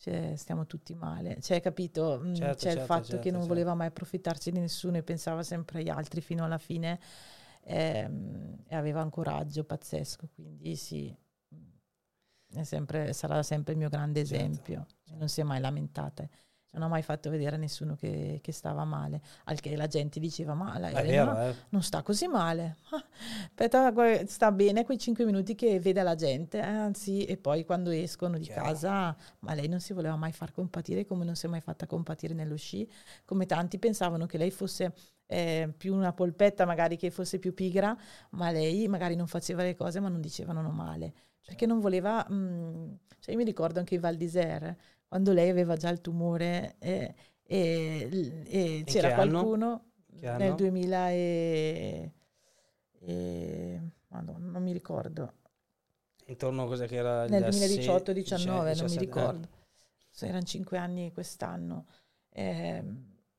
cioè, 0.00 0.34
stiamo 0.34 0.66
tutti 0.66 0.94
male. 0.94 1.40
Cioè, 1.42 1.60
capito? 1.60 2.20
Mm, 2.24 2.34
certo, 2.34 2.56
C'è 2.56 2.70
certo, 2.70 2.80
il 2.80 2.86
fatto 2.86 3.06
certo, 3.06 3.22
che 3.22 3.30
non 3.30 3.40
certo. 3.40 3.54
voleva 3.54 3.74
mai 3.74 3.88
approfittarsi 3.88 4.50
di 4.50 4.58
nessuno 4.58 4.96
e 4.96 5.02
pensava 5.02 5.42
sempre 5.42 5.80
agli 5.80 5.90
altri 5.90 6.22
fino 6.22 6.42
alla 6.42 6.56
fine 6.56 6.98
ehm, 7.64 8.64
e 8.66 8.74
aveva 8.74 9.02
un 9.02 9.10
coraggio 9.10 9.64
pazzesco, 9.64 10.28
quindi 10.34 10.74
sì. 10.74 11.14
Sempre, 12.62 13.12
sarà 13.12 13.44
sempre 13.44 13.74
il 13.74 13.78
mio 13.78 13.88
grande 13.88 14.24
certo, 14.24 14.34
esempio, 14.34 14.86
non 15.16 15.28
si 15.28 15.40
è 15.40 15.44
mai 15.44 15.60
lamentata 15.60 16.28
non 16.72 16.82
ha 16.82 16.88
mai 16.88 17.02
fatto 17.02 17.30
vedere 17.30 17.56
a 17.56 17.58
nessuno 17.58 17.96
che, 17.96 18.38
che 18.42 18.52
stava 18.52 18.84
male, 18.84 19.20
al 19.44 19.60
che 19.60 19.76
la 19.76 19.86
gente 19.86 20.20
diceva 20.20 20.54
ma 20.54 20.78
la 20.78 20.90
vero, 20.90 21.38
eh. 21.38 21.54
non 21.70 21.82
sta 21.82 22.02
così 22.02 22.26
male, 22.28 22.76
aspetta, 23.48 23.92
sta 24.26 24.52
bene 24.52 24.84
quei 24.84 24.98
cinque 24.98 25.24
minuti 25.24 25.54
che 25.54 25.80
vede 25.80 26.02
la 26.02 26.14
gente, 26.14 26.58
eh, 26.58 26.62
anzi 26.62 27.24
e 27.24 27.36
poi 27.36 27.64
quando 27.64 27.90
escono 27.90 28.38
di 28.38 28.44
Chiaro. 28.44 28.62
casa, 28.62 29.16
ma 29.40 29.54
lei 29.54 29.68
non 29.68 29.80
si 29.80 29.92
voleva 29.92 30.16
mai 30.16 30.32
far 30.32 30.52
compatire 30.52 31.04
come 31.04 31.24
non 31.24 31.34
si 31.34 31.46
è 31.46 31.48
mai 31.48 31.60
fatta 31.60 31.86
compatire 31.86 32.34
nello 32.34 32.56
sci, 32.56 32.88
come 33.24 33.46
tanti 33.46 33.78
pensavano 33.78 34.26
che 34.26 34.38
lei 34.38 34.50
fosse 34.50 34.92
eh, 35.26 35.72
più 35.76 35.94
una 35.94 36.12
polpetta, 36.12 36.64
magari 36.66 36.96
che 36.96 37.10
fosse 37.10 37.38
più 37.38 37.54
pigra, 37.54 37.96
ma 38.30 38.50
lei 38.50 38.86
magari 38.88 39.14
non 39.16 39.26
faceva 39.26 39.62
le 39.62 39.74
cose 39.74 40.00
ma 40.00 40.08
non 40.08 40.20
dicevano 40.20 40.60
male, 40.70 41.12
perché 41.44 41.66
non 41.66 41.80
voleva, 41.80 42.24
mh, 42.28 42.34
mm, 42.34 42.92
cioè 43.20 43.32
io 43.32 43.36
mi 43.36 43.44
ricordo 43.44 43.78
anche 43.78 43.94
i 43.94 43.98
Val 43.98 44.16
d'Isère, 44.16 44.76
quando 45.10 45.32
lei 45.32 45.50
aveva 45.50 45.74
già 45.74 45.88
il 45.88 46.00
tumore 46.00 46.76
e, 46.78 47.14
e, 47.42 48.44
e 48.46 48.82
c'era 48.86 49.12
qualcuno 49.14 49.86
nel 50.20 50.54
2000 50.54 51.10
e, 51.10 52.12
e 53.00 53.80
Madonna, 54.06 54.50
non 54.52 54.62
mi 54.62 54.72
ricordo. 54.72 55.32
Intorno 56.26 56.62
a 56.62 56.66
cosa 56.66 56.86
che 56.86 56.94
era 56.94 57.26
nel 57.26 57.42
2018-19, 57.42 58.46
non 58.46 58.88
mi 58.88 58.98
ricordo. 58.98 59.48
Eh. 60.20 60.26
Erano 60.28 60.42
cinque 60.44 60.78
anni 60.78 61.12
quest'anno. 61.12 61.86
Eh, 62.28 62.84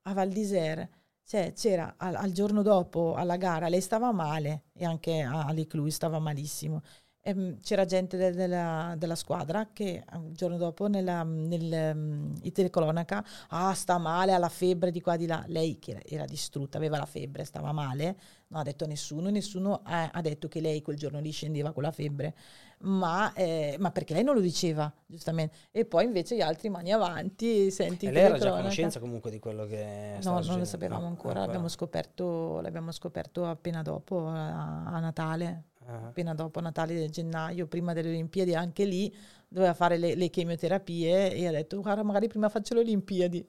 a 0.02 0.14
Val 0.14 0.28
d'Isère. 0.28 0.90
Cioè, 1.24 1.54
c'era 1.54 1.94
al, 1.96 2.16
al, 2.16 2.34
giorno 2.34 2.64
dopo 2.64 3.14
alla 3.14 3.38
gara, 3.38 3.70
lei 3.70 3.80
stava 3.80 4.12
male 4.12 4.64
e 4.74 4.84
anche 4.84 5.22
Ali 5.22 5.68
Clui 5.68 5.90
stava 5.90 6.20
malissimo 6.20 6.82
ehm, 7.22 7.60
c'era 7.62 7.86
gente 7.86 8.18
de- 8.18 8.32
della, 8.32 8.96
della, 8.98 9.16
squadra 9.16 9.70
che 9.72 10.04
il 10.14 10.34
giorno 10.34 10.58
dopo 10.58 10.88
nella, 10.88 11.24
nel, 11.24 11.94
um, 11.96 12.34
in 12.42 12.52
telecronaca, 12.52 13.24
ah 13.50 13.74
sta 13.74 13.98
male, 13.98 14.34
ha 14.34 14.38
la 14.38 14.50
febbre 14.50 14.92
di 14.92 15.02
qua 15.02 15.16
di 15.16 15.28
là, 15.28 15.44
lei 15.48 15.80
che 15.80 15.92
era, 15.92 16.02
era 16.04 16.26
distrutta, 16.26 16.78
aveva 16.78 16.98
la 16.98 17.06
febbre, 17.06 17.44
stava 17.46 17.72
male, 17.72 18.18
non 18.48 18.60
ha 18.60 18.64
detto 18.64 18.84
a 18.84 18.88
nessuno, 18.88 19.30
nessuno 19.30 19.82
ha, 19.84 20.10
ha, 20.12 20.22
detto 20.22 20.48
che 20.48 20.60
lei 20.60 20.82
quel 20.82 20.98
giorno 20.98 21.20
lì 21.20 21.32
scendeva 21.32 21.72
con 21.72 21.84
la 21.84 21.92
febbre, 21.92 22.36
ma, 22.80 23.32
eh, 23.34 23.76
ma, 23.80 23.92
perché 23.92 24.14
lei 24.14 24.24
non 24.24 24.34
lo 24.34 24.42
diceva, 24.42 24.92
giustamente. 25.06 25.56
E 25.72 25.86
poi 25.86 26.06
invece 26.06 26.36
gli 26.36 26.42
altri 26.42 26.70
mani 26.70 26.92
avanti, 26.92 27.70
senti... 27.70 28.08
E 28.08 28.12
lei 28.12 28.24
era 28.24 28.38
già 28.40 28.54
a 28.54 28.58
conoscenza 28.58 29.00
comunque 29.00 29.30
di 29.30 29.40
quello 29.40 29.66
che... 29.66 30.18
No, 30.24 30.40
non 30.40 30.58
lo 30.58 30.66
sapevamo 30.66 31.02
no, 31.02 31.08
ancora, 31.08 31.42
l'abbiamo 31.42 31.68
scoperto, 31.68 32.60
l'abbiamo 32.62 32.92
scoperto 32.92 33.46
appena 33.46 33.84
dopo, 33.84 34.26
a, 34.28 34.86
a 34.86 35.00
Natale 35.00 35.66
uh-huh. 35.92 36.06
appena 36.08 36.34
dopo 36.34 36.60
Natale 36.60 37.10
gennaio, 37.10 37.68
prima 37.68 37.94
delle 37.94 38.10
Olimpiadi, 38.10 38.56
anche 38.56 38.86
lì 38.86 39.14
doveva 39.48 39.74
fare 39.74 39.98
le, 39.98 40.16
le 40.16 40.30
chemioterapie 40.30 41.34
e 41.34 41.48
ha 41.48 41.52
detto 41.52 41.82
guarda 41.82 42.04
magari 42.04 42.28
prima 42.28 42.50
faccio 42.50 42.74
le 42.74 42.80
Olimpiadi. 42.82 43.46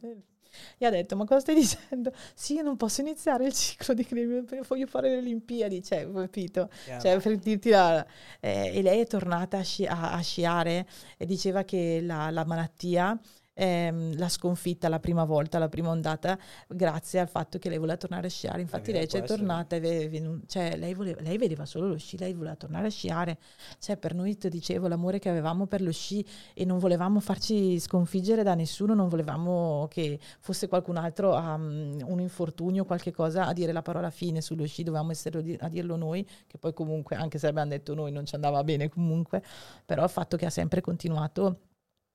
E 0.78 0.84
ha 0.84 0.90
detto, 0.90 1.16
ma 1.16 1.24
cosa 1.24 1.40
stai 1.40 1.55
dicendo? 1.61 2.12
Sì, 2.34 2.55
io 2.55 2.62
non 2.62 2.76
posso 2.76 3.01
iniziare 3.01 3.47
il 3.47 3.53
ciclo 3.53 3.95
di 3.95 4.05
chemio, 4.05 4.45
voglio 4.68 4.86
fare 4.86 5.11
le 5.11 5.16
Olimpiadi, 5.18 5.82
cioè, 5.82 6.11
capito? 6.11 6.68
Yeah. 6.86 7.01
Cioè, 7.01 7.20
per 7.20 7.36
dirti 7.36 7.70
la, 7.70 8.05
eh, 8.40 8.70
e 8.74 8.82
lei 8.82 9.01
è 9.01 9.07
tornata 9.07 9.59
a, 9.59 9.62
sci- 9.62 9.86
a, 9.86 10.12
a, 10.12 10.20
sciare 10.20 10.86
e 11.16 11.26
diceva 11.26 11.64
che 11.64 12.01
la, 12.03 12.30
la 12.30 12.45
malattia 12.45 13.18
ehm, 13.55 14.16
la 14.16 14.28
sconfitta 14.28 14.88
la 14.88 15.00
prima 15.00 15.24
volta, 15.24 15.59
la 15.59 15.68
prima 15.68 15.90
ondata, 15.90 16.38
grazie 16.68 17.20
al 17.20 17.28
fatto 17.28 17.59
che 17.59 17.68
lei 17.68 17.78
voleva 17.78 17.96
tornare 17.96 18.26
a 18.26 18.30
sciare. 18.30 18.61
Infatti 18.61 18.90
eh, 18.90 18.94
lei 18.94 19.09
ci 19.09 19.16
è 19.16 19.22
tornata, 19.22 19.76
e 19.76 19.80
venu- 19.80 20.46
cioè, 20.46 20.76
lei, 20.76 20.94
voleva, 20.94 21.20
lei, 21.20 21.38
vedeva 21.38 21.64
solo 21.66 21.88
lo 21.88 21.98
sci, 21.98 22.18
lei 22.18 22.32
voleva 22.32 22.57
tornare 22.57 22.86
a 22.86 22.90
sciare. 22.90 23.38
Cioè, 23.78 23.96
per 23.96 24.14
noi, 24.14 24.36
ti 24.36 24.48
dicevo, 24.48 24.88
l'amore 24.88 25.18
che 25.18 25.28
avevamo 25.28 25.66
per 25.66 25.82
lo 25.82 25.92
sci 25.92 26.24
e 26.55 26.64
non 26.64 26.78
volevamo 26.78 27.20
farci 27.20 27.78
sconfiggere 27.78 28.42
da 28.42 28.55
nessuno, 28.55 28.94
non 28.94 29.09
volevamo 29.09 29.86
che 29.90 30.18
fosse 30.40 30.68
qualcun 30.68 30.96
altro 30.96 31.34
a 31.34 31.55
um, 31.55 31.98
un 32.05 32.20
infortunio, 32.20 32.84
qualche 32.84 33.12
cosa 33.12 33.46
a 33.46 33.53
dire 33.53 33.72
la 33.72 33.82
parola 33.82 34.11
fine 34.11 34.40
sullo 34.40 34.66
sci, 34.66 34.82
dovevamo 34.82 35.11
essere 35.11 35.57
a 35.61 35.68
dirlo 35.68 35.96
noi, 35.96 36.26
che 36.46 36.59
poi 36.59 36.72
comunque, 36.72 37.16
anche 37.16 37.38
se 37.38 37.46
abbiamo 37.46 37.68
detto 37.68 37.94
noi, 37.94 38.12
non 38.12 38.26
ci 38.26 38.34
andava 38.34 38.62
bene 38.64 38.88
comunque, 38.88 39.42
però 39.84 40.05
il 40.05 40.11
fatto 40.11 40.36
che 40.36 40.46
ha 40.46 40.50
sempre 40.50 40.80
continuato 40.80 41.70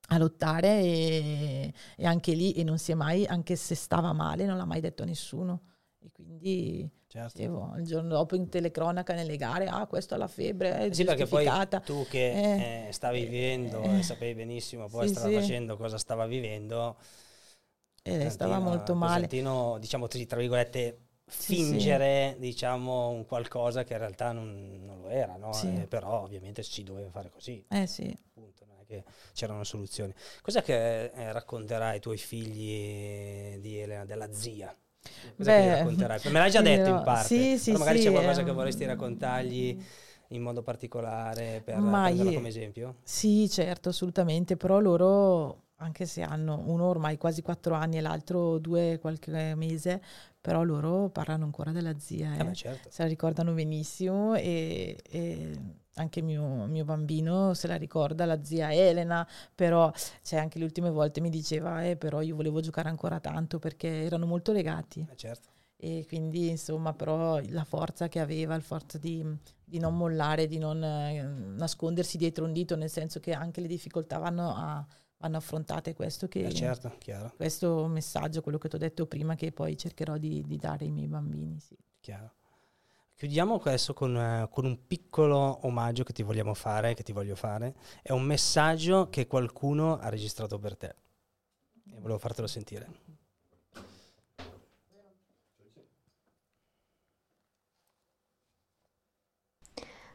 a 0.07 0.17
lottare 0.17 0.79
e, 0.79 1.73
e, 1.95 2.05
anche 2.05 2.33
lì 2.33 2.53
e 2.53 2.63
non 2.63 2.77
si 2.77 2.91
è 2.91 2.95
mai, 2.95 3.25
anche 3.25 3.55
se 3.55 3.75
stava 3.75 4.13
male, 4.13 4.45
non 4.45 4.57
l'ha 4.57 4.65
mai 4.65 4.79
detto 4.79 5.03
a 5.03 5.05
nessuno. 5.05 5.61
E 5.99 6.11
quindi 6.11 6.89
certo. 7.07 7.37
dicevo, 7.37 7.73
il 7.77 7.85
giorno 7.85 8.09
dopo 8.09 8.35
in 8.35 8.47
telecronaca 8.47 9.13
nelle 9.13 9.35
gare, 9.35 9.67
ah 9.67 9.85
questo 9.87 10.13
ha 10.13 10.17
la 10.17 10.27
febbre, 10.27 10.77
è 10.77 10.93
sì, 10.93 11.03
perché 11.03 11.25
poi 11.25 11.47
tu 11.83 12.05
che 12.07 12.31
eh, 12.31 12.87
eh, 12.87 12.91
stavi 12.91 13.25
vivendo 13.25 13.81
eh, 13.81 13.99
e 13.99 14.03
sapevi 14.03 14.35
benissimo 14.35 14.87
poi 14.87 15.07
sì, 15.07 15.15
stava 15.15 15.29
sì. 15.29 15.35
facendo 15.35 15.75
cosa 15.75 15.97
stava 15.97 16.25
vivendo, 16.25 16.97
eh, 18.03 18.29
stava 18.29 18.59
molto 18.59 18.95
male. 18.95 19.27
diciamo 19.27 20.07
tra 20.07 20.37
virgolette, 20.37 20.99
fingere 21.25 22.33
sì, 22.35 22.39
diciamo 22.39 23.09
un 23.09 23.25
qualcosa 23.25 23.83
che 23.83 23.91
in 23.91 23.99
realtà 23.99 24.31
non, 24.31 24.79
non 24.85 25.01
lo 25.01 25.09
era, 25.09 25.35
no? 25.35 25.51
eh, 25.61 25.85
però 25.87 26.21
ovviamente 26.21 26.63
ci 26.63 26.83
doveva 26.83 27.09
fare 27.09 27.29
così. 27.29 27.65
Eh 27.67 27.85
sì. 27.85 28.17
Appunto 28.29 28.56
che 28.87 29.03
c'erano 29.33 29.63
soluzioni. 29.63 30.13
Cos'è 30.41 30.61
che 30.63 31.05
eh, 31.05 31.31
racconterai 31.31 31.93
ai 31.95 31.99
tuoi 31.99 32.17
figli 32.17 33.59
di 33.59 33.77
Elena, 33.79 34.05
della 34.05 34.31
zia? 34.31 34.75
Cosa 35.35 35.51
Beh, 35.51 35.69
racconterai? 35.69 36.19
Me 36.25 36.39
l'hai 36.39 36.51
già 36.51 36.61
detto 36.61 36.89
in 36.89 37.01
parte, 37.03 37.57
sì, 37.57 37.57
sì, 37.57 37.71
magari 37.73 37.99
sì, 37.99 38.05
c'è 38.05 38.11
qualcosa 38.11 38.43
che 38.43 38.51
vorresti 38.51 38.85
raccontargli 38.85 39.77
in 40.29 40.41
modo 40.41 40.61
particolare 40.63 41.61
per 41.63 41.99
prenderlo 42.01 42.33
come 42.33 42.47
esempio? 42.49 42.95
Sì, 43.03 43.49
certo, 43.49 43.89
assolutamente, 43.89 44.57
però 44.57 44.79
loro 44.79 45.63
anche 45.77 46.05
se 46.05 46.21
hanno 46.23 46.63
uno 46.65 46.85
ormai 46.85 47.17
quasi 47.17 47.41
quattro 47.41 47.75
anni 47.75 47.97
e 47.97 48.01
l'altro 48.01 48.57
due 48.57 48.97
qualche 48.99 49.53
mese, 49.55 50.01
però 50.41 50.63
loro 50.63 51.09
parlano 51.09 51.45
ancora 51.45 51.71
della 51.71 51.97
zia, 51.99 52.35
eh. 52.35 52.39
Eh 52.39 52.43
beh, 52.43 52.53
certo. 52.55 52.89
se 52.89 53.03
la 53.03 53.07
ricordano 53.09 53.53
benissimo 53.53 54.35
e, 54.35 54.97
e 55.07 55.59
anche 55.97 56.21
mio, 56.21 56.65
mio, 56.65 56.85
bambino 56.85 57.53
se 57.53 57.67
la 57.67 57.75
ricorda, 57.75 58.25
la 58.25 58.43
zia 58.43 58.73
Elena, 58.73 59.27
però 59.53 59.91
cioè, 60.21 60.39
anche 60.39 60.59
le 60.59 60.65
ultime 60.65 60.89
volte 60.89 61.21
mi 61.21 61.29
diceva, 61.29 61.83
eh, 61.83 61.97
però 61.97 62.21
io 62.21 62.35
volevo 62.35 62.61
giocare 62.61 62.89
ancora 62.89 63.19
tanto 63.19 63.59
perché 63.59 64.03
erano 64.03 64.25
molto 64.25 64.51
legati. 64.51 65.05
Eh, 65.09 65.15
certo. 65.15 65.49
E 65.75 66.05
quindi 66.07 66.49
insomma, 66.49 66.93
però 66.93 67.39
la 67.49 67.63
forza 67.63 68.07
che 68.07 68.19
aveva, 68.19 68.55
il 68.55 68.63
forza 68.63 68.97
di, 68.97 69.23
di 69.63 69.79
non 69.79 69.95
mollare, 69.95 70.47
di 70.47 70.57
non 70.57 70.83
eh, 70.83 71.21
nascondersi 71.21 72.17
dietro 72.17 72.45
un 72.45 72.53
dito, 72.53 72.75
nel 72.75 72.89
senso 72.89 73.19
che 73.19 73.33
anche 73.33 73.61
le 73.61 73.67
difficoltà 73.67 74.17
vanno 74.17 74.53
a 74.55 74.85
vanno 75.19 75.37
affrontate 75.37 75.93
questo, 75.93 76.27
che, 76.27 76.45
eh 76.45 76.53
certo, 76.53 76.95
questo 77.35 77.87
messaggio, 77.87 78.41
quello 78.41 78.57
che 78.57 78.69
ti 78.69 78.75
ho 78.75 78.79
detto 78.79 79.07
prima, 79.07 79.35
che 79.35 79.51
poi 79.51 79.75
cercherò 79.77 80.17
di, 80.17 80.43
di 80.45 80.57
dare 80.57 80.85
ai 80.85 80.91
miei 80.91 81.07
bambini. 81.07 81.59
Sì. 81.59 81.75
Chiaro. 81.99 82.36
Chiudiamo 83.17 83.55
adesso 83.55 83.95
con, 83.95 84.13
uh, 84.13 84.47
con, 84.47 84.65
un 84.65 84.85
piccolo 84.85 85.65
omaggio 85.65 86.03
che 86.03 86.13
ti 86.13 86.21
vogliamo 86.21 86.53
fare, 86.53 86.93
che 86.93 87.01
ti 87.01 87.13
voglio 87.13 87.35
fare. 87.35 87.73
È 88.03 88.11
un 88.11 88.21
messaggio 88.21 89.09
che 89.09 89.25
qualcuno 89.25 89.97
ha 89.97 90.09
registrato 90.09 90.59
per 90.59 90.77
te. 90.77 90.95
E 91.91 91.99
volevo 91.99 92.19
fartelo 92.19 92.45
sentire. 92.45 92.87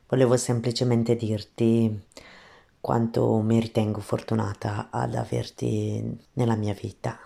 Volevo 0.07 0.37
semplicemente 0.37 1.17
dirti 1.17 2.07
quanto 2.81 3.37
mi 3.39 3.59
ritengo 3.59 3.99
fortunata 3.99 4.91
ad 4.93 5.17
averti 5.17 6.25
nella 6.35 6.55
mia 6.55 6.75
vita, 6.75 7.19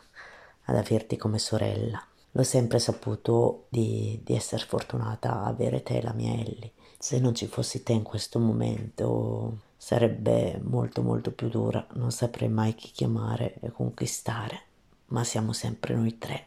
ad 0.65 0.77
averti 0.77 1.19
come 1.19 1.39
sorella. 1.39 2.03
L'ho 2.37 2.43
sempre 2.43 2.79
saputo 2.79 3.65
di, 3.71 4.21
di 4.23 4.35
essere 4.35 4.63
fortunata 4.63 5.33
a 5.33 5.47
avere 5.47 5.83
te, 5.83 6.03
la 6.03 6.13
mia 6.13 6.35
Ellie. 6.35 6.73
Se 6.99 7.19
non 7.19 7.35
ci 7.35 7.47
fossi 7.47 7.83
te 7.83 7.95
in 7.95 8.03
questo 8.03 8.39
momento 8.39 9.61
sarebbe 9.79 10.61
molto 10.63 11.01
molto 11.01 11.33
più 11.33 11.49
dura, 11.49 11.87
non 11.95 12.13
saprei 12.13 12.51
mai 12.51 12.75
chi 12.75 12.91
chiamare 12.91 13.55
e 13.61 13.71
conquistare, 13.71 14.61
ma 15.07 15.25
siamo 15.25 15.55
sempre 15.55 15.95
noi 15.95 16.19
tre, 16.19 16.47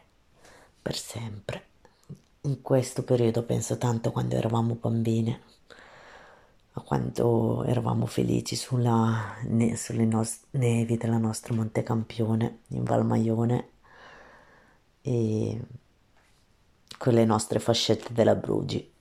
per 0.79 0.95
sempre. 0.95 1.63
In 2.41 2.61
questo 2.61 3.01
periodo 3.01 3.41
penso 3.41 3.79
tanto 3.79 4.11
quando 4.11 4.35
eravamo 4.35 4.75
bambine, 4.75 5.41
a 6.73 6.81
quanto 6.81 7.63
eravamo 7.63 8.05
felici 8.05 8.55
sulla, 8.55 9.37
ne, 9.45 9.75
sulle 9.75 10.05
nos- 10.05 10.41
nevi 10.51 10.97
della 10.97 11.17
nostra 11.17 11.55
Montecampione 11.55 12.59
in 12.67 12.83
Valmaione 12.83 13.69
e 15.09 15.59
con 16.99 17.13
le 17.13 17.25
nostre 17.25 17.57
fascette 17.59 18.13
della 18.13 18.35
Brugi. 18.35 18.93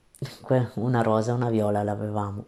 Una 0.76 1.02
rosa 1.02 1.32
e 1.32 1.34
una 1.34 1.50
viola 1.50 1.82
l'avevamo. 1.82 2.46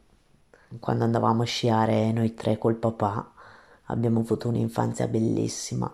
Quando 0.78 1.04
andavamo 1.04 1.42
a 1.42 1.44
sciare 1.44 2.10
noi 2.12 2.32
tre 2.32 2.56
col 2.56 2.76
papà 2.76 3.32
abbiamo 3.84 4.20
avuto 4.20 4.48
un'infanzia 4.48 5.08
bellissima 5.08 5.92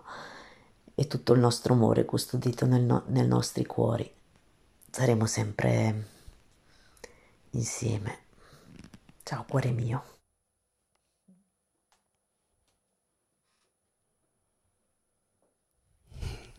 e 0.95 1.07
tutto 1.07 1.33
il 1.33 1.39
nostro 1.41 1.73
amore 1.73 2.05
custodito 2.05 2.65
nel 2.65 2.83
no- 2.83 3.03
nei 3.07 3.27
nostri 3.27 3.65
cuori. 3.65 4.09
Saremo 4.89 5.25
sempre 5.25 6.07
insieme. 7.51 8.19
Ciao 9.23 9.43
cuore 9.45 9.71
mio. 9.71 10.03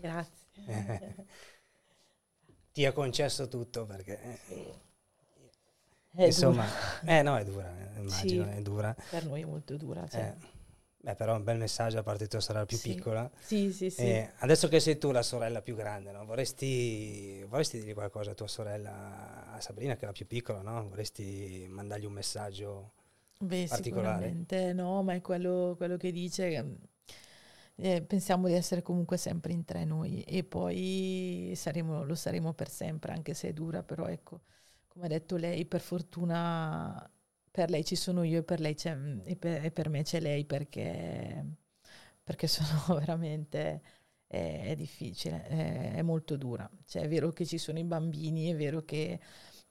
Grazie. 0.01 0.38
Ti 2.73 2.85
ha 2.87 2.93
concesso 2.93 3.49
tutto 3.49 3.85
perché... 3.87 4.21
eh, 4.23 4.39
È 6.13 6.25
insomma, 6.27 6.65
dura. 6.67 7.01
eh 7.05 7.23
no, 7.23 7.37
è 7.37 7.45
dura, 7.45 7.95
eh, 7.97 8.01
immagino, 8.01 8.45
Sì. 8.45 8.51
è 8.51 8.63
dura. 8.63 8.95
Per 9.09 9.25
noi 9.27 9.43
è 9.43 9.45
molto 9.45 9.77
dura. 9.77 10.07
cioè. 10.09 10.35
Eh, 10.41 10.47
beh, 11.01 11.15
però 11.15 11.37
un 11.37 11.45
bel 11.45 11.59
messaggio 11.59 11.97
da 11.97 12.03
parte 12.03 12.27
tua 12.29 12.41
sorella 12.41 12.67
più 12.67 12.77
Sì. 12.77 12.95
piccola. 12.95 13.31
Sì, 13.39 13.73
sì, 13.73 13.91
sì. 13.91 14.03
E 14.03 14.33
adesso 14.39 14.69
che 14.69 14.81
sei 14.81 14.99
tu 14.99 15.11
la 15.11 15.23
sorella 15.23 15.63
più 15.63 15.75
grande, 15.75 16.11
no? 16.13 16.25
vorresti, 16.25 17.43
vorresti 17.45 17.81
dire 17.81 17.95
qualcosa 17.95 18.33
a 18.33 18.35
tua 18.35 18.49
sorella, 18.49 19.53
a 19.53 19.61
Sabrina, 19.61 19.95
che 19.97 20.03
è 20.03 20.07
la 20.07 20.13
più 20.13 20.27
piccola, 20.27 20.61
no? 20.63 20.89
vorresti 20.89 21.67
mandargli 21.69 22.05
un 22.07 22.13
messaggio? 22.13 22.93
Beh, 23.41 23.67
particolare. 23.69 24.43
sicuramente 24.43 24.73
no, 24.73 25.03
ma 25.03 25.15
è 25.15 25.21
quello, 25.21 25.75
quello 25.77 25.97
che 25.97 26.11
dice. 26.13 26.79
Eh, 27.81 28.03
pensiamo 28.03 28.47
di 28.49 28.55
essere 28.55 28.83
comunque 28.83 29.17
sempre 29.17 29.53
in 29.53 29.65
tre 29.65 29.85
noi 29.85 30.23
e 30.23 30.45
poi 30.45 31.53
saremo, 31.57 32.05
lo 32.05 32.15
saremo 32.15 32.53
per 32.55 32.69
sempre, 32.71 33.13
anche 33.13 33.35
se 33.35 33.49
è 33.49 33.53
dura, 33.53 33.83
però 33.83 34.07
ecco, 34.07 34.43
come 34.89 35.07
ha 35.07 35.09
detto 35.09 35.37
lei, 35.37 35.65
per 35.67 35.81
fortuna 35.81 37.11
per 37.51 37.71
lei 37.71 37.85
ci 37.85 37.97
sono 37.97 38.23
io 38.25 38.41
e 38.41 38.43
per, 38.45 38.61
lei 38.61 38.75
c'è, 38.75 38.97
e 39.25 39.37
per, 39.37 39.65
e 39.65 39.71
per 39.71 39.89
me 39.89 40.03
c'è 40.03 40.21
lei 40.21 40.45
perché, 40.45 41.45
perché 42.23 42.47
sono 42.47 42.99
veramente... 42.99 43.83
È, 44.31 44.61
è 44.67 44.77
difficile, 44.77 45.43
è, 45.47 45.93
è 45.95 46.03
molto 46.03 46.37
dura. 46.37 46.71
Cioè, 46.85 47.01
è 47.05 47.09
vero 47.09 47.33
che 47.33 47.47
ci 47.47 47.57
sono 47.57 47.79
i 47.79 47.85
bambini, 47.85 48.51
è 48.51 48.57
vero 48.57 48.83
che 48.85 49.19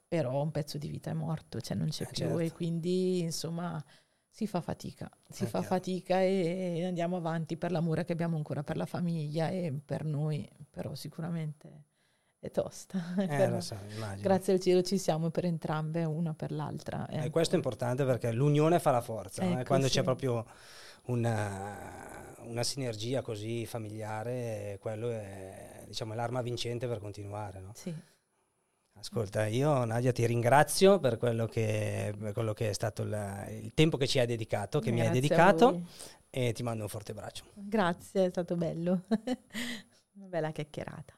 però 0.07 0.41
un 0.41 0.49
pezzo 0.51 0.77
di 0.79 0.87
vita 0.89 1.11
è 1.11 1.13
morto, 1.13 1.61
cioè 1.61 1.77
non 1.77 1.89
c'è 1.89 2.07
Eh, 2.07 2.07
più 2.07 2.37
certo. 2.37 2.39
e 2.39 2.51
quindi 2.51 3.19
insomma 3.19 3.83
si 4.37 4.45
fa 4.45 4.61
fatica, 4.61 5.09
si 5.27 5.45
È 5.45 5.47
fa 5.47 5.61
chiaro. 5.61 5.73
fatica 5.75 6.21
e 6.21 6.85
andiamo 6.85 7.15
avanti 7.15 7.57
per 7.57 7.71
l'amore 7.71 8.05
che 8.05 8.11
abbiamo 8.11 8.37
ancora 8.37 8.61
per 8.61 8.77
la 8.77 8.85
famiglia 8.85 9.49
e 9.49 9.73
per 9.83 10.05
noi, 10.05 10.47
però 10.69 10.93
sicuramente 10.93 11.85
è 12.37 12.51
tosta. 12.51 12.99
Eh, 13.17 13.25
Però 13.25 13.55
lo 13.55 13.61
so, 13.61 13.75
grazie 14.19 14.53
al 14.53 14.59
cielo 14.59 14.83
ci 14.83 14.99
siamo 14.99 15.31
per 15.31 15.45
entrambe, 15.45 16.03
una 16.03 16.35
per 16.35 16.51
l'altra. 16.51 17.07
E 17.07 17.31
questo 17.31 17.55
è 17.55 17.57
importante 17.57 18.05
perché 18.05 18.31
l'unione 18.31 18.77
fa 18.79 18.91
la 18.91 19.01
forza, 19.01 19.41
Ecco, 19.43 19.63
quando 19.63 19.87
sì. 19.87 19.93
c'è 19.93 20.03
proprio 20.03 20.45
una, 21.05 22.35
una 22.43 22.61
sinergia 22.63 23.23
così 23.23 23.65
familiare, 23.65 24.77
quello 24.79 25.09
è, 25.09 25.83
diciamo, 25.87 26.13
l'arma 26.13 26.43
vincente 26.43 26.87
per 26.87 26.99
continuare. 26.99 27.59
no? 27.59 27.71
Sì, 27.73 27.91
Ascolta, 28.99 29.45
io 29.45 29.85
Nadia 29.85 30.11
ti 30.11 30.25
ringrazio 30.25 30.99
per 30.99 31.17
quello 31.17 31.45
che, 31.45 32.13
per 32.17 32.33
quello 32.33 32.53
che 32.53 32.69
è 32.69 32.73
stato 32.73 33.03
il, 33.03 33.45
il 33.61 33.71
tempo 33.73 33.95
che 33.95 34.07
ci 34.07 34.19
hai 34.19 34.25
dedicato, 34.25 34.79
che 34.79 34.91
mi 34.91 35.01
hai 35.01 35.07
grazie 35.07 35.21
dedicato 35.21 35.81
e 36.29 36.51
ti 36.53 36.63
mando 36.63 36.83
un 36.83 36.89
forte 36.89 37.13
braccio. 37.13 37.45
Grazie, 37.53 38.25
è 38.25 38.29
stato 38.29 38.55
bello. 38.55 39.03
Una 40.17 40.27
bella 40.27 40.51
chiacchierata. 40.51 41.13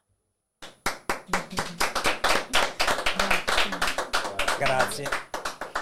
Grazie. 4.57 5.03
Grazie. 5.05 5.07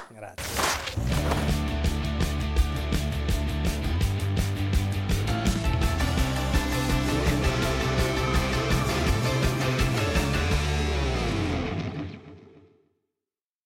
Grazie. 0.10 0.47